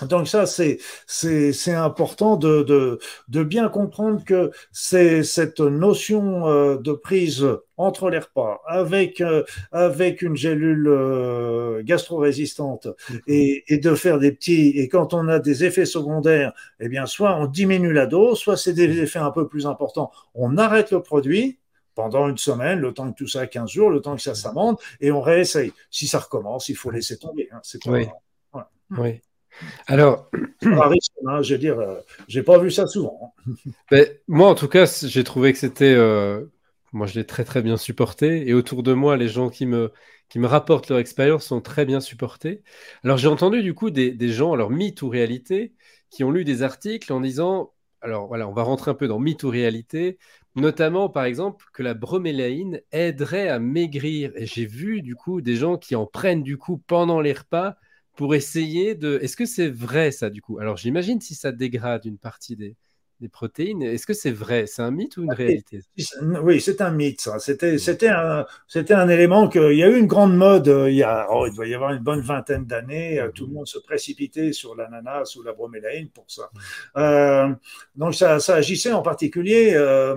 donc 0.03 0.27
ça, 0.27 0.45
c'est 0.47 0.79
c'est 1.07 1.73
important 1.73 2.37
de, 2.37 2.65
de, 2.65 2.99
de 3.29 3.45
bien 3.45 3.69
comprendre 3.69 4.25
que 4.25 4.51
c'est 4.73 5.23
cette 5.23 5.61
notion 5.61 6.49
euh, 6.49 6.77
de 6.77 6.93
prise 6.93 7.47
entre 7.77 8.11
les 8.11 8.19
repas 8.19 8.61
avec 8.67 9.21
euh, 9.21 9.45
avec 9.71 10.23
une 10.23 10.35
gélule 10.35 10.89
euh, 10.89 11.83
gastro-résistante 11.85 12.89
et, 13.29 13.63
et, 13.69 13.79
de 13.79 13.95
faire 13.95 14.19
des 14.19 14.33
petits 14.33 14.71
et 14.71 14.89
quand 14.89 15.15
on 15.15 15.29
a 15.29 15.39
des 15.39 15.65
effets 15.65 15.87
secondaires, 15.87 16.53
eh 16.81 16.89
bien 16.89 17.07
soit 17.07 17.37
on 17.37 17.47
diminue 17.47 17.93
la 17.93 18.07
dose, 18.07 18.39
soit 18.39 18.57
c'est 18.57 18.73
des 18.73 19.01
effets 19.01 19.21
un 19.21 19.31
peu 19.31 19.47
plus 19.47 19.65
importants, 19.65 20.11
on 20.35 20.57
arrête 20.57 20.91
le 20.91 21.03
produit 21.03 21.61
pendant 21.95 22.29
une 22.29 22.39
semaine, 22.39 22.81
le 22.81 22.93
temps 22.93 23.13
que 23.13 23.17
tout 23.17 23.29
ça, 23.29 23.47
15 23.47 23.71
jours, 23.71 23.91
le 23.91 24.01
temps 24.01 24.17
que 24.17 24.23
ça 24.23 24.35
s'amende, 24.35 24.77
et 25.01 25.13
on 25.13 25.21
réessaye. 25.21 25.73
Si 25.93 26.09
ça 26.09 26.19
recommence, 26.19 26.69
il 26.69 26.75
faut 26.75 26.91
laisser 26.91 27.17
tomber. 27.19 27.49
Hein, 27.53 27.61
c'est 27.63 27.87
oui. 27.87 28.09
oui. 28.99 29.21
Alors, 29.87 30.31
hein, 30.65 31.43
je 31.43 31.55
veux 31.55 31.59
dire, 31.59 31.79
euh, 31.79 32.01
j'ai 32.29 32.43
pas 32.43 32.59
vu 32.59 32.71
ça 32.71 32.87
souvent. 32.87 33.35
Hein. 33.47 33.53
Ben, 33.91 34.09
moi, 34.29 34.49
en 34.49 34.55
tout 34.55 34.69
cas, 34.69 34.87
j'ai 35.07 35.25
trouvé 35.25 35.53
que 35.53 35.59
c'était, 35.59 35.95
euh, 35.95 36.47
moi, 36.93 37.07
je 37.07 37.15
l'ai 37.15 37.27
très 37.27 37.45
très 37.45 37.63
bien 37.63 37.77
supporté, 37.77 38.49
et 38.49 38.55
autour 38.55 38.83
de 38.83 38.93
moi, 38.95 39.17
les 39.17 39.29
gens 39.29 39.51
qui 39.51 39.67
me 39.67 39.93
qui 40.31 40.39
me 40.39 40.47
rapportent 40.47 40.89
leur 40.89 40.99
expérience 40.99 41.45
sont 41.45 41.61
très 41.61 41.85
bien 41.85 42.01
supportés. 42.01 42.63
Alors, 43.05 43.19
j'ai 43.19 43.29
entendu 43.29 43.63
du 43.63 43.75
coup 43.75 43.91
des, 43.91 44.11
des 44.11 44.31
gens, 44.31 44.53
alors 44.55 44.71
mythe 44.71 45.03
ou 45.03 45.09
réalité, 45.11 45.75
qui 46.11 46.25
ont 46.25 46.31
lu 46.31 46.45
des 46.45 46.63
articles 46.63 47.13
en 47.13 47.21
disant 47.21 47.73
alors 48.01 48.27
voilà, 48.27 48.49
on 48.49 48.53
va 48.53 48.63
rentrer 48.63 48.91
un 48.91 48.95
peu 48.95 49.09
dans 49.09 49.19
mythe 49.19 49.45
ou 49.45 49.51
réalité, 49.51 50.19
notamment 50.57 51.09
par 51.09 51.25
exemple 51.25 51.67
que 51.73 51.83
la 51.83 51.95
bromélaïne 51.95 52.81
aiderait 52.93 53.49
à 53.49 53.59
maigrir. 53.59 54.33
Et 54.37 54.47
j'ai 54.47 54.67
vu 54.67 55.03
du 55.03 55.15
coup 55.15 55.41
des 55.41 55.57
gens 55.57 55.79
qui 55.79 55.95
en 55.97 56.07
prennent 56.07 56.43
du 56.43 56.59
coup 56.59 56.79
pendant 56.87 57.21
les 57.21 57.33
repas 57.33 57.77
pour 58.17 58.35
essayer 58.35 58.95
de. 58.95 59.19
Est-ce 59.23 59.37
que 59.37 59.47
c'est 59.47 59.69
vrai 59.69 60.11
ça 60.11 60.31
du 60.31 60.43
coup? 60.43 60.59
Alors 60.59 60.77
j'imagine 60.77 61.21
si 61.21 61.35
ça 61.35 61.53
dégrade 61.53 62.05
une 62.05 62.19
partie 62.19 62.57
des, 62.57 62.77
des 63.21 63.29
protéines. 63.29 63.83
Est-ce 63.83 64.07
que 64.07 64.13
c'est 64.13 64.31
vrai? 64.31 64.67
C'est 64.67 64.83
un 64.83 64.91
mythe 64.91 65.17
ou 65.17 65.23
une 65.23 65.33
réalité? 65.33 65.81
Oui, 66.43 66.61
c'est 66.61 66.81
un 66.81 66.91
mythe. 66.91 67.21
Ça. 67.21 67.39
C'était, 67.39 67.79
c'était 67.79 68.09
un, 68.09 68.45
c'était 68.67 68.95
un 68.95 69.09
élément 69.09 69.49
qu'il 69.49 69.75
y 69.75 69.83
a 69.83 69.89
eu 69.89 69.99
une 69.99 70.07
grande 70.07 70.37
mode. 70.37 70.69
Euh, 70.69 70.91
il 70.91 70.97
y 70.97 71.03
a, 71.03 71.29
oh, 71.31 71.47
il 71.47 71.55
doit 71.55 71.67
y 71.67 71.75
avoir 71.75 71.93
une 71.93 72.03
bonne 72.03 72.21
vingtaine 72.21 72.67
d'années. 72.67 73.21
Euh, 73.21 73.31
tout 73.31 73.47
le 73.47 73.53
monde 73.53 73.67
se 73.67 73.79
précipitait 73.79 74.53
sur 74.53 74.75
l'ananas 74.75 75.37
ou 75.37 75.43
la 75.43 75.53
bromélaïne 75.53 76.09
pour 76.09 76.27
ça. 76.29 76.51
Euh, 76.97 77.49
donc 77.97 78.15
ça, 78.15 78.41
ça, 78.41 78.57
agissait 78.57 78.93
en 78.93 79.03
particulier. 79.03 79.73
Euh, 79.75 80.17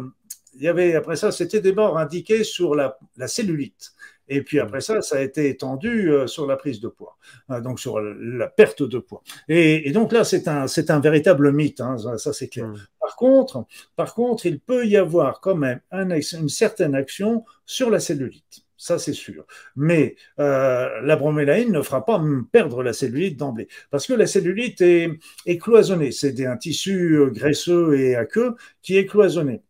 il 0.55 0.63
y 0.63 0.67
avait 0.67 0.95
après 0.95 1.15
ça, 1.15 1.31
c'était 1.31 1.61
des 1.61 1.71
morts 1.71 1.97
indiqués 1.99 2.43
sur 2.43 2.73
la, 2.73 2.97
la 3.15 3.27
cellulite. 3.27 3.93
Et 4.27 4.41
puis 4.41 4.59
après 4.59 4.81
ça, 4.81 5.01
ça 5.01 5.17
a 5.17 5.21
été 5.21 5.49
étendu 5.49 6.11
euh, 6.11 6.27
sur 6.27 6.47
la 6.47 6.57
prise 6.57 6.79
de 6.79 6.87
poids, 6.87 7.17
hein, 7.49 7.61
donc 7.61 7.79
sur 7.79 7.99
la 7.99 8.47
perte 8.47 8.83
de 8.83 8.99
poids. 8.99 9.23
Et, 9.47 9.87
et 9.87 9.91
donc 9.91 10.11
là, 10.11 10.23
c'est 10.23 10.47
un, 10.47 10.67
c'est 10.67 10.91
un 10.91 10.99
véritable 10.99 11.51
mythe, 11.51 11.81
hein, 11.81 11.97
ça 12.17 12.33
c'est 12.33 12.47
clair. 12.47 12.67
Mmh. 12.67 12.77
Par 12.99 13.15
contre, 13.15 13.65
par 13.95 14.13
contre, 14.13 14.45
il 14.45 14.59
peut 14.59 14.85
y 14.85 14.97
avoir 14.97 15.39
quand 15.39 15.55
même 15.55 15.79
un, 15.91 16.09
une 16.09 16.49
certaine 16.49 16.95
action 16.95 17.45
sur 17.65 17.89
la 17.89 17.99
cellulite. 17.99 18.63
Ça, 18.79 18.99
c'est 18.99 19.13
sûr. 19.13 19.45
Mais 19.75 20.15
euh, 20.39 21.01
la 21.01 21.15
bromélaïne 21.15 21.71
ne 21.71 21.81
fera 21.81 22.05
pas 22.05 22.23
perdre 22.51 22.83
la 22.83 22.93
cellulite 22.93 23.35
d'emblée. 23.35 23.67
Parce 23.89 24.05
que 24.05 24.13
la 24.13 24.27
cellulite 24.27 24.81
est, 24.81 25.09
est 25.47 25.57
cloisonnée. 25.57 26.11
C'est 26.11 26.45
un 26.45 26.57
tissu 26.57 27.19
graisseux 27.31 27.99
et 27.99 28.15
aqueux 28.15 28.55
qui 28.83 28.97
est 28.97 29.07
cloisonné. 29.07 29.63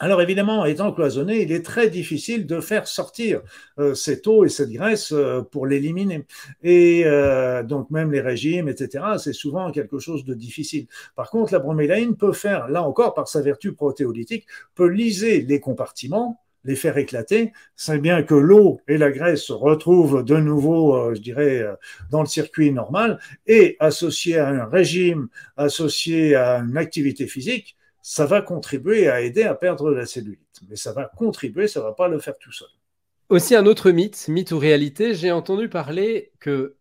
Alors 0.00 0.22
évidemment, 0.22 0.64
étant 0.64 0.92
cloisonné, 0.92 1.42
il 1.42 1.50
est 1.50 1.64
très 1.64 1.90
difficile 1.90 2.46
de 2.46 2.60
faire 2.60 2.86
sortir 2.86 3.40
euh, 3.80 3.94
cette 3.94 4.28
eau 4.28 4.44
et 4.44 4.48
cette 4.48 4.70
graisse 4.70 5.10
euh, 5.12 5.42
pour 5.42 5.66
l'éliminer. 5.66 6.24
Et 6.62 7.02
euh, 7.04 7.64
donc 7.64 7.90
même 7.90 8.12
les 8.12 8.20
régimes, 8.20 8.68
etc., 8.68 9.04
c'est 9.18 9.32
souvent 9.32 9.72
quelque 9.72 9.98
chose 9.98 10.24
de 10.24 10.34
difficile. 10.34 10.86
Par 11.16 11.30
contre, 11.30 11.52
la 11.52 11.58
bromélaïne 11.58 12.16
peut 12.16 12.32
faire, 12.32 12.68
là 12.68 12.84
encore, 12.84 13.12
par 13.14 13.26
sa 13.26 13.42
vertu 13.42 13.72
protéolytique, 13.72 14.46
peut 14.76 14.86
liser 14.86 15.40
les 15.40 15.58
compartiments, 15.58 16.40
les 16.62 16.76
faire 16.76 16.96
éclater. 16.96 17.52
C'est 17.74 17.98
bien 17.98 18.22
que 18.22 18.34
l'eau 18.34 18.80
et 18.86 18.98
la 18.98 19.10
graisse 19.10 19.42
se 19.42 19.52
retrouvent 19.52 20.22
de 20.22 20.36
nouveau, 20.36 21.12
je 21.12 21.20
dirais, 21.20 21.66
dans 22.10 22.20
le 22.20 22.26
circuit 22.26 22.70
normal 22.72 23.18
et 23.48 23.76
associé 23.80 24.38
à 24.38 24.48
un 24.48 24.66
régime, 24.66 25.28
associé 25.56 26.36
à 26.36 26.58
une 26.58 26.76
activité 26.76 27.26
physique, 27.26 27.77
ça 28.02 28.26
va 28.26 28.42
contribuer 28.42 29.08
à 29.08 29.20
aider 29.20 29.42
à 29.42 29.54
perdre 29.54 29.90
la 29.90 30.06
cellulite. 30.06 30.60
Mais 30.68 30.76
ça 30.76 30.92
va 30.92 31.04
contribuer, 31.16 31.68
ça 31.68 31.80
ne 31.80 31.84
va 31.84 31.92
pas 31.92 32.08
le 32.08 32.18
faire 32.18 32.38
tout 32.38 32.52
seul. 32.52 32.68
Aussi 33.28 33.54
un 33.54 33.66
autre 33.66 33.90
mythe, 33.90 34.28
mythe 34.28 34.52
ou 34.52 34.58
réalité, 34.58 35.14
j'ai 35.14 35.30
entendu 35.32 35.68
parler 35.68 36.32
que 36.40 36.76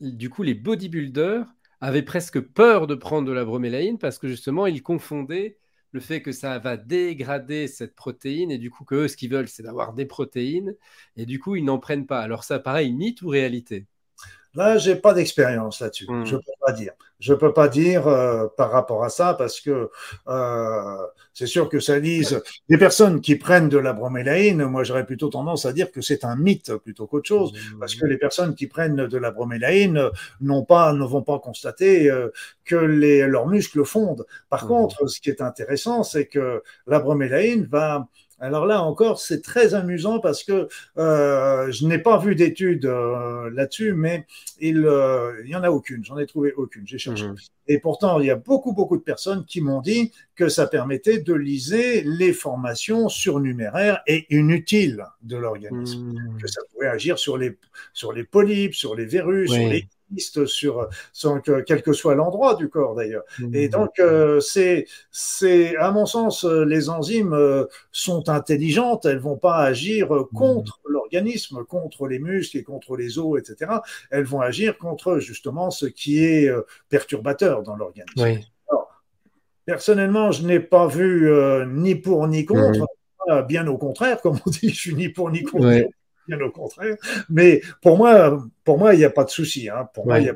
du 0.00 0.30
coup 0.30 0.42
les 0.42 0.54
bodybuilders 0.54 1.46
avaient 1.80 2.02
presque 2.02 2.40
peur 2.40 2.86
de 2.88 2.94
prendre 2.96 3.28
de 3.28 3.32
la 3.32 3.44
bromélaïne 3.44 3.98
parce 3.98 4.18
que 4.18 4.26
justement 4.28 4.66
ils 4.66 4.82
confondaient 4.82 5.58
le 5.92 6.00
fait 6.00 6.22
que 6.22 6.32
ça 6.32 6.58
va 6.58 6.76
dégrader 6.76 7.68
cette 7.68 7.94
protéine 7.94 8.50
et 8.50 8.58
du 8.58 8.70
coup 8.70 8.84
que 8.84 8.94
eux 8.96 9.08
ce 9.08 9.16
qu'ils 9.16 9.30
veulent 9.30 9.48
c'est 9.48 9.62
d'avoir 9.62 9.92
des 9.94 10.06
protéines 10.06 10.74
et 11.16 11.26
du 11.26 11.38
coup 11.38 11.54
ils 11.56 11.64
n'en 11.64 11.78
prennent 11.78 12.06
pas. 12.06 12.20
Alors 12.20 12.42
ça 12.44 12.58
pareil, 12.58 12.92
mythe 12.92 13.22
ou 13.22 13.28
réalité? 13.28 13.86
Là, 14.54 14.76
j'ai 14.76 14.96
pas 14.96 15.14
d'expérience 15.14 15.80
là-dessus. 15.80 16.06
Je 16.08 16.12
hmm. 16.12 16.26
Je 16.26 16.36
peux 16.36 16.52
pas 16.60 16.72
dire. 16.72 16.92
Je 17.20 17.34
peux 17.34 17.52
pas 17.52 17.68
dire 17.68 18.08
euh, 18.08 18.48
par 18.56 18.72
rapport 18.72 19.04
à 19.04 19.08
ça 19.08 19.34
parce 19.34 19.60
que 19.60 19.90
euh, 20.28 20.96
c'est 21.32 21.46
sûr 21.46 21.68
que 21.68 21.78
ça 21.78 21.98
lise 21.98 22.42
des 22.68 22.76
personnes 22.76 23.20
qui 23.20 23.36
prennent 23.36 23.68
de 23.68 23.78
la 23.78 23.92
bromélaïne. 23.92 24.64
Moi, 24.64 24.82
j'aurais 24.82 25.06
plutôt 25.06 25.28
tendance 25.28 25.64
à 25.64 25.72
dire 25.72 25.90
que 25.92 26.00
c'est 26.00 26.24
un 26.24 26.36
mythe 26.36 26.74
plutôt 26.76 27.06
qu'autre 27.06 27.28
chose 27.28 27.52
hmm. 27.52 27.78
parce 27.78 27.94
que 27.94 28.06
les 28.06 28.18
personnes 28.18 28.54
qui 28.54 28.66
prennent 28.66 29.06
de 29.06 29.18
la 29.18 29.30
bromélaïne 29.30 30.10
n'ont 30.40 30.64
pas, 30.64 30.92
ne 30.92 31.04
vont 31.04 31.22
pas 31.22 31.38
constater 31.38 32.10
euh, 32.10 32.28
que 32.64 32.76
les, 32.76 33.26
leurs 33.26 33.46
muscles 33.46 33.84
fondent. 33.84 34.26
Par 34.50 34.64
hmm. 34.64 34.68
contre, 34.68 35.06
ce 35.06 35.20
qui 35.20 35.30
est 35.30 35.40
intéressant, 35.40 36.02
c'est 36.02 36.26
que 36.26 36.62
la 36.86 36.98
bromélaïne 36.98 37.66
va 37.70 38.08
alors 38.42 38.66
là 38.66 38.82
encore, 38.82 39.20
c'est 39.20 39.40
très 39.40 39.74
amusant 39.74 40.18
parce 40.18 40.42
que 40.42 40.66
euh, 40.98 41.70
je 41.70 41.86
n'ai 41.86 41.98
pas 41.98 42.18
vu 42.18 42.34
d'études 42.34 42.86
euh, 42.86 43.48
là-dessus, 43.54 43.94
mais 43.94 44.26
il 44.60 44.84
euh, 44.84 45.40
il 45.44 45.50
y 45.50 45.54
en 45.54 45.62
a 45.62 45.70
aucune. 45.70 46.04
J'en 46.04 46.18
ai 46.18 46.26
trouvé 46.26 46.52
aucune. 46.54 46.84
J'ai 46.84 46.98
cherché. 46.98 47.28
Mhm. 47.28 47.36
Et 47.68 47.78
pourtant, 47.78 48.18
il 48.18 48.26
y 48.26 48.30
a 48.30 48.36
beaucoup 48.36 48.72
beaucoup 48.72 48.96
de 48.96 49.02
personnes 49.02 49.44
qui 49.44 49.60
m'ont 49.60 49.80
dit 49.80 50.10
que 50.34 50.48
ça 50.48 50.66
permettait 50.66 51.20
de 51.20 51.34
liser 51.34 52.02
les 52.02 52.32
formations 52.32 53.08
surnuméraires 53.08 54.00
et 54.08 54.26
inutiles 54.34 55.06
de 55.22 55.36
l'organisme, 55.36 56.02
mhm. 56.02 56.38
que 56.40 56.48
ça 56.48 56.62
pouvait 56.72 56.88
agir 56.88 57.20
sur 57.20 57.38
les 57.38 57.56
sur 57.92 58.12
les 58.12 58.24
polypes, 58.24 58.74
sur 58.74 58.96
les 58.96 59.06
verrues, 59.06 59.46
sur 59.46 59.68
les 59.68 59.86
sur, 60.18 60.88
quel 61.66 61.82
que 61.82 61.92
soit 61.92 62.14
l'endroit 62.14 62.54
du 62.54 62.68
corps 62.68 62.94
d'ailleurs. 62.94 63.24
Mmh. 63.38 63.54
Et 63.54 63.68
donc, 63.68 63.98
euh, 63.98 64.40
c'est, 64.40 64.86
c'est, 65.10 65.76
à 65.76 65.90
mon 65.90 66.06
sens, 66.06 66.44
euh, 66.44 66.64
les 66.64 66.88
enzymes 66.88 67.32
euh, 67.32 67.66
sont 67.90 68.28
intelligentes, 68.28 69.04
elles 69.04 69.18
vont 69.18 69.36
pas 69.36 69.58
agir 69.58 70.08
contre 70.34 70.80
mmh. 70.84 70.92
l'organisme, 70.92 71.64
contre 71.64 72.06
les 72.06 72.18
muscles 72.18 72.58
et 72.58 72.62
contre 72.62 72.96
les 72.96 73.18
os, 73.18 73.38
etc. 73.38 73.72
Elles 74.10 74.24
vont 74.24 74.40
agir 74.40 74.78
contre 74.78 75.18
justement 75.18 75.70
ce 75.70 75.86
qui 75.86 76.24
est 76.24 76.50
perturbateur 76.88 77.62
dans 77.62 77.76
l'organisme. 77.76 78.40
personnellement, 79.64 80.32
je 80.32 80.46
n'ai 80.46 80.60
pas 80.60 80.86
vu 80.86 81.30
ni 81.68 81.94
pour 81.94 82.26
ni 82.28 82.44
contre. 82.44 82.80
Mmh. 82.80 82.86
Bien 83.46 83.68
au 83.68 83.78
contraire, 83.78 84.20
comme 84.20 84.36
on 84.44 84.50
dit, 84.50 84.70
je 84.70 84.74
suis 84.74 84.94
ni 84.96 85.08
pour 85.08 85.30
ni 85.30 85.44
contre 85.44 85.86
bien 86.26 86.40
au 86.40 86.50
contraire. 86.50 86.96
Mais 87.28 87.60
pour 87.80 87.96
moi, 87.96 88.42
pour 88.64 88.78
moi, 88.78 88.94
il 88.94 88.98
n'y 88.98 89.04
a 89.04 89.10
pas 89.10 89.24
de 89.24 89.30
souci. 89.30 89.68
Hein. 89.68 89.88
Pour 89.94 90.06
moi, 90.06 90.18
il 90.18 90.26
y 90.26 90.30
a 90.30 90.34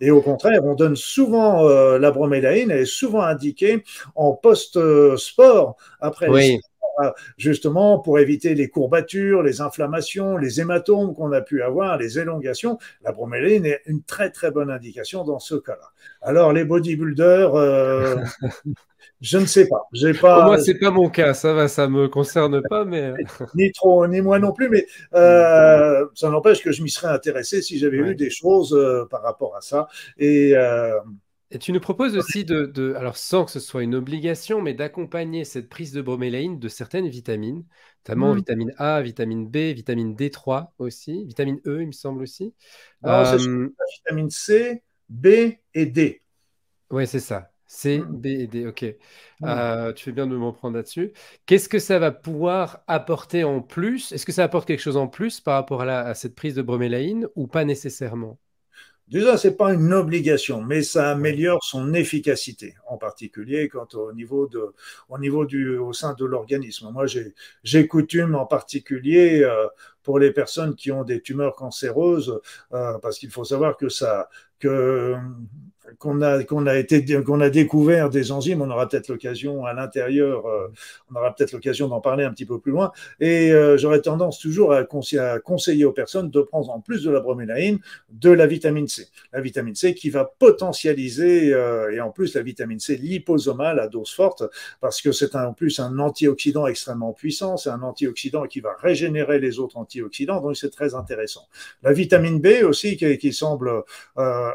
et 0.00 0.10
au 0.10 0.22
contraire, 0.22 0.64
on 0.64 0.74
donne 0.74 0.96
souvent 0.96 1.66
euh, 1.66 1.98
la 1.98 2.10
bromélaïne, 2.10 2.70
elle 2.70 2.82
est 2.82 2.84
souvent 2.84 3.22
indiquée 3.22 3.82
en 4.14 4.32
post-sport, 4.32 5.76
après 6.00 6.28
oui. 6.28 6.60
Euh, 7.00 7.10
justement 7.36 7.98
pour 7.98 8.18
éviter 8.18 8.54
les 8.54 8.68
courbatures, 8.68 9.42
les 9.42 9.60
inflammations, 9.60 10.36
les 10.36 10.60
hématomes 10.60 11.14
qu'on 11.14 11.32
a 11.32 11.40
pu 11.40 11.62
avoir, 11.62 11.98
les 11.98 12.18
élongations. 12.18 12.78
La 13.04 13.12
bromélaïne 13.12 13.66
est 13.66 13.82
une 13.86 14.02
très 14.02 14.30
très 14.30 14.50
bonne 14.50 14.70
indication 14.70 15.24
dans 15.24 15.38
ce 15.38 15.56
cas-là. 15.56 15.90
Alors 16.22 16.52
les 16.52 16.64
bodybuilders, 16.64 17.54
euh, 17.54 18.16
Je 19.20 19.38
ne 19.38 19.46
sais 19.46 19.66
pas. 19.66 19.88
J'ai 19.92 20.12
pas. 20.12 20.44
Moi, 20.44 20.58
c'est 20.58 20.74
pas 20.74 20.90
mon 20.90 21.08
cas. 21.08 21.32
Ça 21.32 21.54
va, 21.54 21.68
ça 21.68 21.88
me 21.88 22.06
concerne 22.06 22.60
pas, 22.68 22.84
mais 22.84 23.14
ni 23.54 23.72
trop, 23.72 24.06
ni 24.06 24.20
moi 24.20 24.38
non 24.38 24.52
plus. 24.52 24.68
Mais 24.68 24.86
euh, 25.14 26.06
ça 26.14 26.28
n'empêche 26.28 26.62
que 26.62 26.70
je 26.70 26.82
m'y 26.82 26.90
serais 26.90 27.12
intéressé 27.12 27.62
si 27.62 27.78
j'avais 27.78 27.96
eu 27.96 28.14
des 28.14 28.28
choses 28.28 28.74
euh, 28.74 29.06
par 29.10 29.22
rapport 29.22 29.56
à 29.56 29.62
ça. 29.62 29.88
Et, 30.18 30.54
euh, 30.54 30.98
et 31.50 31.58
tu 31.58 31.72
nous 31.72 31.80
proposes 31.80 32.16
aussi 32.16 32.44
de, 32.44 32.66
de, 32.66 32.94
alors 32.94 33.16
sans 33.16 33.44
que 33.44 33.52
ce 33.52 33.60
soit 33.60 33.84
une 33.84 33.94
obligation, 33.94 34.60
mais 34.60 34.74
d'accompagner 34.74 35.44
cette 35.44 35.68
prise 35.68 35.92
de 35.92 36.02
bromélaïne 36.02 36.58
de 36.58 36.68
certaines 36.68 37.08
vitamines, 37.08 37.64
notamment 38.04 38.34
mmh. 38.34 38.36
vitamine 38.36 38.72
A, 38.78 39.00
vitamine 39.00 39.48
B, 39.48 39.56
vitamine 39.74 40.16
D3 40.16 40.72
aussi, 40.78 41.24
vitamine 41.24 41.60
E, 41.66 41.82
il 41.82 41.86
me 41.88 41.92
semble 41.92 42.22
aussi. 42.22 42.52
Alors, 43.04 43.36
vitamine 43.36 44.30
C, 44.30 44.82
B 45.08 45.26
et 45.74 45.86
D. 45.86 46.22
Oui, 46.90 47.06
c'est 47.06 47.20
ça. 47.20 47.52
C, 47.68 47.98
mmh. 47.98 48.20
B 48.20 48.26
et 48.26 48.46
D, 48.48 48.66
ok. 48.66 48.84
Mmh. 49.40 49.46
Euh, 49.46 49.92
tu 49.92 50.04
fais 50.04 50.12
bien 50.12 50.26
de 50.26 50.36
m'en 50.36 50.52
prendre 50.52 50.76
là-dessus. 50.76 51.12
Qu'est-ce 51.46 51.68
que 51.68 51.78
ça 51.78 51.98
va 52.00 52.10
pouvoir 52.10 52.82
apporter 52.88 53.44
en 53.44 53.60
plus? 53.60 54.10
Est-ce 54.10 54.26
que 54.26 54.32
ça 54.32 54.44
apporte 54.44 54.66
quelque 54.66 54.82
chose 54.82 54.96
en 54.96 55.08
plus 55.08 55.40
par 55.40 55.54
rapport 55.54 55.82
à, 55.82 56.14
cette 56.14 56.34
prise 56.34 56.54
de 56.54 56.62
bromélaïne 56.62 57.28
ou 57.36 57.46
pas 57.46 57.64
nécessairement? 57.64 58.38
Déjà, 59.08 59.38
c'est 59.38 59.56
pas 59.56 59.72
une 59.72 59.92
obligation, 59.92 60.62
mais 60.62 60.82
ça 60.82 61.10
améliore 61.12 61.62
son 61.62 61.94
efficacité, 61.94 62.74
en 62.88 62.98
particulier 62.98 63.68
quand 63.68 63.94
au 63.94 64.12
niveau 64.12 64.48
de, 64.48 64.74
au 65.08 65.18
niveau 65.18 65.44
du, 65.44 65.78
au 65.78 65.92
sein 65.92 66.14
de 66.14 66.24
l'organisme. 66.24 66.90
Moi, 66.92 67.06
j'ai 67.62 67.86
coutume 67.86 68.34
en 68.34 68.46
particulier 68.46 69.42
euh, 69.44 69.68
pour 70.02 70.18
les 70.18 70.32
personnes 70.32 70.74
qui 70.74 70.90
ont 70.90 71.04
des 71.04 71.20
tumeurs 71.20 71.54
cancéreuses, 71.54 72.40
euh, 72.72 72.98
parce 72.98 73.18
qu'il 73.18 73.30
faut 73.30 73.44
savoir 73.44 73.76
que 73.76 73.88
ça, 73.88 74.28
que 74.58 75.14
qu'on 75.98 76.22
a 76.22 76.42
qu'on 76.44 76.66
a 76.66 76.76
été 76.76 77.04
qu'on 77.22 77.40
a 77.40 77.50
découvert 77.50 78.10
des 78.10 78.32
enzymes. 78.32 78.62
On 78.62 78.70
aura 78.70 78.88
peut-être 78.88 79.08
l'occasion 79.08 79.64
à 79.64 79.72
l'intérieur, 79.72 80.46
euh, 80.46 80.68
on 81.10 81.16
aura 81.16 81.34
peut-être 81.34 81.52
l'occasion 81.52 81.88
d'en 81.88 82.00
parler 82.00 82.24
un 82.24 82.32
petit 82.32 82.46
peu 82.46 82.58
plus 82.58 82.72
loin. 82.72 82.92
Et 83.20 83.52
euh, 83.52 83.76
j'aurais 83.76 84.00
tendance 84.00 84.38
toujours 84.38 84.72
à, 84.72 84.84
conseiller 84.84 85.84
aux 85.84 85.92
personnes 85.92 86.30
de 86.30 86.40
prendre 86.40 86.70
en 86.70 86.80
plus 86.80 87.02
de 87.04 87.10
la 87.10 87.20
bromélaïne 87.20 87.78
de 88.10 88.30
la 88.30 88.46
vitamine 88.46 88.88
C. 88.88 89.08
La 89.32 89.40
vitamine 89.40 89.74
C 89.74 89.94
qui 89.94 90.10
va 90.10 90.24
potentialiser 90.24 91.52
euh, 91.54 91.94
et 91.94 92.00
en 92.00 92.10
plus 92.10 92.34
la 92.34 92.42
vitamine 92.42 92.80
C 92.80 92.96
liposomale 92.96 93.80
à 93.80 93.88
dose 93.88 94.10
forte 94.10 94.44
parce 94.80 95.00
que 95.00 95.12
c'est 95.12 95.34
en 95.36 95.52
plus 95.52 95.78
un 95.80 95.98
antioxydant 95.98 96.66
extrêmement 96.66 97.12
puissant. 97.12 97.56
C'est 97.56 97.70
un 97.70 97.82
antioxydant 97.82 98.46
qui 98.46 98.60
va 98.60 98.74
régénérer 98.80 99.38
les 99.38 99.58
autres 99.58 99.76
antioxydants. 99.76 100.40
Donc 100.40 100.56
c'est 100.56 100.70
très 100.70 100.94
intéressant. 100.94 101.46
La 101.82 101.92
vitamine 101.92 102.40
B 102.40 102.64
aussi 102.64 102.96
qui, 102.96 103.16
qui 103.18 103.32
semble 103.32 103.84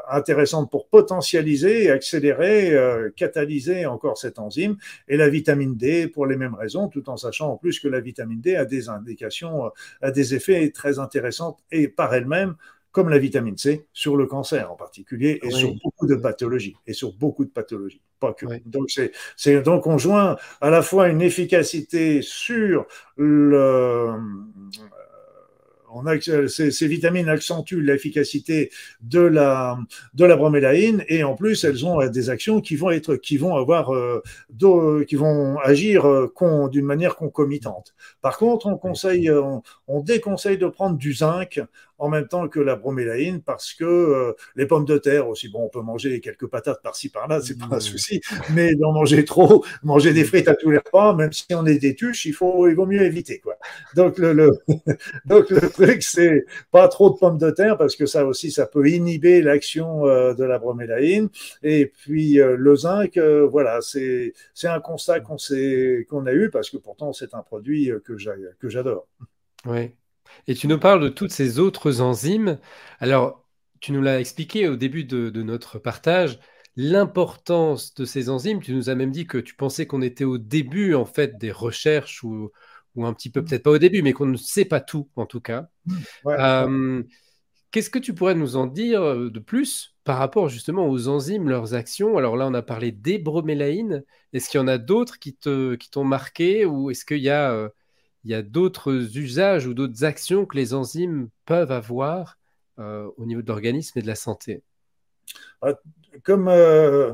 intéressante 0.10 0.70
pour 0.70 0.88
potentialiser 0.88 1.21
potentialiser, 1.22 1.92
accélérer, 1.92 2.76
catalyser 3.16 3.86
encore 3.86 4.18
cette 4.18 4.40
enzyme. 4.40 4.78
Et 5.08 5.18
la 5.18 5.30
vitamine 5.30 5.76
D, 5.76 6.08
pour 6.08 6.26
les 6.26 6.36
mêmes 6.36 6.56
raisons, 6.56 6.88
tout 6.88 7.10
en 7.10 7.18
sachant 7.18 7.52
en 7.52 7.58
plus 7.58 7.80
que 7.80 7.88
la 7.88 8.00
vitamine 8.00 8.42
D 8.42 8.56
a 8.56 8.66
des 8.66 8.90
indications, 8.90 9.72
a 10.02 10.12
des 10.12 10.34
effets 10.34 10.72
très 10.72 11.00
intéressants 11.00 11.58
et 11.72 11.88
par 11.88 12.14
elle-même 12.14 12.56
comme 12.92 13.08
la 13.08 13.20
vitamine 13.20 13.58
C, 13.58 13.86
sur 13.94 14.18
le 14.18 14.26
cancer 14.26 14.70
en 14.70 14.76
particulier 14.76 15.40
et 15.44 15.50
sur 15.50 15.74
beaucoup 15.82 16.08
de 16.08 16.16
pathologies. 16.16 16.76
Et 16.86 16.94
sur 16.94 17.14
beaucoup 17.14 17.46
de 17.46 17.50
pathologies, 17.50 18.02
pas 18.20 18.34
que. 18.34 18.46
Donc, 18.66 18.90
c'est, 19.38 19.62
donc 19.62 19.88
on 19.88 19.98
joint 19.98 20.36
à 20.60 20.70
la 20.70 20.82
fois 20.82 21.08
une 21.08 21.22
efficacité 21.22 22.22
sur 22.22 22.86
le 23.16 24.10
ces, 26.50 26.88
vitamines 26.88 27.30
accentuent 27.30 27.82
l'efficacité 27.82 28.72
de 29.02 29.20
la, 29.20 29.78
de 30.14 30.26
la 30.26 30.36
bromélaïne 30.36 31.04
et 31.08 31.24
en 31.24 31.36
plus 31.36 31.64
elles 31.64 31.86
ont 31.86 32.06
des 32.08 32.30
actions 32.30 32.62
qui 32.62 32.76
vont 32.76 32.92
être, 32.92 33.16
qui 33.16 33.38
vont 33.38 33.56
avoir, 33.56 33.94
euh, 33.94 34.22
qui 35.08 35.16
vont 35.16 35.58
agir 35.60 36.08
euh, 36.08 36.34
d'une 36.72 36.86
manière 36.86 37.16
concomitante. 37.16 37.94
Par 38.22 38.38
contre, 38.38 38.68
on 38.68 38.78
conseille, 38.78 39.30
on, 39.30 39.62
on, 39.88 40.02
déconseille 40.02 40.58
de 40.58 40.68
prendre 40.68 40.98
du 40.98 41.14
zinc 41.14 41.62
en 42.02 42.10
même 42.10 42.28
temps 42.28 42.48
que 42.48 42.60
la 42.60 42.76
bromélaïne 42.76 43.44
parce 43.44 43.76
que 43.76 43.86
euh, 43.86 44.34
les 44.56 44.66
pommes 44.66 44.86
de 44.86 44.98
terre 44.98 45.30
aussi, 45.30 45.50
bon, 45.50 45.66
on 45.66 45.70
peut 45.70 45.82
manger 45.82 46.20
quelques 46.20 46.48
patates 46.48 46.82
par-ci 46.82 47.10
par-là, 47.10 47.42
c'est 47.42 47.60
pas 47.60 47.68
un 47.70 47.78
mmh. 47.78 47.82
souci, 47.82 48.22
mais 48.56 48.74
d'en 48.74 48.92
manger 48.92 49.24
trop, 49.24 49.64
manger 49.84 50.12
des 50.12 50.24
frites 50.24 50.48
à 50.48 50.56
tous 50.56 50.72
les 50.72 50.80
repas, 50.80 51.14
même 51.14 51.32
si 51.32 51.46
on 51.54 51.64
est 51.68 51.78
des 51.78 51.94
tuches, 51.94 52.26
il 52.26 52.34
faut, 52.34 52.68
il 52.68 52.74
vaut 52.74 52.88
mieux 52.88 53.04
éviter, 53.04 53.40
quoi. 53.40 53.56
Donc 53.96 54.18
le, 54.18 54.34
le 54.34 54.50
donc 55.26 55.52
le 55.52 55.70
truc, 55.70 56.02
c'est 56.02 56.44
pas 56.72 56.88
trop 56.88 57.12
de 57.12 57.20
pommes 57.20 57.38
de 57.38 57.52
terre 57.52 57.78
parce 57.78 57.96
que 57.96 58.08
ça 58.08 58.26
aussi, 58.26 58.50
ça 58.50 58.66
peut 58.66 58.90
inhiber 58.90 59.44
l'action 59.44 60.08
euh, 60.08 60.34
de 60.34 60.44
la 60.44 60.58
bromélaïne. 60.58 61.30
Et 61.62 61.86
puis 61.86 62.40
euh, 62.40 62.56
le 62.58 62.76
zinc, 62.76 63.20
voilà, 63.20 63.80
c'est 63.82 64.34
c'est 64.56 64.68
un 64.68 64.80
constat 64.80 65.20
qu'on 65.20 65.38
qu'on 66.10 66.26
a 66.26 66.34
eu 66.34 66.50
parce 66.50 66.72
que 66.72 66.78
pourtant 66.78 67.14
c'est 67.14 67.36
un 67.36 67.44
produit 67.44 67.92
que 68.04 68.18
j'adore. 68.18 69.08
Oui. 69.68 69.92
Et 70.48 70.56
tu 70.56 70.68
nous 70.68 70.80
parles 70.80 71.02
de 71.02 71.10
toutes 71.10 71.32
ces 71.32 71.60
autres 71.60 72.02
enzymes. 72.02 72.60
Alors, 73.00 73.46
tu 73.80 73.92
nous 73.92 74.02
l'as 74.02 74.20
expliqué 74.20 74.68
au 74.68 74.76
début 74.76 75.04
de, 75.04 75.42
notre 75.42 75.80
partage, 75.80 76.40
l'importance 76.76 77.94
de 77.94 78.06
ces 78.06 78.30
enzymes. 78.30 78.62
Tu 78.62 78.74
nous 78.74 78.90
as 78.90 78.96
même 78.96 79.12
dit 79.12 79.28
que 79.28 79.38
tu 79.38 79.56
pensais 79.56 79.88
qu'on 79.88 80.02
était 80.02 80.24
au 80.24 80.38
début, 80.38 80.94
en 80.94 81.06
fait, 81.06 81.38
des 81.38 81.52
recherches 81.52 82.24
ou, 82.24 82.52
un 82.98 83.14
petit 83.14 83.30
peu, 83.30 83.44
peut-être 83.44 83.64
pas 83.64 83.72
au 83.72 83.78
début, 83.78 84.02
mais 84.02 84.14
qu'on 84.14 84.26
ne 84.26 84.38
sait 84.38 84.66
pas 84.66 84.82
tout, 84.82 85.10
en 85.16 85.26
tout 85.26 85.42
cas. 85.42 85.70
Euh, 86.28 87.04
qu'est-ce 87.72 87.90
que 87.90 88.00
tu 88.00 88.14
pourrais 88.14 88.36
nous 88.36 88.56
en 88.56 88.68
dire 88.68 89.02
de 89.02 89.40
plus 89.40 89.96
par 90.04 90.18
rapport 90.18 90.50
justement 90.50 90.88
aux 90.88 91.08
enzymes, 91.08 91.50
leurs 91.50 91.74
actions? 91.74 92.18
Alors 92.18 92.38
là, 92.38 92.48
on 92.48 92.54
a 92.54 92.62
parlé 92.62 92.92
des 92.92 93.18
bromélaïnes. 93.18 94.04
Est-ce 94.34 94.50
qu'il 94.50 94.60
y 94.60 94.64
en 94.64 94.68
a 94.68 94.78
d'autres 94.78 95.20
qui 95.20 95.36
t'ont 95.36 95.76
qui 95.78 95.90
marqué 96.00 96.66
ou 96.66 96.92
est-ce 96.92 97.06
qu'il 97.06 97.20
y 97.20 97.30
a 97.30 97.52
euh, 97.52 97.70
il 98.24 98.32
y 98.32 98.34
a 98.36 98.42
d'autres 98.42 99.18
usages 99.18 99.68
ou 99.68 99.74
d'autres 99.74 100.04
actions 100.04 100.46
que 100.46 100.56
les 100.56 100.74
enzymes 100.74 101.30
peuvent 101.46 101.72
avoir 101.72 102.38
euh, 102.80 103.10
au 103.18 103.26
niveau 103.26 103.42
de 103.42 103.48
l'organisme 103.48 104.00
et 104.00 104.02
de 104.02 104.08
la 104.08 104.16
santé. 104.16 104.64
Ah, 105.62 105.74
Comme 106.24 106.48
euh, 106.48 107.14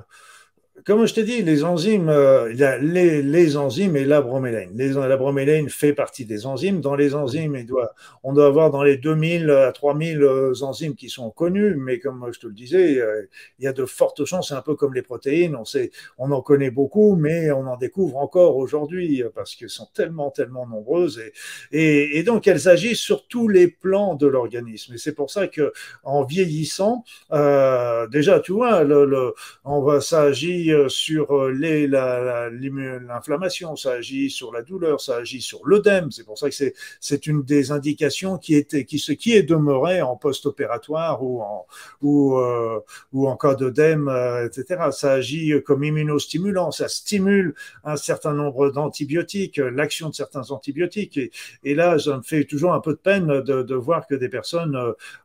comme 0.86 1.06
je 1.08 1.14
t'ai 1.14 1.24
dit, 1.24 1.42
les 1.42 1.64
enzymes, 1.64 2.08
euh, 2.10 2.52
il 2.52 2.60
y 2.60 2.64
a 2.64 2.78
les, 2.78 3.24
les, 3.24 3.58
enzymes 3.58 3.96
et 3.96 4.06
la 4.06 4.22
bromélaïne. 4.22 4.72
Les, 4.76 4.94
la 4.94 5.18
bromélaine 5.18 5.70
fait 5.70 5.94
partie 5.94 6.24
des 6.24 6.46
enzymes. 6.46 6.82
Dans 6.82 6.96
les 6.96 7.16
enzymes, 7.16 7.56
il 7.56 7.66
doit, 7.66 7.96
on 8.24 8.34
doit 8.34 8.46
avoir 8.46 8.70
dans 8.70 8.84
les 8.84 8.96
2000 8.98 9.50
à 9.50 9.72
3000 9.72 10.22
euh, 10.22 10.54
enzymes 10.62 10.96
qui 10.96 11.10
sont 11.10 11.32
connus, 11.32 11.76
mais 11.76 12.00
comme 12.00 12.30
je 12.32 12.40
te 12.40 12.48
le 12.48 12.54
disais, 12.54 13.00
euh, 13.00 13.24
il 13.58 13.66
y 13.66 13.68
a 13.68 13.74
de 13.74 13.86
fortes 13.86 14.24
chances, 14.26 14.52
un 14.52 14.62
peu 14.62 14.76
comme 14.76 14.94
les 14.94 15.02
protéines, 15.02 15.56
on, 15.56 15.66
sait, 15.66 15.90
on 16.20 16.32
en 16.32 16.42
connaît 16.42 16.72
beaucoup, 16.72 17.16
mais 17.16 17.50
on 17.52 17.66
en 17.66 17.78
découvre 17.78 18.18
encore 18.18 18.58
aujourd'hui 18.58 19.24
parce 19.34 19.56
qu'elles 19.56 19.70
sont 19.70 19.90
tellement, 19.96 20.30
tellement 20.30 20.68
nombreuses. 20.68 21.20
Et, 21.20 21.34
et, 21.72 22.20
et, 22.20 22.24
donc, 22.24 22.48
elles 22.48 22.70
agissent 22.70 23.00
sur 23.00 23.28
tous 23.28 23.48
les 23.48 23.68
plans 23.68 24.14
de 24.14 24.28
l'organisme. 24.28 24.94
Et 24.94 24.98
c'est 25.00 25.16
pour 25.16 25.32
ça 25.32 25.48
que 25.48 25.74
en 26.04 26.24
vieillissant, 26.24 27.04
euh, 27.32 28.08
déjà, 28.08 28.40
tu 28.40 28.52
vois, 28.52 28.84
le, 28.84 29.06
le, 29.06 29.34
on 29.66 29.82
va, 29.82 30.02
ça 30.02 30.22
agit 30.22 30.67
euh, 30.72 30.90
sur 30.90 31.32
euh, 31.32 31.52
l'inflammation, 31.52 33.76
ça 33.76 33.94
agit 33.94 34.30
sur 34.30 34.52
la 34.52 34.62
douleur, 34.62 35.02
ça 35.02 35.18
agit 35.18 35.42
sur 35.42 35.66
l'œdème. 35.66 36.12
C'est 36.12 36.24
pour 36.24 36.38
ça 36.38 36.50
que 36.50 36.56
c'est 37.00 37.28
une 37.28 37.44
des 37.44 37.72
indications 37.72 38.38
qui 38.38 38.56
était 38.56 38.86
qui 38.86 38.98
qui 39.18 39.34
est 39.34 39.44
demeuré 39.44 40.02
en 40.02 40.16
post-opératoire 40.16 41.24
ou 41.24 41.42
en 41.42 41.66
ou 42.02 42.38
euh, 42.38 42.80
ou 43.14 43.28
en 43.28 43.38
cas 43.38 43.56
d'œdème, 43.56 44.10
etc. 44.46 44.90
Ça 44.92 45.14
agit 45.14 45.54
comme 45.66 45.84
immunostimulant, 45.84 46.72
ça 46.72 46.88
stimule 46.88 47.56
un 47.84 47.96
certain 47.96 48.34
nombre 48.34 48.70
d'antibiotiques, 48.70 49.58
l'action 49.58 50.10
de 50.10 50.16
certains 50.16 50.52
antibiotiques. 50.52 51.18
Et, 51.18 51.32
et, 51.64 51.76
là, 51.76 51.98
ça 52.00 52.18
me 52.18 52.22
fait 52.22 52.46
toujours 52.46 52.74
un 52.74 52.80
peu 52.80 52.94
de 52.94 52.98
peine 52.98 53.42
de, 53.42 53.64
de 53.64 53.76
voir 53.76 54.08
que 54.08 54.16
des 54.16 54.30
personnes 54.30 54.78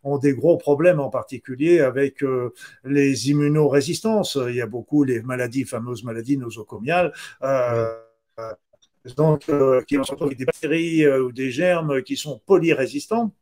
ont 0.05 0.19
des 0.19 0.35
gros 0.35 0.57
problèmes, 0.57 1.01
en 1.01 1.11
particulier 1.11 1.81
avec 1.81 2.25
les 2.85 3.31
immunorésistances. 3.31 4.39
Il 4.49 4.57
y 4.57 4.61
a 4.61 4.67
beaucoup 4.67 5.05
les 5.05 5.23
maladies, 5.33 5.65
fameuses 5.65 6.05
maladies 6.05 6.37
nosocomiales. 6.37 7.13
Euh, 7.43 7.95
donc, 9.17 9.49
euh, 9.49 9.83
qui 9.83 9.97
sont 10.05 10.21
avec 10.23 10.39
des 10.39 10.45
bactéries 10.45 11.05
euh, 11.05 11.25
ou 11.25 11.33
des 11.33 11.51
germes 11.51 12.03
qui 12.03 12.17
sont 12.17 12.41
polyrésistants. 12.47 13.33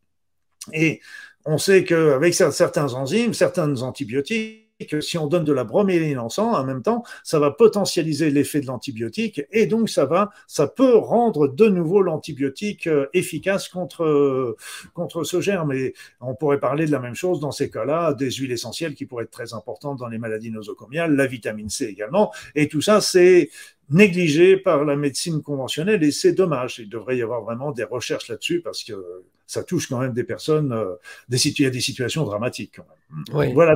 Et 0.73 1.01
on 1.45 1.59
sait 1.59 1.85
qu'avec 1.85 2.35
certains 2.35 2.95
enzymes, 2.95 3.35
certains 3.35 3.83
antibiotiques, 3.83 4.70
que 4.87 5.01
si 5.01 5.19
on 5.19 5.27
donne 5.27 5.45
de 5.45 5.53
la 5.53 5.65
broméline 5.65 6.19
en 6.19 6.29
sang, 6.29 6.53
en 6.53 6.65
même 6.65 6.83
temps, 6.83 7.03
ça 7.23 7.39
va 7.39 7.51
potentialiser 7.51 8.31
l'effet 8.31 8.61
de 8.61 8.67
l'antibiotique 8.67 9.43
et 9.51 9.67
donc 9.67 9.89
ça 9.89 10.05
va, 10.05 10.31
ça 10.47 10.67
peut 10.67 10.97
rendre 10.97 11.49
de 11.49 11.67
nouveau 11.69 12.03
l'antibiotique 12.03 12.87
euh, 12.87 13.07
efficace 13.13 13.69
contre 13.69 14.05
euh, 14.05 14.57
contre 14.95 15.25
ce 15.25 15.41
germe. 15.41 15.73
Et 15.73 15.95
on 16.21 16.35
pourrait 16.35 16.61
parler 16.61 16.87
de 16.87 16.93
la 16.93 17.01
même 17.01 17.15
chose 17.15 17.41
dans 17.41 17.53
ces 17.53 17.71
cas-là, 17.71 18.15
des 18.15 18.31
huiles 18.31 18.53
essentielles 18.53 18.95
qui 18.95 19.07
pourraient 19.07 19.25
être 19.25 19.31
très 19.31 19.55
importantes 19.55 19.99
dans 19.99 20.09
les 20.09 20.19
maladies 20.19 20.51
nosocomiales, 20.51 21.15
la 21.15 21.27
vitamine 21.27 21.69
C 21.69 21.87
également. 21.87 22.33
Et 22.55 22.69
tout 22.69 22.81
ça, 22.81 23.01
c'est 23.01 23.51
négligé 23.91 24.57
par 24.57 24.85
la 24.85 24.97
médecine 24.97 25.43
conventionnelle 25.43 26.03
et 26.05 26.13
c'est 26.13 26.33
dommage. 26.33 26.79
Il 26.79 26.89
devrait 26.89 27.17
y 27.17 27.23
avoir 27.23 27.43
vraiment 27.43 27.73
des 27.73 27.85
recherches 27.85 28.29
là-dessus 28.29 28.61
parce 28.61 28.85
que 28.85 29.25
ça 29.47 29.65
touche 29.65 29.89
quand 29.89 29.99
même 29.99 30.13
des 30.13 30.25
personnes, 30.25 30.73
euh, 30.73 30.95
des, 31.29 31.49
il 31.49 31.61
y 31.63 31.67
a 31.67 31.71
des 31.71 31.81
situations 31.81 32.25
dramatiques. 32.25 32.75
Quand 32.77 32.87
même. 32.89 33.25
Oui. 33.37 33.53
Voilà 33.53 33.75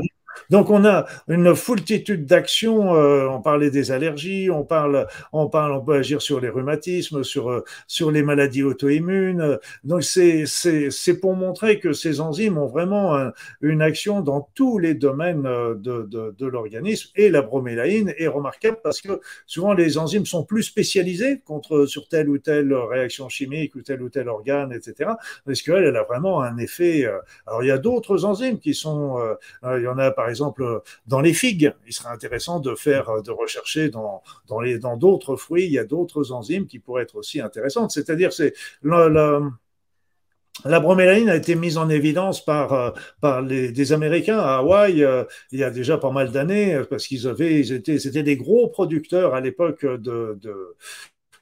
donc 0.50 0.70
on 0.70 0.84
a 0.84 1.06
une 1.28 1.54
foultitude 1.54 2.26
d'actions. 2.26 2.94
Euh, 2.94 3.26
on 3.28 3.40
parlait 3.40 3.70
des 3.70 3.90
allergies, 3.90 4.50
on 4.50 4.64
parle, 4.64 5.06
on 5.32 5.48
parle, 5.48 5.72
on 5.72 5.80
peut 5.80 5.94
agir 5.94 6.22
sur 6.22 6.40
les 6.40 6.48
rhumatismes, 6.48 7.24
sur 7.24 7.50
euh, 7.50 7.64
sur 7.86 8.10
les 8.10 8.22
maladies 8.22 8.62
auto-immunes. 8.62 9.58
Donc 9.84 10.02
c'est 10.04 10.44
c'est 10.46 10.90
c'est 10.90 11.18
pour 11.18 11.34
montrer 11.34 11.80
que 11.80 11.92
ces 11.92 12.20
enzymes 12.20 12.58
ont 12.58 12.66
vraiment 12.66 13.30
une 13.60 13.82
action 13.82 14.20
dans 14.20 14.48
tous 14.54 14.78
les 14.78 14.94
domaines 14.94 15.46
euh, 15.46 15.74
de 15.74 16.02
de, 16.02 16.34
de 16.36 16.46
l'organisme. 16.46 17.10
Et 17.16 17.30
la 17.30 17.42
bromélaïne 17.42 18.14
est 18.18 18.28
remarquable 18.28 18.78
parce 18.82 19.00
que 19.00 19.20
souvent 19.46 19.72
les 19.72 19.98
enzymes 19.98 20.26
sont 20.26 20.44
plus 20.44 20.62
spécialisées 20.62 21.40
contre 21.44 21.86
sur 21.86 22.08
telle 22.08 22.28
ou 22.28 22.38
telle 22.38 22.72
réaction 22.74 23.28
chimique 23.28 23.74
ou 23.74 23.82
tel 23.82 24.02
ou 24.02 24.08
tel 24.08 24.28
organe, 24.28 24.72
etc. 24.72 25.10
Parce 25.44 25.62
qu'elle 25.62 25.84
elle 25.84 25.96
a 25.96 26.02
vraiment 26.04 26.42
un 26.42 26.56
effet. 26.58 27.06
Alors 27.46 27.62
il 27.62 27.68
y 27.68 27.70
a 27.70 27.78
d'autres 27.78 28.24
enzymes 28.24 28.58
qui 28.58 28.74
sont, 28.74 29.18
il 29.64 29.82
y 29.82 29.88
en 29.88 29.98
a 29.98 30.10
exemple, 30.28 30.82
dans 31.06 31.20
les 31.20 31.34
figues. 31.34 31.72
Il 31.86 31.92
serait 31.92 32.12
intéressant 32.12 32.60
de 32.60 32.74
faire, 32.74 33.22
de 33.22 33.30
rechercher 33.30 33.88
dans, 33.88 34.22
dans 34.48 34.60
les, 34.60 34.78
dans 34.78 34.96
d'autres 34.96 35.36
fruits, 35.36 35.66
il 35.66 35.72
y 35.72 35.78
a 35.78 35.84
d'autres 35.84 36.32
enzymes 36.32 36.66
qui 36.66 36.78
pourraient 36.78 37.02
être 37.02 37.16
aussi 37.16 37.40
intéressantes. 37.40 37.90
C'est-à-dire, 37.90 38.32
c'est 38.32 38.54
la, 38.82 39.40
la 40.64 40.80
bromélaïne 40.80 41.28
a 41.28 41.36
été 41.36 41.56
mise 41.56 41.76
en 41.78 41.88
évidence 41.88 42.44
par, 42.44 42.94
par 43.20 43.42
les, 43.42 43.72
des 43.72 43.92
Américains 43.92 44.38
à 44.38 44.58
Hawaï 44.58 45.02
euh, 45.02 45.24
il 45.50 45.58
y 45.58 45.64
a 45.64 45.70
déjà 45.70 45.98
pas 45.98 46.10
mal 46.10 46.30
d'années 46.30 46.80
parce 46.88 47.06
qu'ils 47.06 47.26
avaient, 47.26 47.60
ils 47.60 47.72
étaient, 47.72 47.98
c'était 47.98 48.22
des 48.22 48.36
gros 48.36 48.68
producteurs 48.68 49.34
à 49.34 49.40
l'époque 49.40 49.84
de, 49.84 50.38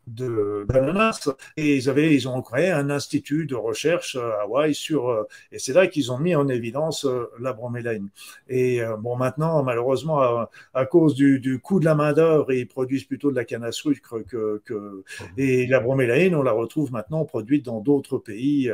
d'ananas 0.07 1.31
et 1.57 1.77
ils 1.77 1.89
avaient 1.89 2.15
ils 2.15 2.29
ont 2.29 2.43
créé 2.43 2.71
un 2.71 2.91
institut 2.91 3.47
de 3.47 3.55
recherche 3.55 4.17
à 4.17 4.43
Hawaï 4.43 4.75
sur 4.75 5.09
euh, 5.09 5.25
et 5.53 5.59
c'est 5.59 5.73
là 5.73 5.87
qu'ils 5.87 6.11
ont 6.11 6.19
mis 6.19 6.35
en 6.35 6.49
évidence 6.49 7.05
euh, 7.05 7.31
la 7.39 7.53
bromélaïne 7.53 8.09
et 8.49 8.83
euh, 8.83 8.97
bon 8.97 9.17
maintenant 9.17 9.63
malheureusement 9.63 10.47
à, 10.75 10.87
cause 10.87 11.15
du, 11.15 11.39
du, 11.39 11.61
coût 11.61 11.79
de 11.79 11.85
la 11.85 11.95
main 11.95 12.13
d'œuvre 12.13 12.53
ils 12.53 12.67
produisent 12.67 13.05
plutôt 13.05 13.31
de 13.31 13.37
la 13.37 13.45
canne 13.45 13.65
à 13.65 13.73
sucre 13.73 14.21
que, 14.21 14.61
que 14.65 15.05
et 15.37 15.67
la 15.67 15.79
bromélaïne 15.79 16.35
on 16.35 16.43
la 16.43 16.53
retrouve 16.53 16.93
maintenant 16.93 17.25
produite 17.25 17.65
dans 17.65 17.81
d'autres 17.81 18.19
pays 18.19 18.73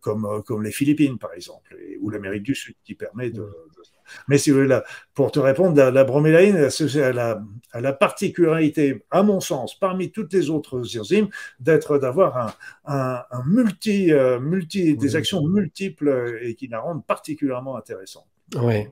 comme 0.00 0.42
comme 0.44 0.62
les 0.62 0.72
Philippines 0.72 1.18
par 1.18 1.32
exemple 1.32 1.76
ou 2.00 2.10
l'Amérique 2.10 2.42
du 2.42 2.54
Sud 2.54 2.74
qui 2.84 2.94
permet 2.94 3.30
de, 3.30 3.40
de 3.40 3.82
mais 4.28 4.38
si 4.38 4.50
vous 4.50 4.62
là, 4.62 4.84
pour 5.14 5.32
te 5.32 5.40
répondre, 5.40 5.76
la, 5.76 5.90
la 5.90 6.04
bromélaïne 6.04 6.56
a 6.56 7.12
la, 7.12 7.42
la, 7.74 7.92
particularité, 7.92 9.04
à 9.10 9.22
mon 9.22 9.40
sens, 9.40 9.78
parmi 9.78 10.10
toutes 10.10 10.32
les 10.32 10.50
autres 10.50 10.98
enzymes, 10.98 11.28
d'être 11.60 11.98
d'avoir 11.98 12.36
un, 12.38 12.54
un, 12.86 13.22
un, 13.30 13.44
multi, 13.46 14.12
euh, 14.12 14.40
multi 14.40 14.96
des 14.96 15.16
actions 15.16 15.46
multiples 15.46 16.38
et 16.42 16.54
qui 16.54 16.68
la 16.68 16.80
rendent 16.80 17.04
particulièrement 17.06 17.76
intéressante. 17.76 18.26
Oui. 18.56 18.86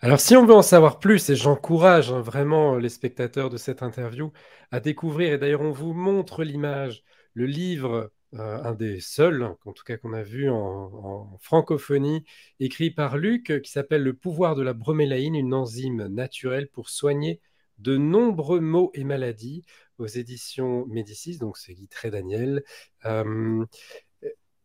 Alors, 0.00 0.20
si 0.20 0.36
on 0.36 0.46
veut 0.46 0.54
en 0.54 0.62
savoir 0.62 0.98
plus, 0.98 1.28
et 1.30 1.36
j'encourage 1.36 2.10
hein, 2.10 2.20
vraiment 2.20 2.76
les 2.76 2.88
spectateurs 2.88 3.50
de 3.50 3.56
cette 3.56 3.82
interview 3.82 4.32
à 4.70 4.80
découvrir, 4.80 5.34
et 5.34 5.38
d'ailleurs 5.38 5.60
on 5.60 5.70
vous 5.70 5.92
montre 5.92 6.44
l'image, 6.44 7.02
le 7.34 7.46
livre, 7.46 8.10
euh, 8.34 8.62
un 8.62 8.74
des 8.74 9.00
seuls, 9.00 9.42
en 9.42 9.72
tout 9.72 9.84
cas 9.84 9.96
qu'on 9.96 10.12
a 10.12 10.22
vu 10.22 10.50
en, 10.50 11.38
francophonie, 11.40 12.24
écrit 12.60 12.90
par 12.90 13.16
Luc, 13.16 13.60
qui 13.62 13.70
s'appelle 13.70 14.02
Le 14.02 14.14
pouvoir 14.14 14.56
de 14.56 14.62
la 14.62 14.72
bromélaïne, 14.72 15.34
une 15.34 15.54
enzyme 15.54 16.06
naturelle 16.08 16.68
pour 16.68 16.90
soigner 16.90 17.40
de 17.78 17.96
nombreux 17.96 18.60
maux 18.60 18.90
et 18.94 19.04
maladies 19.04 19.64
aux 19.98 20.06
éditions 20.06 20.86
Médicis, 20.86 21.38
donc 21.38 21.56
c'est 21.56 21.74
Guy 21.74 21.88
Daniel. 22.04 22.62
Euh, 23.04 23.64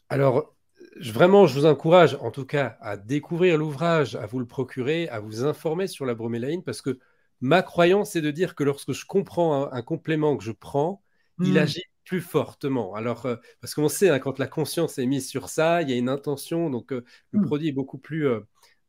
alors, 0.09 0.55
vraiment, 0.99 1.47
je 1.47 1.53
vous 1.59 1.65
encourage 1.65 2.15
en 2.21 2.31
tout 2.31 2.45
cas 2.45 2.77
à 2.81 2.97
découvrir 2.97 3.57
l'ouvrage, 3.57 4.15
à 4.15 4.25
vous 4.25 4.39
le 4.39 4.47
procurer, 4.47 5.07
à 5.09 5.19
vous 5.19 5.43
informer 5.43 5.87
sur 5.87 6.05
la 6.05 6.15
bromélaïne, 6.15 6.63
parce 6.63 6.81
que 6.81 6.99
ma 7.41 7.61
croyance 7.61 8.15
est 8.15 8.21
de 8.21 8.31
dire 8.31 8.55
que 8.55 8.63
lorsque 8.63 8.91
je 8.91 9.05
comprends 9.05 9.71
un, 9.71 9.81
complément 9.81 10.37
que 10.37 10.43
je 10.43 10.51
prends, 10.51 11.03
il 11.39 11.53
hmm. 11.53 11.57
agit 11.57 11.83
plus 12.03 12.21
fortement. 12.21 12.95
Alors, 12.95 13.25
euh, 13.25 13.35
parce 13.59 13.73
qu'on 13.73 13.89
sait, 13.89 14.09
hein, 14.09 14.19
quand 14.19 14.39
la 14.39 14.47
conscience 14.47 14.97
est 14.97 15.05
mise 15.05 15.27
sur 15.27 15.49
ça, 15.49 15.81
il 15.81 15.89
y 15.89 15.93
a 15.93 15.97
une 15.97 16.09
intention, 16.09 16.69
donc 16.69 16.91
euh, 16.93 17.03
le 17.31 17.39
hmm. 17.39 17.45
produit 17.45 17.67
est 17.69 17.73
beaucoup 17.73 17.97
plus 17.97 18.27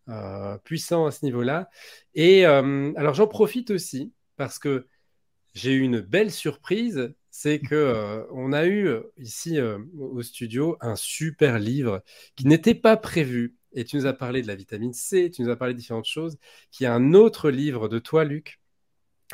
euh, 0.08 0.58
puissant 0.64 1.06
à 1.06 1.10
ce 1.10 1.24
niveau-là. 1.24 1.68
Et 2.14 2.44
alors, 2.44 3.14
j'en 3.14 3.26
profite 3.26 3.70
aussi 3.70 4.12
parce 4.36 4.58
que 4.58 4.86
j'ai 5.54 5.72
eu 5.72 5.80
une 5.80 6.00
belle 6.00 6.30
surprise 6.30 7.14
c'est 7.34 7.60
que 7.60 8.26
on 8.32 8.52
a 8.52 8.66
eu 8.66 8.90
ici 9.18 9.58
au 9.60 10.22
studio 10.22 10.76
un 10.80 10.96
super 10.96 11.58
livre 11.58 12.02
qui 12.36 12.46
n'était 12.46 12.74
pas 12.74 12.96
prévu. 12.96 13.56
Et 13.74 13.84
tu 13.84 13.96
nous 13.96 14.04
as 14.04 14.12
parlé 14.12 14.42
de 14.42 14.48
la 14.48 14.54
vitamine 14.54 14.92
C, 14.92 15.30
tu 15.30 15.40
nous 15.42 15.48
as 15.48 15.56
parlé 15.56 15.72
de 15.72 15.78
différentes 15.78 16.04
choses, 16.04 16.36
qui 16.70 16.84
est 16.84 16.88
un 16.88 17.14
autre 17.14 17.50
livre 17.50 17.88
de 17.88 17.98
toi, 17.98 18.24
Luc. 18.24 18.61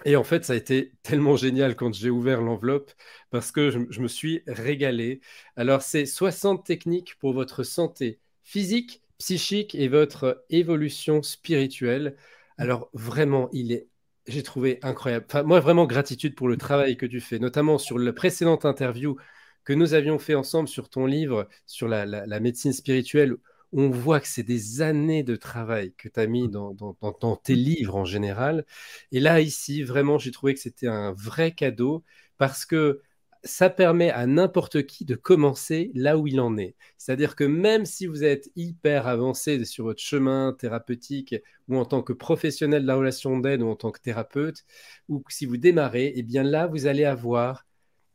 Et 0.04 0.16
en 0.16 0.24
fait, 0.24 0.44
ça 0.44 0.52
a 0.54 0.56
été 0.56 0.92
tellement 1.02 1.36
génial 1.36 1.76
quand 1.76 1.92
j'ai 1.94 2.10
ouvert 2.10 2.40
l'enveloppe 2.40 2.92
parce 3.30 3.52
que 3.52 3.70
je, 3.70 4.00
me 4.00 4.08
suis 4.08 4.42
régalé. 4.46 5.20
Alors, 5.56 5.82
c'est 5.82 6.06
60 6.06 6.64
techniques 6.64 7.16
pour 7.18 7.32
votre 7.32 7.62
santé 7.62 8.20
physique, 8.42 9.02
psychique 9.18 9.74
et 9.74 9.88
votre 9.88 10.44
évolution 10.50 11.22
spirituelle. 11.22 12.16
Alors, 12.56 12.90
vraiment, 12.92 13.48
il 13.52 13.72
est 13.72 13.88
j'ai 14.28 14.42
trouvé 14.42 14.78
incroyable. 14.82 15.26
Moi, 15.46 15.60
vraiment 15.60 15.86
gratitude 15.86 16.34
pour 16.34 16.48
le 16.48 16.58
travail 16.58 16.98
que 16.98 17.06
tu 17.06 17.20
fais, 17.20 17.38
notamment 17.38 17.78
sur 17.78 17.98
la 17.98 18.12
précédente 18.12 18.66
interview 18.66 19.16
que 19.64 19.72
nous 19.72 19.94
avions 19.94 20.18
fait 20.18 20.34
ensemble 20.34 20.68
sur 20.68 20.88
ton 20.88 21.06
livre 21.06 21.48
sur 21.66 21.88
la, 21.88 22.06
médecine 22.40 22.72
spirituelle. 22.72 23.36
On 23.72 23.90
voit 23.90 24.20
que 24.20 24.28
c'est 24.28 24.42
des 24.42 24.80
années 24.80 25.22
de 25.22 25.36
travail 25.36 25.92
que 25.96 26.08
tu 26.08 26.20
as 26.20 26.26
mis 26.26 26.48
dans, 26.48 26.74
dans, 26.74 27.36
tes 27.36 27.54
livres 27.54 27.96
en 27.96 28.04
général. 28.04 28.64
Et 29.12 29.20
là, 29.20 29.40
ici, 29.40 29.82
vraiment, 29.82 30.18
j'ai 30.18 30.30
trouvé 30.30 30.54
que 30.54 30.60
c'était 30.60 30.88
un 30.88 31.12
vrai 31.12 31.52
cadeau 31.52 32.02
parce 32.38 32.64
que 32.64 33.02
ça 33.44 33.70
permet 33.70 34.10
à 34.10 34.26
n'importe 34.26 34.86
qui 34.86 35.04
de 35.04 35.14
commencer 35.14 35.90
là 35.94 36.18
où 36.18 36.26
il 36.26 36.40
en 36.40 36.56
est. 36.56 36.76
C'est-à-dire 36.96 37.36
que 37.36 37.44
même 37.44 37.84
si 37.86 38.06
vous 38.06 38.24
êtes 38.24 38.50
hyper 38.56 39.06
avancé 39.06 39.64
sur 39.64 39.84
votre 39.84 40.02
chemin 40.02 40.54
thérapeutique 40.58 41.36
ou 41.68 41.76
en 41.76 41.84
tant 41.84 42.02
que 42.02 42.12
professionnel 42.12 42.82
de 42.82 42.86
la 42.86 42.96
relation 42.96 43.38
d'aide 43.38 43.62
ou 43.62 43.68
en 43.68 43.76
tant 43.76 43.90
que 43.90 44.00
thérapeute, 44.00 44.64
ou 45.08 45.22
si 45.28 45.46
vous 45.46 45.56
démarrez, 45.56 46.12
eh 46.16 46.22
bien 46.22 46.42
là, 46.42 46.66
vous 46.66 46.86
allez 46.86 47.04
avoir 47.04 47.66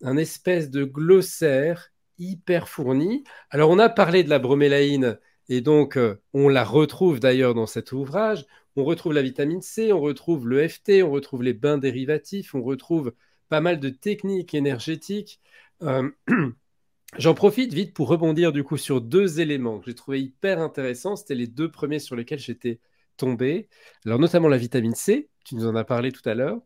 un 0.01 0.17
espèce 0.17 0.69
de 0.69 0.83
glossaire 0.83 1.91
hyper 2.19 2.69
fourni. 2.69 3.23
Alors, 3.49 3.69
on 3.69 3.79
a 3.79 3.89
parlé 3.89 4.23
de 4.23 4.29
la 4.29 4.39
bromélaïne 4.39 5.17
et 5.49 5.61
donc 5.61 5.97
euh, 5.97 6.15
on 6.33 6.49
la 6.49 6.63
retrouve 6.63 7.19
d'ailleurs 7.19 7.53
dans 7.53 7.65
cet 7.65 7.91
ouvrage. 7.91 8.45
On 8.75 8.83
retrouve 8.83 9.13
la 9.13 9.21
vitamine 9.21 9.61
C, 9.61 9.93
on 9.93 10.01
retrouve 10.01 10.47
le 10.47 10.67
FT, 10.67 11.03
on 11.03 11.11
retrouve 11.11 11.43
les 11.43 11.53
bains 11.53 11.77
dérivatifs, 11.77 12.55
on 12.55 12.63
retrouve 12.63 13.13
pas 13.49 13.61
mal 13.61 13.79
de 13.79 13.89
techniques 13.89 14.53
énergétiques. 14.53 15.39
Euh, 15.83 16.09
j'en 17.17 17.33
profite 17.33 17.73
vite 17.73 17.93
pour 17.93 18.07
rebondir 18.07 18.51
du 18.51 18.63
coup 18.63 18.77
sur 18.77 19.01
deux 19.01 19.39
éléments 19.39 19.79
que 19.79 19.85
j'ai 19.85 19.95
trouvé 19.95 20.21
hyper 20.21 20.59
intéressants. 20.59 21.15
C'était 21.15 21.35
les 21.35 21.47
deux 21.47 21.69
premiers 21.71 21.99
sur 21.99 22.15
lesquels 22.15 22.39
j'étais 22.39 22.79
tombé. 23.17 23.69
Alors 24.05 24.19
notamment 24.19 24.47
la 24.47 24.57
vitamine 24.57 24.95
C, 24.95 25.29
tu 25.45 25.55
nous 25.55 25.67
en 25.67 25.75
as 25.75 25.83
parlé 25.83 26.11
tout 26.11 26.27
à 26.27 26.33
l'heure, 26.33 26.59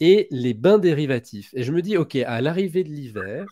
et 0.00 0.28
les 0.30 0.54
bains 0.54 0.78
dérivatifs. 0.78 1.50
Et 1.54 1.62
je 1.62 1.72
me 1.72 1.82
dis, 1.82 1.96
ok, 1.96 2.16
à 2.16 2.40
l'arrivée 2.40 2.84
de 2.84 2.90
l'hiver, 2.90 3.46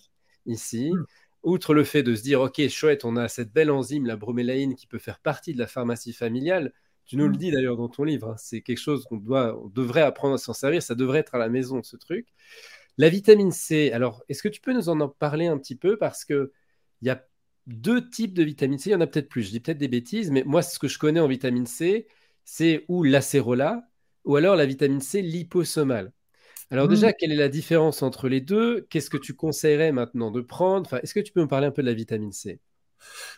ici, 0.47 0.91
hmm. 0.93 1.05
Outre 1.43 1.75
le 1.75 1.85
fait 1.85 2.03
de 2.03 2.15
se 2.15 2.23
dire, 2.23 2.41
ok, 2.41 2.69
chouette, 2.69 3.05
on 3.05 3.17
a 3.17 3.29
cette 3.29 3.53
belle 3.53 3.71
enzyme, 3.71 4.07
la 4.07 4.17
bromélaïne, 4.17 4.75
qui 4.75 4.87
peut 4.87 4.99
faire 4.99 5.19
partie 5.19 5.53
de 5.55 5.59
la 5.59 5.67
pharmacie 5.67 6.13
familiale. 6.13 6.73
Tu 7.05 7.17
nous 7.17 7.27
le 7.27 7.33
hmm. 7.33 7.37
dis 7.37 7.51
d'ailleurs 7.51 7.77
dans 7.77 7.89
ton 7.89 8.05
livre, 8.05 8.31
hein, 8.31 8.37
c'est 8.39 8.63
quelque 8.63 8.79
chose 8.79 9.05
qu'on 9.05 9.17
doit, 9.17 9.61
on 9.63 9.69
devrait 9.69 10.03
apprendre 10.03 10.35
à 10.35 10.39
s'en 10.39 10.53
servir, 10.53 10.83
ça 10.83 10.95
devrait 10.95 11.19
être 11.21 11.35
à 11.35 11.39
la 11.39 11.49
maison, 11.49 11.83
ce 11.83 11.97
truc. 11.97 12.29
La 12.99 13.09
vitamine 13.09 13.53
C, 13.53 13.91
alors, 13.93 14.23
est-ce 14.29 14.43
que 14.43 14.49
tu 14.49 14.61
peux 14.61 14.73
nous 14.73 14.89
en 14.89 15.09
parler 15.09 15.47
un 15.47 15.59
petit 15.59 15.77
peu? 15.77 15.97
Parce 15.97 16.25
qu'il 16.25 16.51
y 17.03 17.11
a 17.11 17.27
deux 17.67 18.09
types 18.09 18.35
de 18.35 18.43
vitamine 18.43 18.79
C, 18.79 18.91
il 18.91 18.93
y 18.93 18.97
en 18.97 19.01
a 19.01 19.07
peut-être 19.07 19.29
plus, 19.29 19.43
je 19.45 19.51
dis 19.51 19.61
peut-être 19.61 19.79
des 19.79 19.89
bêtises, 19.89 20.31
mais 20.31 20.45
moi, 20.45 20.63
ce 20.63 20.79
que 20.79 20.89
je 20.89 20.99
connais 20.99 21.21
en 21.21 21.29
vitamine 21.29 21.67
C, 21.67 22.07
c'est 22.45 22.85
ou 22.89 23.03
l'acérola 23.03 23.89
ou 24.25 24.37
alors 24.37 24.57
la 24.57 24.67
vitamine 24.67 25.01
C 25.01 25.23
liposomale. 25.23 26.13
Alors 26.73 26.89
déjà, 26.89 27.11
mmh. 27.11 27.15
quelle 27.17 27.31
est 27.31 27.37
la 27.37 27.49
différence 27.49 28.03
entre 28.03 28.29
les 28.29 28.41
deux? 28.41 28.85
Qu'est-ce 28.91 29.11
que 29.11 29.17
tu 29.17 29.33
conseillerais 29.35 29.93
maintenant 29.93 30.31
de 30.33 30.41
prendre? 30.41 30.87
Enfin, 30.87 30.99
Est-ce 31.03 31.15
que 31.15 31.21
tu 31.21 31.33
peux 31.33 31.43
me 31.43 31.47
parler 31.49 31.67
un 31.69 31.71
peu 31.71 31.83
de 31.83 31.87
la 31.87 31.95
vitamine 31.95 32.33
C? 32.33 32.59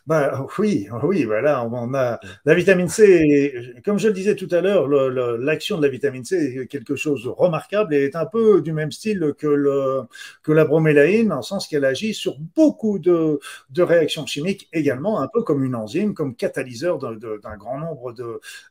Ben, 0.07 0.47
oui, 0.59 0.87
oui, 1.03 1.25
voilà, 1.25 1.65
on 1.65 1.95
a 1.95 2.21
la 2.45 2.55
vitamine 2.55 2.89
C. 2.89 3.55
Comme 3.87 3.99
je 3.99 4.09
le 4.09 4.13
disais 4.13 4.37
tout 4.37 4.49
à 4.51 4.61
l'heure, 4.61 4.87
l'action 4.87 5.79
de 5.79 5.83
la 5.83 5.89
vitamine 5.89 6.25
C 6.25 6.59
est 6.61 6.67
quelque 6.67 6.95
chose 6.95 7.25
de 7.25 7.31
remarquable 7.31 7.95
et 7.95 8.05
est 8.05 8.17
un 8.17 8.27
peu 8.27 8.61
du 8.61 8.73
même 8.73 8.93
style 8.93 9.33
que, 9.39 9.47
le, 9.47 10.03
que 10.43 10.53
la 10.53 10.67
bromélaïne, 10.67 11.33
en 11.33 11.41
sens 11.41 11.67
qu'elle 11.67 11.87
agit 11.87 12.13
sur 12.13 12.39
beaucoup 12.55 12.99
de, 12.99 13.41
de, 13.71 13.83
réactions 13.83 14.27
chimiques 14.27 14.69
également, 14.75 15.23
un 15.23 15.29
peu 15.29 15.43
comme 15.43 15.65
une 15.65 15.75
enzyme, 15.75 16.13
comme 16.13 16.37
catalyseur 16.37 16.99
d'un 16.99 17.57
grand 17.57 17.79
nombre 17.79 18.15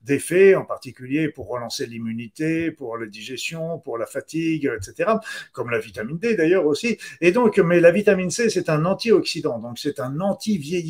d'effets, 0.03 0.53
en 0.53 0.65
particulier 0.65 1.29
pour 1.29 1.49
relancer 1.49 1.87
l'immunité, 1.87 2.69
pour 2.69 2.95
la 2.97 3.07
digestion, 3.07 3.79
pour 3.79 3.97
la 3.97 4.05
fatigue, 4.05 4.71
etc. 4.77 5.13
Comme 5.51 5.71
la 5.71 5.79
vitamine 5.79 6.19
D 6.19 6.35
d'ailleurs 6.35 6.67
aussi. 6.67 6.99
Et 7.21 7.31
donc, 7.31 7.57
mais 7.57 7.79
la 7.79 7.91
vitamine 7.91 8.29
C, 8.29 8.51
c'est 8.51 8.69
un 8.69 8.85
antioxydant, 8.85 9.57
donc 9.57 9.79
c'est 9.79 9.99
un 9.99 10.19
anti-vieillissement 10.19 10.82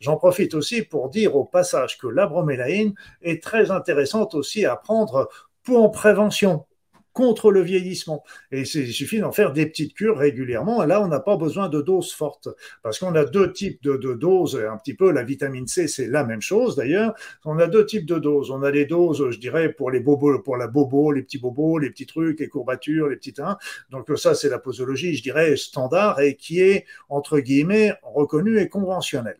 J'en 0.00 0.16
profite 0.16 0.54
aussi 0.54 0.82
pour 0.82 1.08
dire 1.08 1.36
au 1.36 1.44
passage 1.44 1.98
que 1.98 2.06
la 2.06 2.26
bromélaïne 2.26 2.94
est 3.22 3.42
très 3.42 3.70
intéressante 3.70 4.34
aussi 4.34 4.64
à 4.64 4.76
prendre 4.76 5.28
pour 5.62 5.82
en 5.82 5.90
prévention 5.90 6.66
contre 7.12 7.50
le 7.50 7.60
vieillissement. 7.60 8.22
Et 8.52 8.60
il 8.60 8.66
suffit 8.66 9.18
d'en 9.18 9.32
faire 9.32 9.52
des 9.52 9.66
petites 9.66 9.94
cures 9.94 10.18
régulièrement. 10.18 10.82
Et 10.82 10.86
là, 10.86 11.02
on 11.02 11.08
n'a 11.08 11.20
pas 11.20 11.36
besoin 11.36 11.68
de 11.68 11.80
doses 11.80 12.12
fortes 12.12 12.48
parce 12.82 12.98
qu'on 12.98 13.14
a 13.14 13.24
deux 13.24 13.52
types 13.52 13.82
de, 13.82 13.96
doses. 14.14 14.56
Un 14.56 14.76
petit 14.76 14.94
peu, 14.94 15.10
la 15.10 15.24
vitamine 15.24 15.66
C, 15.66 15.88
c'est 15.88 16.06
la 16.06 16.24
même 16.24 16.40
chose 16.40 16.76
d'ailleurs. 16.76 17.14
On 17.44 17.58
a 17.58 17.66
deux 17.66 17.86
types 17.86 18.06
de 18.06 18.18
doses. 18.18 18.50
On 18.50 18.62
a 18.62 18.70
les 18.70 18.86
doses, 18.86 19.30
je 19.30 19.38
dirais, 19.38 19.72
pour 19.72 19.90
les 19.90 20.00
bobos, 20.00 20.38
pour 20.40 20.56
la 20.56 20.68
bobo, 20.68 21.12
les 21.12 21.22
petits 21.22 21.38
bobos, 21.38 21.78
les 21.78 21.90
petits 21.90 22.06
trucs, 22.06 22.40
les 22.40 22.48
courbatures, 22.48 23.08
les 23.08 23.16
petits 23.16 23.32
teints. 23.32 23.58
Donc 23.90 24.06
ça, 24.16 24.34
c'est 24.34 24.48
la 24.48 24.58
posologie, 24.58 25.14
je 25.14 25.22
dirais, 25.22 25.56
standard 25.56 26.20
et 26.20 26.36
qui 26.36 26.60
est, 26.60 26.86
entre 27.08 27.40
guillemets, 27.40 27.94
reconnue 28.02 28.58
et 28.60 28.68
conventionnelle. 28.68 29.38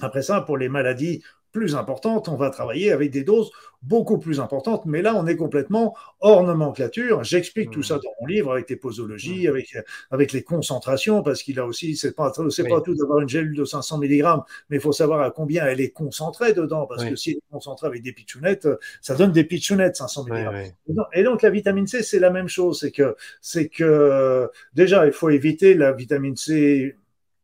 Après 0.00 0.22
ça, 0.22 0.42
pour 0.42 0.58
les 0.58 0.68
maladies 0.68 1.22
plus 1.56 1.74
importante, 1.74 2.28
on 2.28 2.36
va 2.36 2.50
travailler 2.50 2.92
avec 2.92 3.10
des 3.10 3.24
doses 3.24 3.50
beaucoup 3.80 4.18
plus 4.18 4.40
importantes. 4.40 4.84
Mais 4.84 5.00
là, 5.00 5.14
on 5.16 5.26
est 5.26 5.36
complètement 5.36 5.96
hors 6.20 6.42
nomenclature. 6.42 7.24
J'explique 7.24 7.70
tout 7.70 7.82
ça 7.82 7.96
mmh. 7.96 8.00
dans 8.04 8.10
mon 8.20 8.26
livre 8.26 8.52
avec 8.52 8.68
les 8.68 8.76
posologies, 8.76 9.46
mmh. 9.46 9.50
avec, 9.50 9.78
avec 10.10 10.32
les 10.32 10.42
concentrations, 10.42 11.22
parce 11.22 11.42
qu'il 11.42 11.58
a 11.58 11.64
aussi, 11.64 11.96
c'est 11.96 12.14
pas, 12.14 12.30
c'est 12.50 12.68
pas 12.68 12.82
tout 12.82 12.94
d'avoir 12.94 13.20
une 13.20 13.28
gélule 13.28 13.56
de 13.56 13.64
500 13.64 13.98
mg, 13.98 14.22
mais 14.68 14.76
il 14.76 14.80
faut 14.80 14.92
savoir 14.92 15.22
à 15.22 15.30
combien 15.30 15.64
elle 15.64 15.80
est 15.80 15.92
concentrée 15.92 16.52
dedans, 16.52 16.86
parce 16.86 17.06
que 17.06 17.16
si 17.16 17.30
elle 17.30 17.36
est 17.36 17.50
concentrée 17.50 17.86
avec 17.86 18.02
des 18.02 18.12
pitchounettes, 18.12 18.68
ça 19.00 19.14
donne 19.14 19.32
des 19.32 19.44
pitchounettes 19.44 19.96
500 19.96 20.26
mg. 20.28 20.72
Et 21.14 21.22
donc, 21.22 21.40
la 21.40 21.50
vitamine 21.50 21.86
C, 21.86 22.02
c'est 22.02 22.18
la 22.18 22.30
même 22.30 22.48
chose. 22.48 22.80
C'est 22.80 22.90
que, 22.90 23.16
c'est 23.40 23.68
que, 23.68 24.50
déjà, 24.74 25.06
il 25.06 25.12
faut 25.12 25.30
éviter 25.30 25.72
la 25.72 25.92
vitamine 25.92 26.36
C 26.36 26.96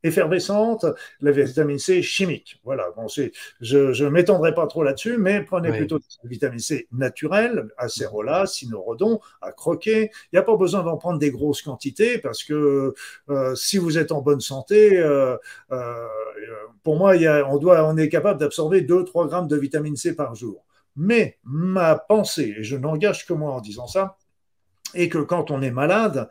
effervescente, 0.02 0.86
la 1.20 1.30
vitamine 1.30 1.78
C 1.78 2.02
chimique. 2.02 2.60
Voilà, 2.64 2.90
bon, 2.96 3.06
je 3.08 4.04
ne 4.04 4.08
m'étendrai 4.08 4.54
pas 4.54 4.66
trop 4.66 4.82
là-dessus, 4.82 5.18
mais 5.18 5.42
prenez 5.42 5.70
plutôt 5.72 5.98
la 6.22 6.28
vitamine 6.28 6.58
C 6.58 6.88
naturelle, 6.92 7.68
acérola, 7.76 8.46
cynorhodon, 8.46 9.20
à 9.40 9.52
croquer. 9.52 10.10
Il 10.32 10.36
n'y 10.36 10.38
a 10.38 10.42
pas 10.42 10.56
besoin 10.56 10.82
d'en 10.82 10.96
prendre 10.96 11.18
des 11.18 11.30
grosses 11.30 11.62
quantités 11.62 12.18
parce 12.18 12.44
que 12.44 12.94
euh, 13.30 13.54
si 13.54 13.78
vous 13.78 13.98
êtes 13.98 14.12
en 14.12 14.22
bonne 14.22 14.40
santé, 14.40 14.98
euh, 14.98 15.36
euh, 15.70 16.06
pour 16.82 16.96
moi, 16.96 17.16
y 17.16 17.26
a, 17.26 17.46
on, 17.48 17.58
doit, 17.58 17.86
on 17.86 17.96
est 17.96 18.08
capable 18.08 18.40
d'absorber 18.40 18.82
2-3 18.82 19.28
grammes 19.28 19.48
de 19.48 19.56
vitamine 19.56 19.96
C 19.96 20.14
par 20.14 20.34
jour. 20.34 20.64
Mais 20.96 21.38
ma 21.44 21.96
pensée, 21.96 22.54
et 22.58 22.64
je 22.64 22.76
n'engage 22.76 23.26
que 23.26 23.32
moi 23.32 23.52
en 23.52 23.60
disant 23.60 23.86
ça, 23.86 24.16
et 24.94 25.08
que 25.08 25.18
quand 25.18 25.50
on 25.50 25.62
est 25.62 25.70
malade, 25.70 26.28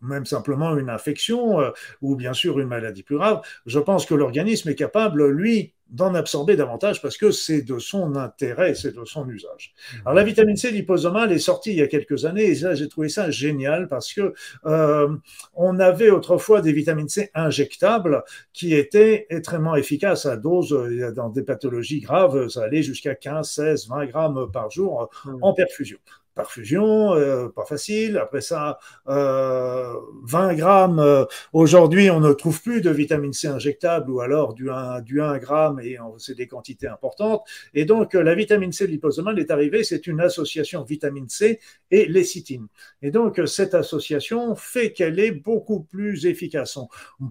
même 0.00 0.26
simplement 0.26 0.76
une 0.76 0.90
infection 0.90 1.60
euh, 1.60 1.70
ou 2.00 2.16
bien 2.16 2.32
sûr 2.32 2.58
une 2.58 2.68
maladie 2.68 3.02
plus 3.02 3.16
grave, 3.16 3.42
je 3.66 3.78
pense 3.78 4.06
que 4.06 4.14
l'organisme 4.14 4.68
est 4.68 4.74
capable, 4.74 5.28
lui, 5.28 5.74
d'en 5.90 6.14
absorber 6.14 6.56
davantage 6.56 7.00
parce 7.00 7.16
que 7.16 7.30
c'est 7.30 7.62
de 7.62 7.78
son 7.78 8.14
intérêt, 8.16 8.74
c'est 8.74 8.94
de 8.94 9.04
son 9.04 9.28
usage. 9.28 9.74
Alors 10.04 10.14
la 10.14 10.22
vitamine 10.22 10.56
C 10.56 10.70
liposomale 10.70 11.32
est 11.32 11.38
sortie 11.38 11.70
il 11.70 11.78
y 11.78 11.82
a 11.82 11.86
quelques 11.86 12.26
années 12.26 12.44
et 12.44 12.54
là 12.56 12.74
j'ai 12.74 12.88
trouvé 12.88 13.08
ça 13.08 13.30
génial 13.30 13.88
parce 13.88 14.12
que 14.12 14.34
euh, 14.66 15.08
on 15.54 15.78
avait 15.78 16.10
autrefois 16.10 16.60
des 16.60 16.72
vitamines 16.72 17.08
C 17.08 17.30
injectables 17.34 18.22
qui 18.52 18.74
étaient 18.74 19.26
extrêmement 19.30 19.76
efficaces 19.76 20.26
à 20.26 20.36
dose 20.36 20.76
dans 21.14 21.30
des 21.30 21.42
pathologies 21.42 22.00
graves, 22.00 22.48
ça 22.48 22.64
allait 22.64 22.82
jusqu'à 22.82 23.14
15, 23.14 23.48
16, 23.50 23.88
20 23.88 24.06
grammes 24.06 24.50
par 24.52 24.70
jour 24.70 25.08
mmh. 25.24 25.38
en 25.40 25.54
perfusion 25.54 25.98
perfusion, 26.38 27.14
euh, 27.14 27.48
pas 27.48 27.64
facile. 27.64 28.16
Après 28.16 28.40
ça, 28.40 28.78
euh, 29.08 29.92
20 30.22 30.54
grammes. 30.54 31.00
Euh, 31.00 31.24
aujourd'hui, 31.52 32.10
on 32.10 32.20
ne 32.20 32.32
trouve 32.32 32.62
plus 32.62 32.80
de 32.80 32.90
vitamine 32.90 33.32
C 33.32 33.48
injectable 33.48 34.08
ou 34.12 34.20
alors 34.20 34.54
du 34.54 34.70
1, 34.70 35.00
du 35.00 35.20
1 35.20 35.38
gramme 35.38 35.80
et 35.80 35.98
c'est 36.18 36.36
des 36.36 36.46
quantités 36.46 36.86
importantes. 36.86 37.42
Et 37.74 37.84
donc, 37.84 38.14
euh, 38.14 38.22
la 38.22 38.36
vitamine 38.36 38.70
C 38.70 38.86
liposomale 38.86 39.40
est 39.40 39.50
arrivée. 39.50 39.82
C'est 39.82 40.06
une 40.06 40.20
association 40.20 40.84
vitamine 40.84 41.28
C 41.28 41.58
et 41.90 42.06
lécithine. 42.06 42.68
Et 43.02 43.10
donc, 43.10 43.40
cette 43.46 43.74
association 43.74 44.54
fait 44.54 44.92
qu'elle 44.92 45.18
est 45.18 45.32
beaucoup 45.32 45.80
plus 45.80 46.26
efficace. 46.26 46.78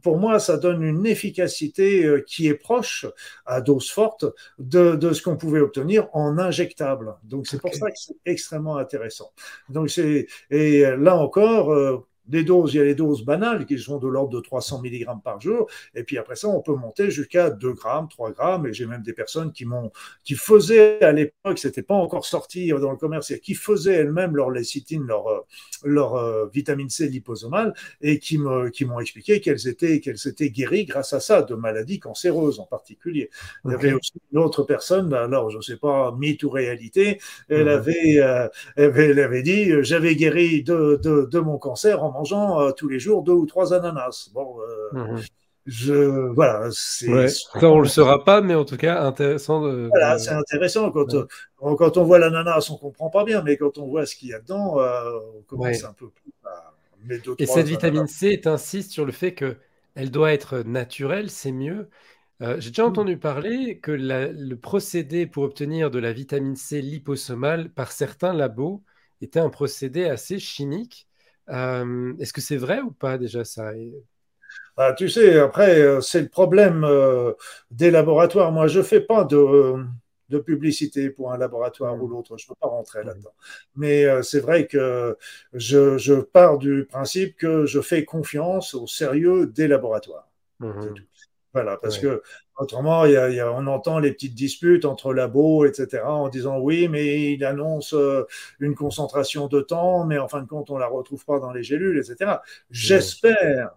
Pour 0.03 0.17
moi, 0.17 0.39
ça 0.39 0.57
donne 0.57 0.83
une 0.83 1.05
efficacité 1.05 2.23
qui 2.27 2.47
est 2.47 2.55
proche, 2.55 3.05
à 3.45 3.61
dose 3.61 3.89
forte, 3.89 4.25
de, 4.59 4.95
de 4.95 5.13
ce 5.13 5.21
qu'on 5.21 5.37
pouvait 5.37 5.61
obtenir 5.61 6.09
en 6.11 6.37
injectable. 6.37 7.15
Donc, 7.23 7.47
c'est 7.47 7.61
pour 7.61 7.73
ça 7.73 7.89
que 7.89 7.97
c'est 7.97 8.17
extrêmement 8.25 8.75
intéressant 8.77 8.96
intéressant. 8.97 9.31
Donc 9.69 9.89
c'est 9.89 10.27
et 10.49 10.81
là 10.97 11.15
encore, 11.17 11.71
euh, 11.73 12.05
des 12.27 12.43
doses, 12.43 12.73
il 12.73 12.77
y 12.77 12.79
a 12.79 12.83
les 12.83 12.95
doses 12.95 13.23
banales 13.23 13.65
qui 13.65 13.77
sont 13.79 13.97
de 13.97 14.07
l'ordre 14.07 14.31
de 14.35 14.39
300 14.39 14.81
mg 14.81 15.21
par 15.23 15.39
jour. 15.41 15.67
Et 15.95 16.03
puis 16.03 16.17
après 16.17 16.35
ça, 16.35 16.47
on 16.47 16.61
peut 16.61 16.75
monter 16.75 17.11
jusqu'à 17.11 17.49
2 17.49 17.73
grammes, 17.73 18.07
3 18.09 18.31
grammes. 18.31 18.67
Et 18.67 18.73
j'ai 18.73 18.85
même 18.85 19.03
des 19.03 19.13
personnes 19.13 19.51
qui 19.51 19.65
m'ont, 19.65 19.91
qui 20.23 20.35
faisaient 20.35 21.03
à 21.03 21.11
l'époque, 21.11 21.59
c'était 21.59 21.81
pas 21.83 21.95
encore 21.95 22.25
sorti 22.25 22.69
dans 22.69 22.91
le 22.91 22.97
commerce, 22.97 23.31
et 23.31 23.39
qui 23.39 23.53
faisaient 23.55 23.93
elles-mêmes 23.93 24.35
leur 24.35 24.51
lécithine, 24.51 25.05
leur, 25.05 25.27
euh, 25.27 25.39
leur 25.83 26.15
euh, 26.15 26.47
vitamine 26.53 26.89
C 26.89 27.07
liposomale, 27.07 27.73
et 28.01 28.19
qui 28.19 28.37
me, 28.37 28.69
qui 28.69 28.85
m'ont 28.85 28.99
expliqué 28.99 29.41
qu'elles 29.41 29.67
étaient, 29.67 29.99
qu'elles 29.99 30.17
s'étaient 30.17 30.49
guéries 30.49 30.85
grâce 30.85 31.13
à 31.13 31.19
ça, 31.19 31.41
de 31.41 31.55
maladies 31.55 31.99
cancéreuses 31.99 32.59
en 32.59 32.65
particulier. 32.65 33.29
Il 33.65 33.71
y 33.71 33.73
avait 33.73 33.93
aussi 33.93 34.13
une 34.31 34.39
autre 34.39 34.63
personne, 34.63 35.13
alors 35.13 35.49
je 35.49 35.59
sais 35.61 35.77
pas, 35.77 36.11
mythe 36.17 36.43
ou 36.43 36.49
réalité, 36.49 37.19
elle 37.49 37.69
avait, 37.69 38.19
euh, 38.19 38.47
elle 38.75 39.19
avait, 39.19 39.43
dit, 39.43 39.71
j'avais 39.83 40.15
guéri 40.15 40.63
de, 40.63 40.99
de, 41.03 41.27
de 41.29 41.39
mon 41.39 41.57
cancer 41.57 42.03
en 42.03 42.11
mangeant 42.17 42.61
euh, 42.61 42.71
tous 42.71 42.87
les 42.87 42.99
jours 42.99 43.23
deux 43.23 43.33
ou 43.33 43.45
trois 43.45 43.73
ananas. 43.73 44.29
Bon, 44.33 44.57
je 45.65 45.93
voilà, 46.33 46.69
c'est. 46.71 47.27
Ça, 47.27 47.69
on 47.69 47.79
le 47.79 47.89
saura 47.89 48.23
pas, 48.23 48.41
mais 48.41 48.55
en 48.55 48.63
tout 48.63 48.77
cas 48.77 49.03
intéressant. 49.03 49.61
De, 49.61 49.87
voilà, 49.89 50.17
c'est 50.17 50.31
intéressant 50.31 50.91
quand 50.91 51.13
euh, 51.13 51.25
quand 51.57 51.97
on 51.97 52.03
voit 52.03 52.19
l'ananas, 52.19 52.69
on 52.71 52.77
comprend 52.77 53.09
pas 53.09 53.25
bien, 53.25 53.41
mais 53.43 53.57
quand 53.57 53.77
on 53.77 53.87
voit 53.87 54.05
ce 54.05 54.15
qu'il 54.15 54.29
y 54.29 54.33
a 54.33 54.39
dedans, 54.39 54.77
on 54.77 55.41
commence 55.43 55.83
un 55.83 55.93
peu 55.93 56.09
plus 56.09 56.31
à 56.45 56.73
Et 57.39 57.45
cette 57.45 57.67
vitamine 57.67 58.07
C 58.07 58.41
insiste 58.45 58.91
sur 58.91 59.05
le 59.05 59.11
fait 59.11 59.33
que 59.33 59.57
elle 59.95 60.11
doit 60.11 60.31
être 60.31 60.59
naturelle, 60.59 61.29
c'est 61.29 61.51
mieux. 61.51 61.89
J'ai 62.39 62.69
déjà 62.69 62.85
entendu 62.85 63.17
parler 63.17 63.79
que 63.79 63.91
le 63.91 64.55
procédé 64.55 65.27
pour 65.27 65.43
obtenir 65.43 65.91
de 65.91 65.99
la 65.99 66.13
vitamine 66.13 66.55
C 66.55 66.81
liposomale 66.81 67.69
par 67.73 67.91
certains 67.91 68.31
labos 68.31 68.83
était 69.21 69.39
un 69.39 69.49
procédé 69.49 70.05
assez 70.05 70.39
chimique 70.39 71.06
euh, 71.49 72.13
est-ce 72.19 72.33
que 72.33 72.41
c'est 72.41 72.57
vrai 72.57 72.79
ou 72.81 72.91
pas 72.91 73.17
déjà 73.17 73.43
ça? 73.43 73.71
Bah, 74.75 74.93
Tu 74.93 75.09
sais, 75.09 75.39
après, 75.39 75.79
euh, 75.79 76.01
c'est 76.01 76.21
le 76.21 76.29
problème 76.29 76.83
euh, 76.83 77.33
des 77.71 77.91
laboratoires. 77.91 78.51
Moi, 78.51 78.67
je 78.67 78.79
ne 78.79 78.83
fais 78.83 79.01
pas 79.01 79.23
de, 79.23 79.75
publicité 80.45 81.09
pour 81.09 81.31
un 81.31 81.37
laboratoire 81.37 81.95
ou 82.01 82.07
mmh. 82.07 82.11
l'autre. 82.11 82.37
Je 82.37 82.45
ne 82.45 82.49
peux 82.49 82.59
pas 82.59 82.67
rentrer 82.67 83.03
mmh. 83.03 83.07
là-dedans. 83.07 83.33
Mais 83.75 84.23
c'est 84.23 84.39
vrai 84.39 84.67
que 84.67 85.17
je, 85.53 86.19
pars 86.21 86.57
du 86.57 86.85
principe 86.85 87.37
que 87.37 87.65
je 87.65 87.81
fais 87.81 88.03
confiance 88.03 88.73
au 88.73 88.87
sérieux 88.87 89.47
des 89.47 89.67
laboratoires. 89.67 90.29
Mmh. 90.59 90.95
Voilà, 91.53 91.77
parce 91.77 91.97
que 91.97 92.21
autrement, 92.57 93.01
on 93.01 93.67
entend 93.67 93.99
les 93.99 94.11
petites 94.11 94.35
disputes 94.35 94.85
entre 94.85 95.13
labos, 95.13 95.65
etc., 95.65 96.03
en 96.05 96.29
disant 96.29 96.59
oui, 96.59 96.87
mais 96.87 97.33
il 97.33 97.45
annonce 97.45 97.93
euh, 97.93 98.25
une 98.59 98.75
concentration 98.75 99.47
de 99.47 99.61
temps, 99.61 100.05
mais 100.05 100.17
en 100.17 100.27
fin 100.27 100.41
de 100.41 100.47
compte, 100.47 100.69
on 100.69 100.77
la 100.77 100.87
retrouve 100.87 101.23
pas 101.25 101.39
dans 101.39 101.51
les 101.51 101.63
gélules, 101.63 101.97
etc. 101.97 102.37
J'espère 102.71 103.71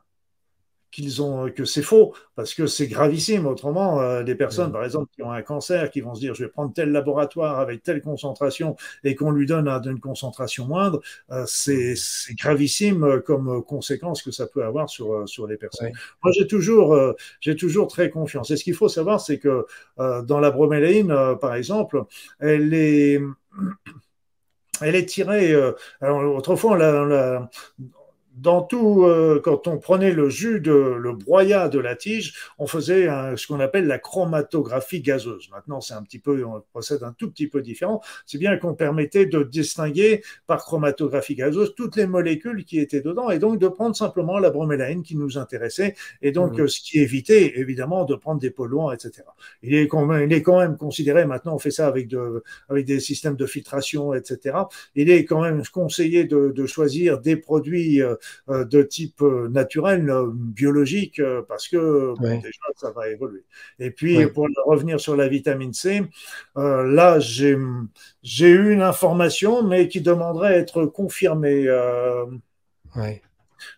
qu'ils 0.90 1.22
ont 1.22 1.50
que 1.50 1.64
c'est 1.64 1.82
faux 1.82 2.14
parce 2.34 2.54
que 2.54 2.66
c'est 2.66 2.86
gravissime. 2.86 3.46
Autrement, 3.46 4.00
euh, 4.00 4.22
des 4.22 4.34
personnes, 4.34 4.72
par 4.72 4.84
exemple, 4.84 5.10
qui 5.14 5.22
ont 5.22 5.30
un 5.30 5.42
cancer, 5.42 5.90
qui 5.90 6.00
vont 6.00 6.14
se 6.14 6.20
dire 6.20 6.34
je 6.34 6.44
vais 6.44 6.50
prendre 6.50 6.72
tel 6.72 6.90
laboratoire 6.90 7.60
avec 7.60 7.82
telle 7.82 8.00
concentration 8.00 8.76
et 9.04 9.14
qu'on 9.14 9.30
lui 9.30 9.46
donne 9.46 9.68
une 9.68 10.00
concentration 10.00 10.66
moindre, 10.66 11.00
euh, 11.30 11.44
c'est 11.46 11.94
gravissime 12.34 13.20
comme 13.22 13.62
conséquence 13.64 14.22
que 14.22 14.30
ça 14.30 14.46
peut 14.46 14.64
avoir 14.64 14.88
sur 14.88 15.12
euh, 15.12 15.26
sur 15.26 15.46
les 15.46 15.56
personnes. 15.56 15.92
Moi, 16.22 16.32
j'ai 16.32 16.46
toujours 16.46 16.98
j'ai 17.40 17.56
toujours 17.56 17.88
très 17.88 18.10
confiance. 18.10 18.50
Et 18.50 18.56
ce 18.56 18.64
qu'il 18.64 18.74
faut 18.74 18.88
savoir, 18.88 19.20
c'est 19.20 19.38
que 19.38 19.66
dans 19.98 20.40
la 20.40 20.50
broméléine, 20.50 21.14
par 21.40 21.54
exemple, 21.54 22.04
elle 22.38 22.74
est 22.74 23.20
elle 24.80 24.94
est 24.94 25.06
tirée. 25.06 25.54
alors, 26.00 26.34
autrefois, 26.34 26.72
on 26.72 26.74
la, 26.74 27.50
dans 28.36 28.62
tout, 28.62 29.04
euh, 29.04 29.40
quand 29.42 29.66
on 29.66 29.78
prenait 29.78 30.12
le 30.12 30.28
jus 30.28 30.60
de 30.60 30.72
le 30.72 31.12
broyat 31.12 31.68
de 31.68 31.78
la 31.78 31.96
tige, 31.96 32.34
on 32.58 32.66
faisait 32.66 33.08
ce 33.36 33.46
qu'on 33.46 33.60
appelle 33.60 33.86
la 33.86 33.98
chromatographie 33.98 35.00
gazeuse. 35.00 35.48
Maintenant, 35.50 35.80
c'est 35.80 35.94
un 35.94 36.02
petit 36.02 36.18
peu, 36.18 36.44
on 36.44 36.62
procède 36.70 37.02
un 37.02 37.12
tout 37.12 37.30
petit 37.30 37.48
peu 37.48 37.60
différent. 37.60 38.00
C'est 38.26 38.38
bien 38.38 38.56
qu'on 38.56 38.74
permettait 38.74 39.26
de 39.26 39.42
distinguer 39.42 40.22
par 40.46 40.64
chromatographie 40.64 41.34
gazeuse 41.34 41.74
toutes 41.76 41.96
les 41.96 42.06
molécules 42.06 42.64
qui 42.64 42.78
étaient 42.78 43.00
dedans 43.00 43.30
et 43.30 43.38
donc 43.38 43.58
de 43.58 43.68
prendre 43.68 43.96
simplement 43.96 44.38
la 44.38 44.50
bromélaïne 44.50 45.02
qui 45.02 45.16
nous 45.16 45.38
intéressait 45.38 45.94
et 46.22 46.32
donc 46.32 46.58
mmh. 46.58 46.68
ce 46.68 46.80
qui 46.80 47.00
évitait 47.00 47.58
évidemment 47.58 48.04
de 48.04 48.14
prendre 48.14 48.40
des 48.40 48.50
polluants, 48.50 48.92
etc. 48.92 49.22
Il 49.62 49.74
est 49.74 49.88
quand 49.88 50.06
même, 50.06 50.30
il 50.30 50.32
est 50.32 50.42
quand 50.42 50.58
même 50.58 50.76
considéré, 50.76 51.24
maintenant 51.24 51.54
on 51.54 51.58
fait 51.58 51.70
ça 51.70 51.86
avec, 51.86 52.08
de, 52.08 52.42
avec 52.68 52.86
des 52.86 53.00
systèmes 53.00 53.36
de 53.36 53.46
filtration, 53.46 54.14
etc. 54.14 54.56
Il 54.94 55.10
est 55.10 55.24
quand 55.24 55.42
même 55.42 55.62
conseillé 55.72 56.24
de, 56.24 56.52
de 56.54 56.66
choisir 56.66 57.20
des 57.20 57.36
produits 57.36 58.02
euh, 58.02 58.10
euh, 58.10 58.16
de 58.48 58.82
type 58.82 59.22
euh, 59.22 59.48
naturel, 59.48 60.08
euh, 60.10 60.30
biologique, 60.32 61.20
parce 61.48 61.68
que 61.68 62.14
déjà, 62.42 62.60
ça 62.76 62.90
va 62.92 63.08
évoluer. 63.08 63.44
Et 63.78 63.90
puis, 63.90 64.26
pour 64.26 64.48
revenir 64.66 65.00
sur 65.00 65.16
la 65.16 65.28
vitamine 65.28 65.72
C, 65.72 66.02
là, 66.56 67.18
j'ai 67.20 68.48
eu 68.48 68.72
une 68.72 68.82
information, 68.82 69.62
mais 69.62 69.88
qui 69.88 70.00
demanderait 70.00 70.54
à 70.54 70.58
être 70.58 70.86
confirmée. 70.86 71.66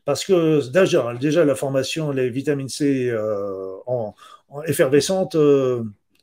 Parce 0.05 0.25
que 0.25 0.71
déjà, 0.71 1.15
déjà, 1.15 1.45
la 1.45 1.55
formation, 1.55 2.11
les 2.13 2.31
vitamines 2.31 2.69
C 2.69 3.13
en, 3.87 4.15
en 4.49 4.63
effervescentes, 4.63 5.37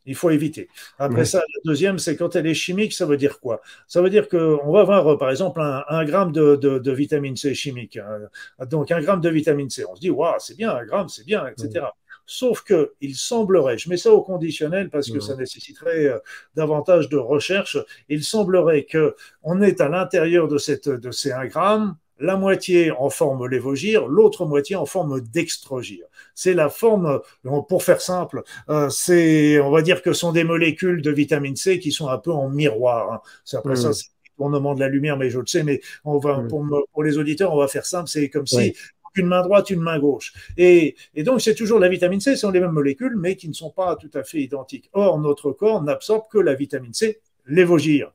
il 0.09 0.15
faut 0.15 0.31
éviter. 0.31 0.69
Après 0.97 1.23
ça, 1.23 1.37
la 1.37 1.61
deuxième, 1.65 1.99
c'est 1.99 2.15
quand 2.15 2.35
elle 2.35 2.47
est 2.47 2.55
chimique, 2.55 2.93
ça 2.93 3.05
veut 3.05 3.15
dire 3.15 3.39
quoi? 3.39 3.61
Ça 3.87 4.01
veut 4.01 4.09
dire 4.09 4.27
qu'on 4.27 4.71
va 4.71 4.79
avoir, 4.79 5.17
par 5.19 5.29
exemple, 5.29 5.61
un, 5.61 6.03
gramme 6.03 6.31
de, 6.31 6.91
vitamine 6.91 7.37
C 7.37 7.53
chimique. 7.53 7.97
Hein. 7.97 8.65
Donc, 8.65 8.91
un 8.91 9.01
gramme 9.01 9.21
de 9.21 9.29
vitamine 9.29 9.69
C. 9.69 9.85
On 9.87 9.95
se 9.95 10.01
dit, 10.01 10.09
waouh, 10.09 10.33
c'est 10.39 10.57
bien, 10.57 10.71
un 10.71 10.83
gramme, 10.83 11.09
c'est 11.09 11.25
bien, 11.25 11.45
etc. 11.45 11.85
Sauf 12.25 12.63
que 12.63 12.93
il 13.01 13.15
semblerait, 13.15 13.77
je 13.77 13.87
mets 13.89 13.97
ça 13.97 14.11
au 14.11 14.23
conditionnel 14.23 14.89
parce 14.89 15.11
que 15.11 15.19
ça 15.19 15.35
nécessiterait 15.35 16.05
euh, 16.05 16.19
davantage 16.55 17.09
de 17.09 17.17
recherche, 17.17 17.77
il 18.07 18.23
semblerait 18.23 18.83
que 18.83 19.15
on 19.43 19.61
est 19.61 19.81
à 19.81 19.89
l'intérieur 19.89 20.47
de, 20.47 20.57
cette, 20.57 20.89
de 20.89 21.11
ces 21.11 21.31
1 21.31 21.45
gramme 21.47 21.97
la 22.19 22.35
moitié 22.35 22.91
en 22.91 23.09
forme 23.09 23.47
lévogire, 23.47 24.07
l'autre 24.07 24.45
moitié 24.45 24.75
en 24.75 24.85
forme 24.85 25.21
dextrogire. 25.21 26.05
C'est 26.35 26.53
la 26.53 26.69
forme, 26.69 27.21
pour 27.67 27.83
faire 27.83 28.01
simple, 28.01 28.43
euh, 28.69 28.89
c'est, 28.89 29.59
on 29.59 29.71
va 29.71 29.81
dire 29.81 30.01
que 30.01 30.13
ce 30.13 30.19
sont 30.19 30.31
des 30.31 30.43
molécules 30.43 31.01
de 31.01 31.11
vitamine 31.11 31.55
C 31.55 31.79
qui 31.79 31.91
sont 31.91 32.09
un 32.09 32.17
peu 32.17 32.31
en 32.31 32.49
miroir. 32.49 33.13
Hein. 33.13 33.21
C'est 33.45 33.57
après 33.57 33.75
ça, 33.75 33.93
c'est 33.93 34.07
le 34.07 34.43
tournement 34.43 34.75
de 34.75 34.79
la 34.79 34.89
lumière, 34.89 35.17
mais 35.17 35.29
je 35.29 35.39
le 35.39 35.47
sais, 35.47 35.63
mais 35.63 35.81
on 36.03 36.17
va, 36.17 36.41
pour, 36.47 37.03
les 37.03 37.17
auditeurs, 37.17 37.53
on 37.53 37.57
va 37.57 37.67
faire 37.67 37.85
simple, 37.85 38.09
c'est 38.09 38.29
comme 38.29 38.47
si 38.47 38.73
une 39.15 39.27
main 39.27 39.41
droite, 39.41 39.69
une 39.69 39.81
main 39.81 39.99
gauche. 39.99 40.33
Et, 40.57 40.95
donc, 41.17 41.41
c'est 41.41 41.55
toujours 41.55 41.79
la 41.79 41.89
vitamine 41.89 42.19
C, 42.19 42.35
ce 42.35 42.41
sont 42.41 42.51
les 42.51 42.59
mêmes 42.59 42.71
molécules, 42.71 43.15
mais 43.17 43.35
qui 43.35 43.49
ne 43.49 43.53
sont 43.53 43.71
pas 43.71 43.95
tout 43.95 44.11
à 44.13 44.23
fait 44.23 44.39
identiques. 44.39 44.89
Or, 44.93 45.19
notre 45.19 45.51
corps 45.51 45.81
n'absorbe 45.83 46.23
que 46.31 46.37
la 46.37 46.53
vitamine 46.53 46.93
C, 46.93 47.19
lévogire. 47.45 48.13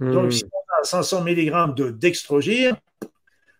Donc, 0.00 0.32
si 0.32 0.44
on 0.44 0.82
a 0.82 0.84
500 0.84 1.24
mg 1.24 1.74
de 1.74 1.90
dextrogire, 1.90 2.76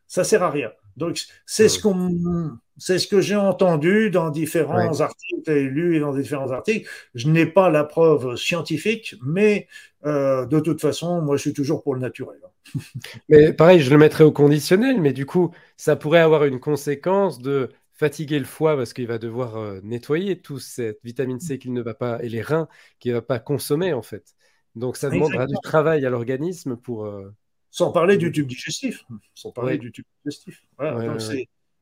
ça 0.07 0.25
sert 0.25 0.43
à 0.43 0.51
rien. 0.51 0.71
Donc, 0.97 1.21
c'est 1.45 1.69
ce 1.69 1.81
qu'on, 1.81 2.57
c'est 2.77 2.99
ce 2.99 3.09
que 3.09 3.21
j'ai 3.21 3.37
entendu 3.37 4.11
dans 4.11 4.31
différents 4.31 5.01
articles 5.01 5.51
et 5.51 5.65
lu 5.65 5.99
dans 6.01 6.15
différents 6.15 6.51
articles. 6.53 6.89
Je 7.15 7.29
n'ai 7.29 7.47
pas 7.47 7.71
la 7.71 7.85
preuve 7.85 8.37
scientifique, 8.37 9.17
mais 9.25 9.67
euh, 10.07 10.47
de 10.47 10.61
toute 10.61 10.81
façon, 10.81 11.21
moi, 11.21 11.37
je 11.37 11.43
suis 11.43 11.53
toujours 11.53 11.83
pour 11.83 11.95
le 11.95 12.01
naturel. 12.01 12.39
mais 13.29 13.53
pareil, 13.53 13.81
je 13.81 13.91
le 13.91 13.99
mettrais 13.99 14.25
au 14.25 14.33
conditionnel, 14.33 15.01
mais 15.01 15.13
du 15.13 15.27
coup, 15.27 15.53
ça 15.77 15.97
pourrait 15.97 16.21
avoir 16.21 16.45
une 16.45 16.61
conséquence 16.61 17.39
de 17.41 17.71
fatiguer 17.93 18.39
le 18.39 18.45
foie 18.45 18.77
parce 18.77 18.93
qu'il 18.93 19.07
va 19.07 19.19
devoir 19.19 19.57
euh, 19.57 19.81
nettoyer 19.83 20.41
toute 20.41 20.61
cette 20.61 20.99
vitamine 21.05 21.41
C 21.41 21.59
qu'il 21.59 21.73
ne 21.73 21.83
va 21.83 21.95
pas, 21.95 22.23
et 22.23 22.29
les 22.29 22.43
reins 22.43 22.69
qu'il 22.99 23.13
ne 23.13 23.17
va 23.17 23.23
pas 23.23 23.39
consommer 23.39 23.93
en 23.93 24.03
fait. 24.03 24.35
Donc 24.75 24.97
ça 24.97 25.11
demandera 25.11 25.47
du 25.47 25.55
travail 25.63 26.05
à 26.05 26.11
l'organisme 26.11 26.77
pour... 26.77 27.07
Euh, 27.07 27.33
Sans 27.75 27.91
parler 27.91 28.17
du 28.17 28.31
tube 28.31 28.47
digestif. 28.47 29.05
Sans 29.35 29.51
parler 29.51 29.79
du 29.79 29.91
tube 29.91 30.05
digestif. 30.25 30.63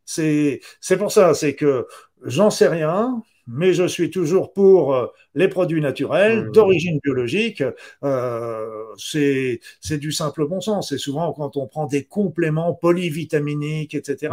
c'est 0.06 0.96
pour 0.96 1.12
ça, 1.12 1.34
c'est 1.34 1.54
que 1.54 1.86
j'en 2.22 2.48
sais 2.48 2.66
rien, 2.66 3.22
mais 3.46 3.74
je 3.74 3.86
suis 3.86 4.10
toujours 4.10 4.54
pour 4.54 4.94
euh, 4.94 5.08
les 5.34 5.48
produits 5.48 5.82
naturels 5.82 6.50
d'origine 6.50 6.98
biologique. 7.02 7.62
Euh, 8.04 8.84
c'est 8.96 9.60
du 9.90 10.12
simple 10.12 10.46
bon 10.46 10.62
sens. 10.62 10.92
Et 10.92 10.98
souvent, 10.98 11.30
quand 11.34 11.58
on 11.58 11.66
prend 11.66 11.84
des 11.84 12.04
compléments 12.04 12.72
polyvitaminiques, 12.72 13.94
etc., 13.94 14.32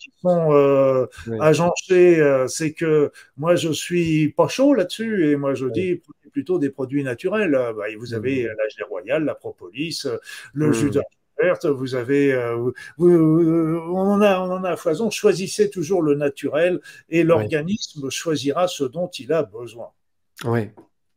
qui 0.00 0.10
sont, 0.20 0.52
euh, 0.52 1.06
agencés, 1.40 2.18
euh, 2.18 2.48
c'est 2.48 2.72
que 2.72 3.12
moi, 3.36 3.54
je 3.54 3.70
suis 3.70 4.30
pas 4.30 4.48
chaud 4.48 4.74
là-dessus. 4.74 5.30
Et 5.30 5.36
moi, 5.36 5.54
je 5.54 5.66
dis 5.66 6.02
plutôt 6.30 6.58
des 6.58 6.70
produits 6.70 7.04
naturels. 7.04 7.52
Bah, 7.52 7.84
vous 7.98 8.14
avez 8.14 8.44
mmh. 8.44 8.46
la 8.46 8.68
gelée 8.68 8.84
royale, 8.88 9.24
la 9.24 9.34
propolis, 9.34 10.06
le 10.54 10.68
mmh. 10.68 10.72
jus 10.72 10.90
vous 11.64 11.94
avez, 11.94 12.32
euh, 12.32 12.70
on, 12.98 13.96
en 13.96 14.20
a, 14.20 14.40
on 14.40 14.52
en 14.52 14.64
a 14.64 14.70
à 14.70 14.76
foison. 14.76 15.10
Choisissez 15.10 15.70
toujours 15.70 16.02
le 16.02 16.14
naturel 16.14 16.80
et 17.08 17.22
l'organisme 17.22 18.10
choisira 18.10 18.68
ce 18.68 18.84
dont 18.84 19.08
il 19.08 19.32
a 19.32 19.42
besoin. 19.42 19.88
Oui. 20.44 20.68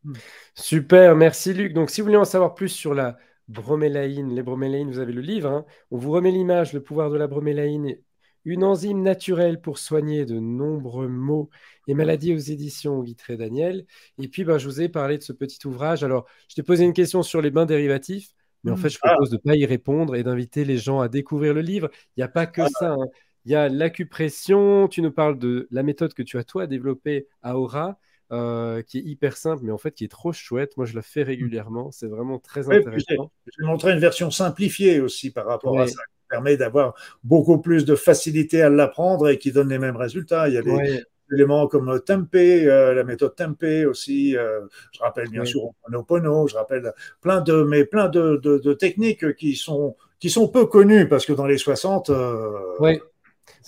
Hmm. 0.04 0.14
Super, 0.54 1.16
merci 1.16 1.54
Luc. 1.54 1.72
Donc, 1.72 1.90
si 1.90 2.00
vous 2.00 2.06
voulez 2.06 2.16
en 2.16 2.24
savoir 2.24 2.54
plus 2.54 2.68
sur 2.68 2.94
la 2.94 3.16
bromélaïne, 3.48 4.34
les 4.34 4.42
bromélaïnes, 4.42 4.90
vous 4.90 4.98
avez 4.98 5.12
le 5.12 5.20
livre. 5.20 5.50
Hein. 5.50 5.64
On 5.90 5.98
vous 5.98 6.10
remet 6.10 6.30
l'image, 6.30 6.72
le 6.72 6.82
pouvoir 6.82 7.10
de 7.10 7.16
la 7.16 7.26
bromélaïne, 7.26 7.96
une 8.44 8.64
enzyme 8.64 9.02
naturelle 9.02 9.60
pour 9.60 9.78
soigner 9.78 10.24
de 10.24 10.38
nombreux 10.38 11.08
maux 11.08 11.50
et 11.88 11.94
maladies 11.94 12.34
aux 12.34 12.38
éditions 12.38 13.02
Guitré 13.02 13.36
Daniel. 13.36 13.86
Et 14.18 14.28
puis, 14.28 14.44
ben, 14.44 14.58
je 14.58 14.66
vous 14.66 14.80
ai 14.80 14.88
parlé 14.88 15.18
de 15.18 15.22
ce 15.22 15.32
petit 15.32 15.66
ouvrage. 15.66 16.04
Alors, 16.04 16.26
je 16.48 16.54
t'ai 16.54 16.62
posé 16.62 16.84
une 16.84 16.92
question 16.92 17.22
sur 17.22 17.40
les 17.40 17.50
bains 17.50 17.66
dérivatifs. 17.66 18.34
Mais 18.62 18.70
en 18.70 18.76
fait, 18.76 18.88
je 18.88 18.98
propose 18.98 19.28
de 19.28 19.36
ne 19.36 19.40
pas 19.40 19.56
y 19.56 19.66
répondre 19.66 20.16
et 20.16 20.22
d'inviter 20.22 20.64
les 20.64 20.78
gens 20.78 21.00
à 21.00 21.08
découvrir 21.08 21.52
le 21.52 21.60
livre. 21.60 21.90
Il 22.16 22.20
n'y 22.20 22.24
a 22.24 22.28
pas 22.28 22.46
que 22.46 22.62
ah. 22.62 22.68
ça. 22.78 22.92
Hein. 22.92 23.06
Il 23.44 23.52
y 23.52 23.54
a 23.54 23.68
l'acupression. 23.68 24.88
Tu 24.88 25.02
nous 25.02 25.12
parles 25.12 25.38
de 25.38 25.68
la 25.70 25.82
méthode 25.82 26.14
que 26.14 26.22
tu 26.22 26.38
as, 26.38 26.44
toi, 26.44 26.66
développée 26.66 27.26
à 27.42 27.58
Aura. 27.58 27.98
Euh, 28.32 28.80
qui 28.82 28.98
est 28.98 29.02
hyper 29.02 29.36
simple, 29.36 29.62
mais 29.64 29.70
en 29.70 29.76
fait 29.76 29.92
qui 29.92 30.02
est 30.02 30.08
trop 30.08 30.32
chouette. 30.32 30.76
Moi, 30.78 30.86
je 30.86 30.94
la 30.94 31.02
fais 31.02 31.22
régulièrement. 31.22 31.90
C'est 31.92 32.06
vraiment 32.06 32.38
très 32.38 32.62
intéressant. 32.70 33.30
Je 33.46 33.62
vais 33.62 33.66
montrer 33.66 33.92
une 33.92 33.98
version 33.98 34.30
simplifiée 34.30 34.98
aussi 35.00 35.30
par 35.30 35.46
rapport 35.46 35.78
à 35.78 35.86
ça, 35.86 36.00
permet 36.34 36.56
d'avoir 36.56 36.94
beaucoup 37.22 37.58
plus 37.58 37.84
de 37.84 37.94
facilité 37.94 38.60
à 38.60 38.68
l'apprendre 38.68 39.28
et 39.28 39.38
qui 39.38 39.52
donne 39.52 39.68
les 39.68 39.78
mêmes 39.78 39.96
résultats. 39.96 40.48
Il 40.48 40.54
y 40.54 40.58
a 40.58 40.62
des, 40.62 41.04
éléments 41.32 41.68
comme 41.68 42.00
Tempé, 42.00 42.66
euh, 42.68 42.92
la 42.92 43.04
méthode 43.04 43.36
Tempé 43.36 43.86
aussi. 43.86 44.36
Euh, 44.36 44.60
je 44.92 45.00
rappelle 45.00 45.28
bien 45.28 45.44
sûr 45.44 45.64
Oponopono, 45.64 46.48
je 46.48 46.56
rappelle 46.56 46.92
plein 47.20 47.40
de, 47.40 47.62
mais 47.62 47.84
plein 47.84 48.08
de, 48.08 48.40
de, 48.42 48.72
techniques 48.74 49.36
qui 49.36 49.54
sont, 49.54 49.96
qui 50.18 50.28
sont 50.28 50.48
peu 50.48 50.66
connues 50.66 51.08
parce 51.08 51.24
que 51.24 51.32
dans 51.32 51.46
les 51.46 51.56
60. 51.56 52.10
Euh, 52.10 52.50
oui. 52.80 53.00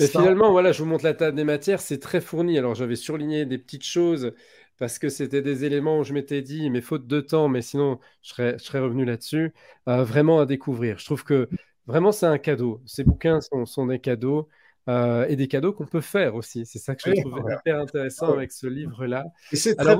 Mais 0.00 0.06
finalement, 0.08 0.50
voilà, 0.50 0.72
je 0.72 0.82
vous 0.82 0.88
montre 0.88 1.04
la 1.04 1.14
table 1.14 1.36
des 1.36 1.44
matières, 1.44 1.80
c'est 1.80 1.98
très 1.98 2.20
fourni. 2.20 2.58
Alors 2.58 2.74
j'avais 2.74 2.96
surligné 2.96 3.46
des 3.46 3.58
petites 3.58 3.84
choses 3.84 4.32
parce 4.78 4.98
que 4.98 5.08
c'était 5.08 5.40
des 5.40 5.64
éléments 5.64 6.00
où 6.00 6.04
je 6.04 6.12
m'étais 6.12 6.42
dit, 6.42 6.68
mais 6.68 6.80
faute 6.80 7.06
de 7.06 7.20
temps, 7.20 7.48
mais 7.48 7.62
sinon 7.62 8.00
je 8.22 8.30
serais, 8.30 8.58
je 8.58 8.64
serais 8.64 8.80
revenu 8.80 9.04
là-dessus, 9.04 9.54
vraiment 9.86 10.40
à 10.40 10.46
découvrir. 10.46 10.98
Je 10.98 11.06
trouve 11.06 11.24
que 11.24 11.48
vraiment 11.86 12.12
c'est 12.12 12.26
un 12.26 12.38
cadeau. 12.38 12.82
Ces 12.86 13.04
bouquins 13.04 13.40
sont, 13.40 13.66
sont 13.66 13.86
des 13.86 13.98
cadeaux. 13.98 14.48
Euh, 14.88 15.26
et 15.26 15.34
des 15.34 15.48
cadeaux 15.48 15.72
qu'on 15.72 15.86
peut 15.86 16.00
faire 16.00 16.36
aussi. 16.36 16.64
C'est 16.64 16.78
ça 16.78 16.94
que 16.94 17.10
je 17.10 17.20
trouve 17.20 17.40
hyper 17.50 17.80
intéressant 17.80 18.32
avec 18.32 18.52
ce 18.52 18.68
livre-là. 18.68 19.24
Et 19.50 19.56
c'est 19.56 19.74
très, 19.74 19.96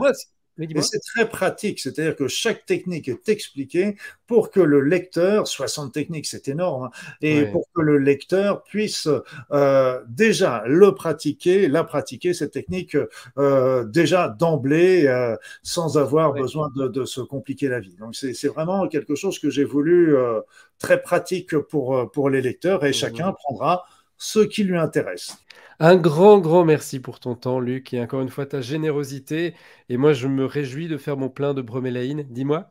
très, 1.14 1.28
pratique, 1.28 1.80
c'est-à-dire 1.80 2.16
que 2.16 2.28
chaque 2.28 2.66
technique 2.66 3.09
est 3.09 3.28
expliquée 3.28 3.96
pour 4.26 4.50
que 4.50 4.61
le 4.61 4.80
lecteur, 4.80 5.46
60 5.46 5.92
techniques, 5.92 6.26
c'est 6.26 6.48
énorme, 6.48 6.84
hein, 6.84 6.90
et 7.20 7.46
pour 7.46 7.66
que 7.74 7.80
le 7.80 7.98
lecteur 7.98 8.62
puisse 8.64 9.09
euh, 9.52 10.00
déjà 10.09 10.64
le 10.66 10.94
pratiquer, 10.94 11.68
la 11.68 11.84
pratiquer, 11.84 12.34
cette 12.34 12.52
technique, 12.52 12.96
euh, 13.38 13.84
déjà 13.84 14.28
d'emblée, 14.28 15.07
euh, 15.07 15.36
sans 15.62 15.98
avoir 15.98 16.32
besoin 16.32 16.70
de, 16.74 16.88
de, 16.88 17.04
se 17.04 17.20
compliquer 17.20 17.68
la 17.68 17.80
vie. 17.80 17.96
Donc 17.96 18.14
c'est 18.14 18.48
vraiment 18.48 18.88
quelque 18.88 19.14
chose 19.14 19.38
que 19.38 19.50
j'ai 19.50 19.64
voulu 19.64 20.16
euh, 20.16 20.40
très 20.78 21.00
pratique 21.00 21.57
pour, 21.59 22.11
pour 22.11 22.30
les 22.30 22.42
lecteurs, 22.42 22.84
et 22.84 22.90
mmh. 22.90 22.94
chacun 22.94 23.32
prendra 23.32 23.84
ce 24.18 24.40
qui 24.40 24.64
lui 24.64 24.78
intéresse. 24.78 25.36
Un 25.79 25.97
grand, 25.97 26.39
grand 26.39 26.64
merci 26.64 27.01
pour 27.01 27.20
ton 27.20 27.35
temps, 27.35 27.61
Luc, 27.61 27.93
et 27.93 28.01
encore 28.01 28.22
une 28.22 28.31
fois 28.31 28.47
ta 28.47 28.61
générosité. 28.61 29.55
Et 29.89 29.97
moi, 29.97 30.12
je 30.12 30.27
me 30.27 30.45
réjouis 30.45 30.89
de 30.89 30.97
faire 30.97 31.16
mon 31.16 31.29
plein 31.29 31.55
de 31.55 31.62
bromélaïne. 31.62 32.27
Dis-moi. 32.31 32.70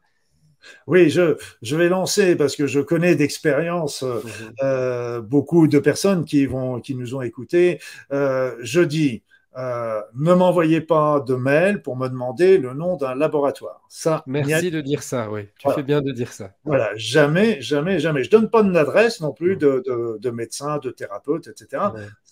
Oui, 0.88 1.12
je, 1.12 1.38
je 1.62 1.76
vais 1.76 1.89
lancer 1.89 2.36
parce 2.36 2.56
que 2.56 2.66
je 2.66 2.80
connais 2.80 3.16
d'expérience 3.16 4.01
euh, 4.01 4.22
mhm. 4.24 4.53
euh, 4.64 5.22
beaucoup 5.22 5.68
de 5.68 5.78
personnes 5.78 6.26
qui, 6.26 6.47
vont, 6.47 6.80
qui 6.80 6.95
nous 6.95 7.14
ont 7.14 7.22
écoutés. 7.22 7.80
Euh, 8.12 8.56
je 8.62 8.82
dis, 8.82 9.22
euh, 9.58 10.01
ne 10.16 10.34
m'envoyez 10.34 10.82
pas 10.82 11.22
de 11.22 11.34
mail 11.34 11.82
pour 11.82 11.95
me 11.95 12.10
demander 12.10 12.58
le 12.58 12.74
nom 12.74 12.97
d'un 12.97 13.16
laboratoire. 13.16 13.82
Ça, 13.88 14.22
Merci 14.28 14.70
de 14.70 14.82
dire 14.82 15.01
ça, 15.01 15.32
oui. 15.32 15.47
Tu 15.60 15.70
fais 15.72 15.84
bien 15.84 16.01
de 16.01 16.12
dire 16.12 16.34
ça. 16.34 16.51
Voilà, 16.66 16.91
jamais, 16.95 17.62
jamais, 17.62 17.99
jamais. 17.99 18.24
Je 18.26 18.30
donne 18.30 18.49
pas 18.49 18.64
d'adresse 18.64 19.22
non 19.22 19.32
plus 19.32 19.56
de, 19.56 19.82
de, 19.86 20.18
de, 20.20 20.30
médecin, 20.30 20.80
de 20.80 20.89
thérapeute, 20.89 21.47
etc. 21.47 21.84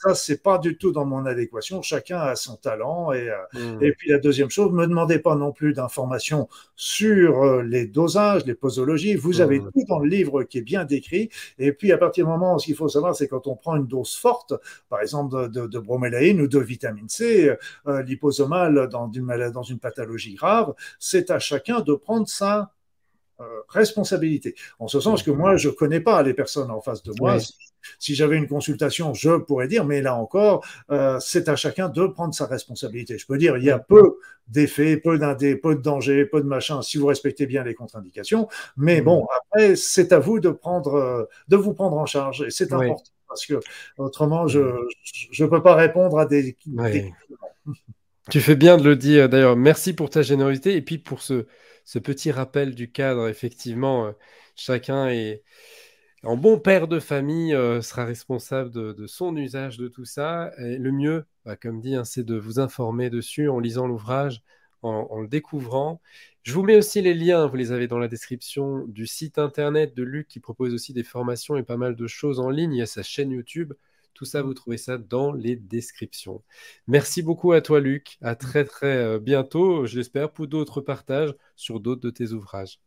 Ça, 0.04 0.16
c'est 0.16 0.43
pas 0.43 0.58
du 0.58 0.78
tout 0.78 0.91
dans 0.91 1.06
mon 1.06 1.26
adéquation. 1.26 1.82
Chacun 1.82 2.20
a 2.20 2.36
son 2.36 2.58
talent. 2.58 3.14
Et, 3.14 3.30
euh, 3.30 3.36
hmm. 3.54 3.82
et 3.82 3.93
puis 3.93 4.10
la 4.10 4.18
deuxième 4.18 4.49
chose, 4.49 4.72
me 4.74 4.86
demandez 4.86 5.18
pas 5.18 5.36
non 5.36 5.54
plus 5.54 5.74
d'informations 5.74 6.49
sur 6.76 7.41
euh, 7.41 7.64
les 7.64 7.86
dosages, 7.86 8.45
les 8.45 8.54
posologies. 8.54 9.16
Vous 9.16 9.39
avez 9.39 9.60
hmm. 9.60 9.72
tout 9.72 9.86
dans 9.88 9.99
le 9.99 10.10
livre 10.10 10.43
qui 10.43 10.58
est 10.58 10.62
bien 10.62 10.84
décrit. 10.84 11.30
Et 11.58 11.72
puis 11.72 11.93
à 11.93 11.97
partir 11.97 12.26
du 12.26 12.32
moment, 12.32 12.58
ce 12.60 12.66
qu'il 12.66 12.76
faut 12.76 12.89
savoir, 12.89 13.16
c'est 13.16 13.30
quand 13.30 13.47
on 13.47 13.56
prend 13.56 13.78
une 13.78 13.88
dose 13.88 14.16
forte, 14.16 14.54
par 14.89 14.99
exemple 14.99 15.49
de, 15.49 15.68
de 15.68 15.80
bromélaïne 15.80 16.41
ou 16.41 16.47
de 16.47 16.60
vitamine 16.60 17.08
C, 17.08 17.56
euh, 17.88 18.04
liposomale 18.04 18.89
dans 18.89 19.10
une, 19.10 19.51
dans 19.54 19.64
une 19.64 19.80
pathologie 19.80 20.34
grave, 20.34 20.74
c'est 20.99 21.32
à 21.32 21.39
chacun 21.39 21.80
de 21.80 21.93
prendre 21.93 22.28
sa 22.28 22.60
euh, 22.60 22.66
responsabilité. 23.70 24.56
En 24.80 24.88
ce 24.88 25.00
sens 25.00 25.24
que 25.24 25.32
moi, 25.32 25.58
je 25.58 25.70
connais 25.70 26.00
pas 26.00 26.22
les 26.24 26.34
personnes 26.34 26.72
en 26.72 26.82
face 26.82 27.04
de 27.04 27.14
moi. 27.20 27.38
Si, 28.00 28.16
j'avais 28.16 28.38
une 28.38 28.48
consultation, 28.48 29.14
je 29.14 29.38
pourrais 29.38 29.68
dire, 29.68 29.84
mais 29.84 30.02
là 30.02 30.16
encore, 30.16 30.66
euh, 30.89 31.20
c'est 31.20 31.50
à 31.50 31.58
chacun 31.58 31.89
de 31.89 32.08
prendre 32.08 32.34
sa 32.34 32.46
responsabilité. 32.46 33.18
Je 33.18 33.26
peux 33.26 33.38
dire, 33.38 33.58
il 33.58 33.66
y 33.66 33.72
a 33.72 33.80
peu 33.80 34.20
d'effets, 34.48 34.96
peu 34.96 35.18
d'indés, 35.20 35.58
peu 35.58 35.76
de 35.76 35.82
dangers, 35.82 36.26
peu 36.26 36.41
de 36.41 36.48
machin, 36.48 36.82
si 36.82 36.98
vous 36.98 37.08
respectez 37.08 37.46
bien 37.46 37.64
les 37.64 37.74
contre-indications. 37.74 38.48
Mais 38.78 39.02
bon, 39.02 39.28
après, 39.38 39.76
c'est 39.76 40.14
à 40.14 40.20
vous 40.20 40.39
de 40.39 40.50
prendre, 40.50 41.28
de 41.50 41.56
vous 41.58 41.74
prendre 41.74 41.98
en 41.98 42.06
charge, 42.06 42.44
et 42.44 42.52
c'est 42.52 42.72
important 42.72 43.04
parce 43.34 43.46
que 43.48 43.60
autrement, 43.98 44.48
je 44.48 44.60
ne 44.60 45.46
peux 45.48 45.64
pas 45.64 45.76
répondre 45.76 46.20
à 46.20 46.26
des, 46.26 46.56
Tu 48.30 48.39
fais 48.39 48.56
bien 48.56 48.78
de 48.78 48.84
le 48.84 48.96
dire. 48.96 49.28
D'ailleurs, 49.28 49.56
merci 49.56 49.94
pour 49.94 50.10
ta 50.10 50.22
générosité 50.22 50.76
et 50.76 50.82
puis 50.82 51.00
pour 51.00 51.22
ce, 51.22 51.48
ce 51.86 52.00
petit 52.00 52.32
rappel 52.32 52.76
du 52.76 52.92
cadre. 52.92 53.28
Effectivement, 53.28 54.08
euh, 54.08 54.12
chacun 54.56 55.10
est 55.10 55.44
en 56.24 56.38
bon 56.38 56.60
père 56.60 56.88
de 56.88 57.00
famille 57.00 57.54
euh, 57.54 57.82
sera 57.82 58.06
responsable 58.06 58.72
de, 58.72 59.08
son 59.08 59.36
usage 59.36 59.78
de 59.78 59.88
tout 59.88 60.06
ça. 60.06 60.52
Le 60.58 60.92
mieux, 60.92 61.26
bah, 61.46 61.56
comme 61.58 61.82
dit, 61.82 61.96
hein, 61.96 62.06
c'est 62.06 62.24
de 62.24 62.36
vous 62.36 62.60
informer 62.60 63.10
dessus 63.10 63.50
en 63.50 63.60
lisant 63.60 63.88
l'ouvrage, 63.88 64.42
en, 64.84 65.22
le 65.22 65.28
découvrant. 65.28 66.02
Je 66.44 66.54
vous 66.54 66.64
mets 66.64 66.78
aussi 66.78 67.02
les 67.02 67.14
liens, 67.14 67.48
vous 67.48 67.56
les 67.56 67.72
avez 67.72 67.88
dans 67.88 68.00
la 68.00 68.08
description 68.08 68.86
du 68.88 69.08
site 69.08 69.38
internet 69.38 69.96
de 69.96 70.04
Luc 70.04 70.28
qui 70.28 70.40
propose 70.40 70.74
aussi 70.74 70.94
des 70.94 71.04
formations 71.04 71.58
et 71.58 71.64
pas 71.64 71.78
mal 71.78 71.96
de 71.96 72.08
choses 72.08 72.40
en 72.40 72.50
ligne. 72.50 72.74
Il 72.74 72.80
y 72.80 72.82
a 72.82 72.86
sa 72.86 73.04
chaîne 73.04 73.32
YouTube. 73.32 73.74
Tout 74.14 74.26
ça, 74.26 74.41
vous 74.41 74.53
trouvez 74.53 74.78
ça 74.78 74.97
dans 74.97 75.32
les 75.32 75.55
descriptions. 75.55 76.43
Merci 76.88 77.22
beaucoup 77.22 77.51
à 77.51 77.61
toi, 77.61 77.80
Luc. 77.80 78.18
À 78.22 78.36
très, 78.36 78.66
très 78.66 78.97
euh, 78.97 79.20
bientôt, 79.20 79.86
je 79.86 79.97
l'espère, 79.97 80.32
pour 80.32 80.47
d'autres 80.47 80.82
partages 80.82 81.34
sur 81.55 81.80
d'autres 81.80 82.01
de 82.01 82.09
tes 82.09 82.32
ouvrages. 82.32 82.80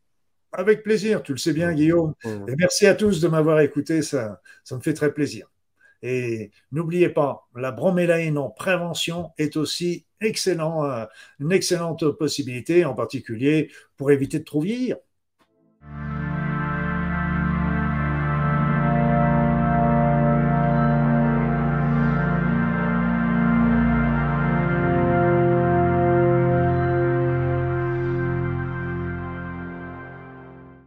Avec 0.52 0.82
plaisir, 0.82 1.22
tu 1.22 1.32
le 1.32 1.38
sais 1.38 1.52
bien, 1.52 1.74
Guillaume. 1.74 2.14
Et 2.24 2.54
merci 2.58 2.86
à 2.86 2.94
tous 2.94 3.20
de 3.20 3.28
m'avoir 3.28 3.60
écouté, 3.60 4.02
ça, 4.02 4.40
ça 4.64 4.76
me 4.76 4.80
fait 4.80 4.94
très 4.94 5.12
plaisir. 5.12 5.50
Et 6.02 6.50
n'oubliez 6.72 7.08
pas, 7.08 7.48
la 7.54 7.72
bromélaïne 7.72 8.38
en 8.38 8.50
prévention 8.50 9.30
est 9.38 9.56
aussi 9.56 10.06
excellent, 10.20 10.84
euh, 10.84 11.04
une 11.40 11.52
excellente 11.52 12.08
possibilité, 12.12 12.84
en 12.84 12.94
particulier 12.94 13.70
pour 13.96 14.10
éviter 14.10 14.38
de 14.38 14.44
trop 14.44 14.60
vieillir. 14.60 14.96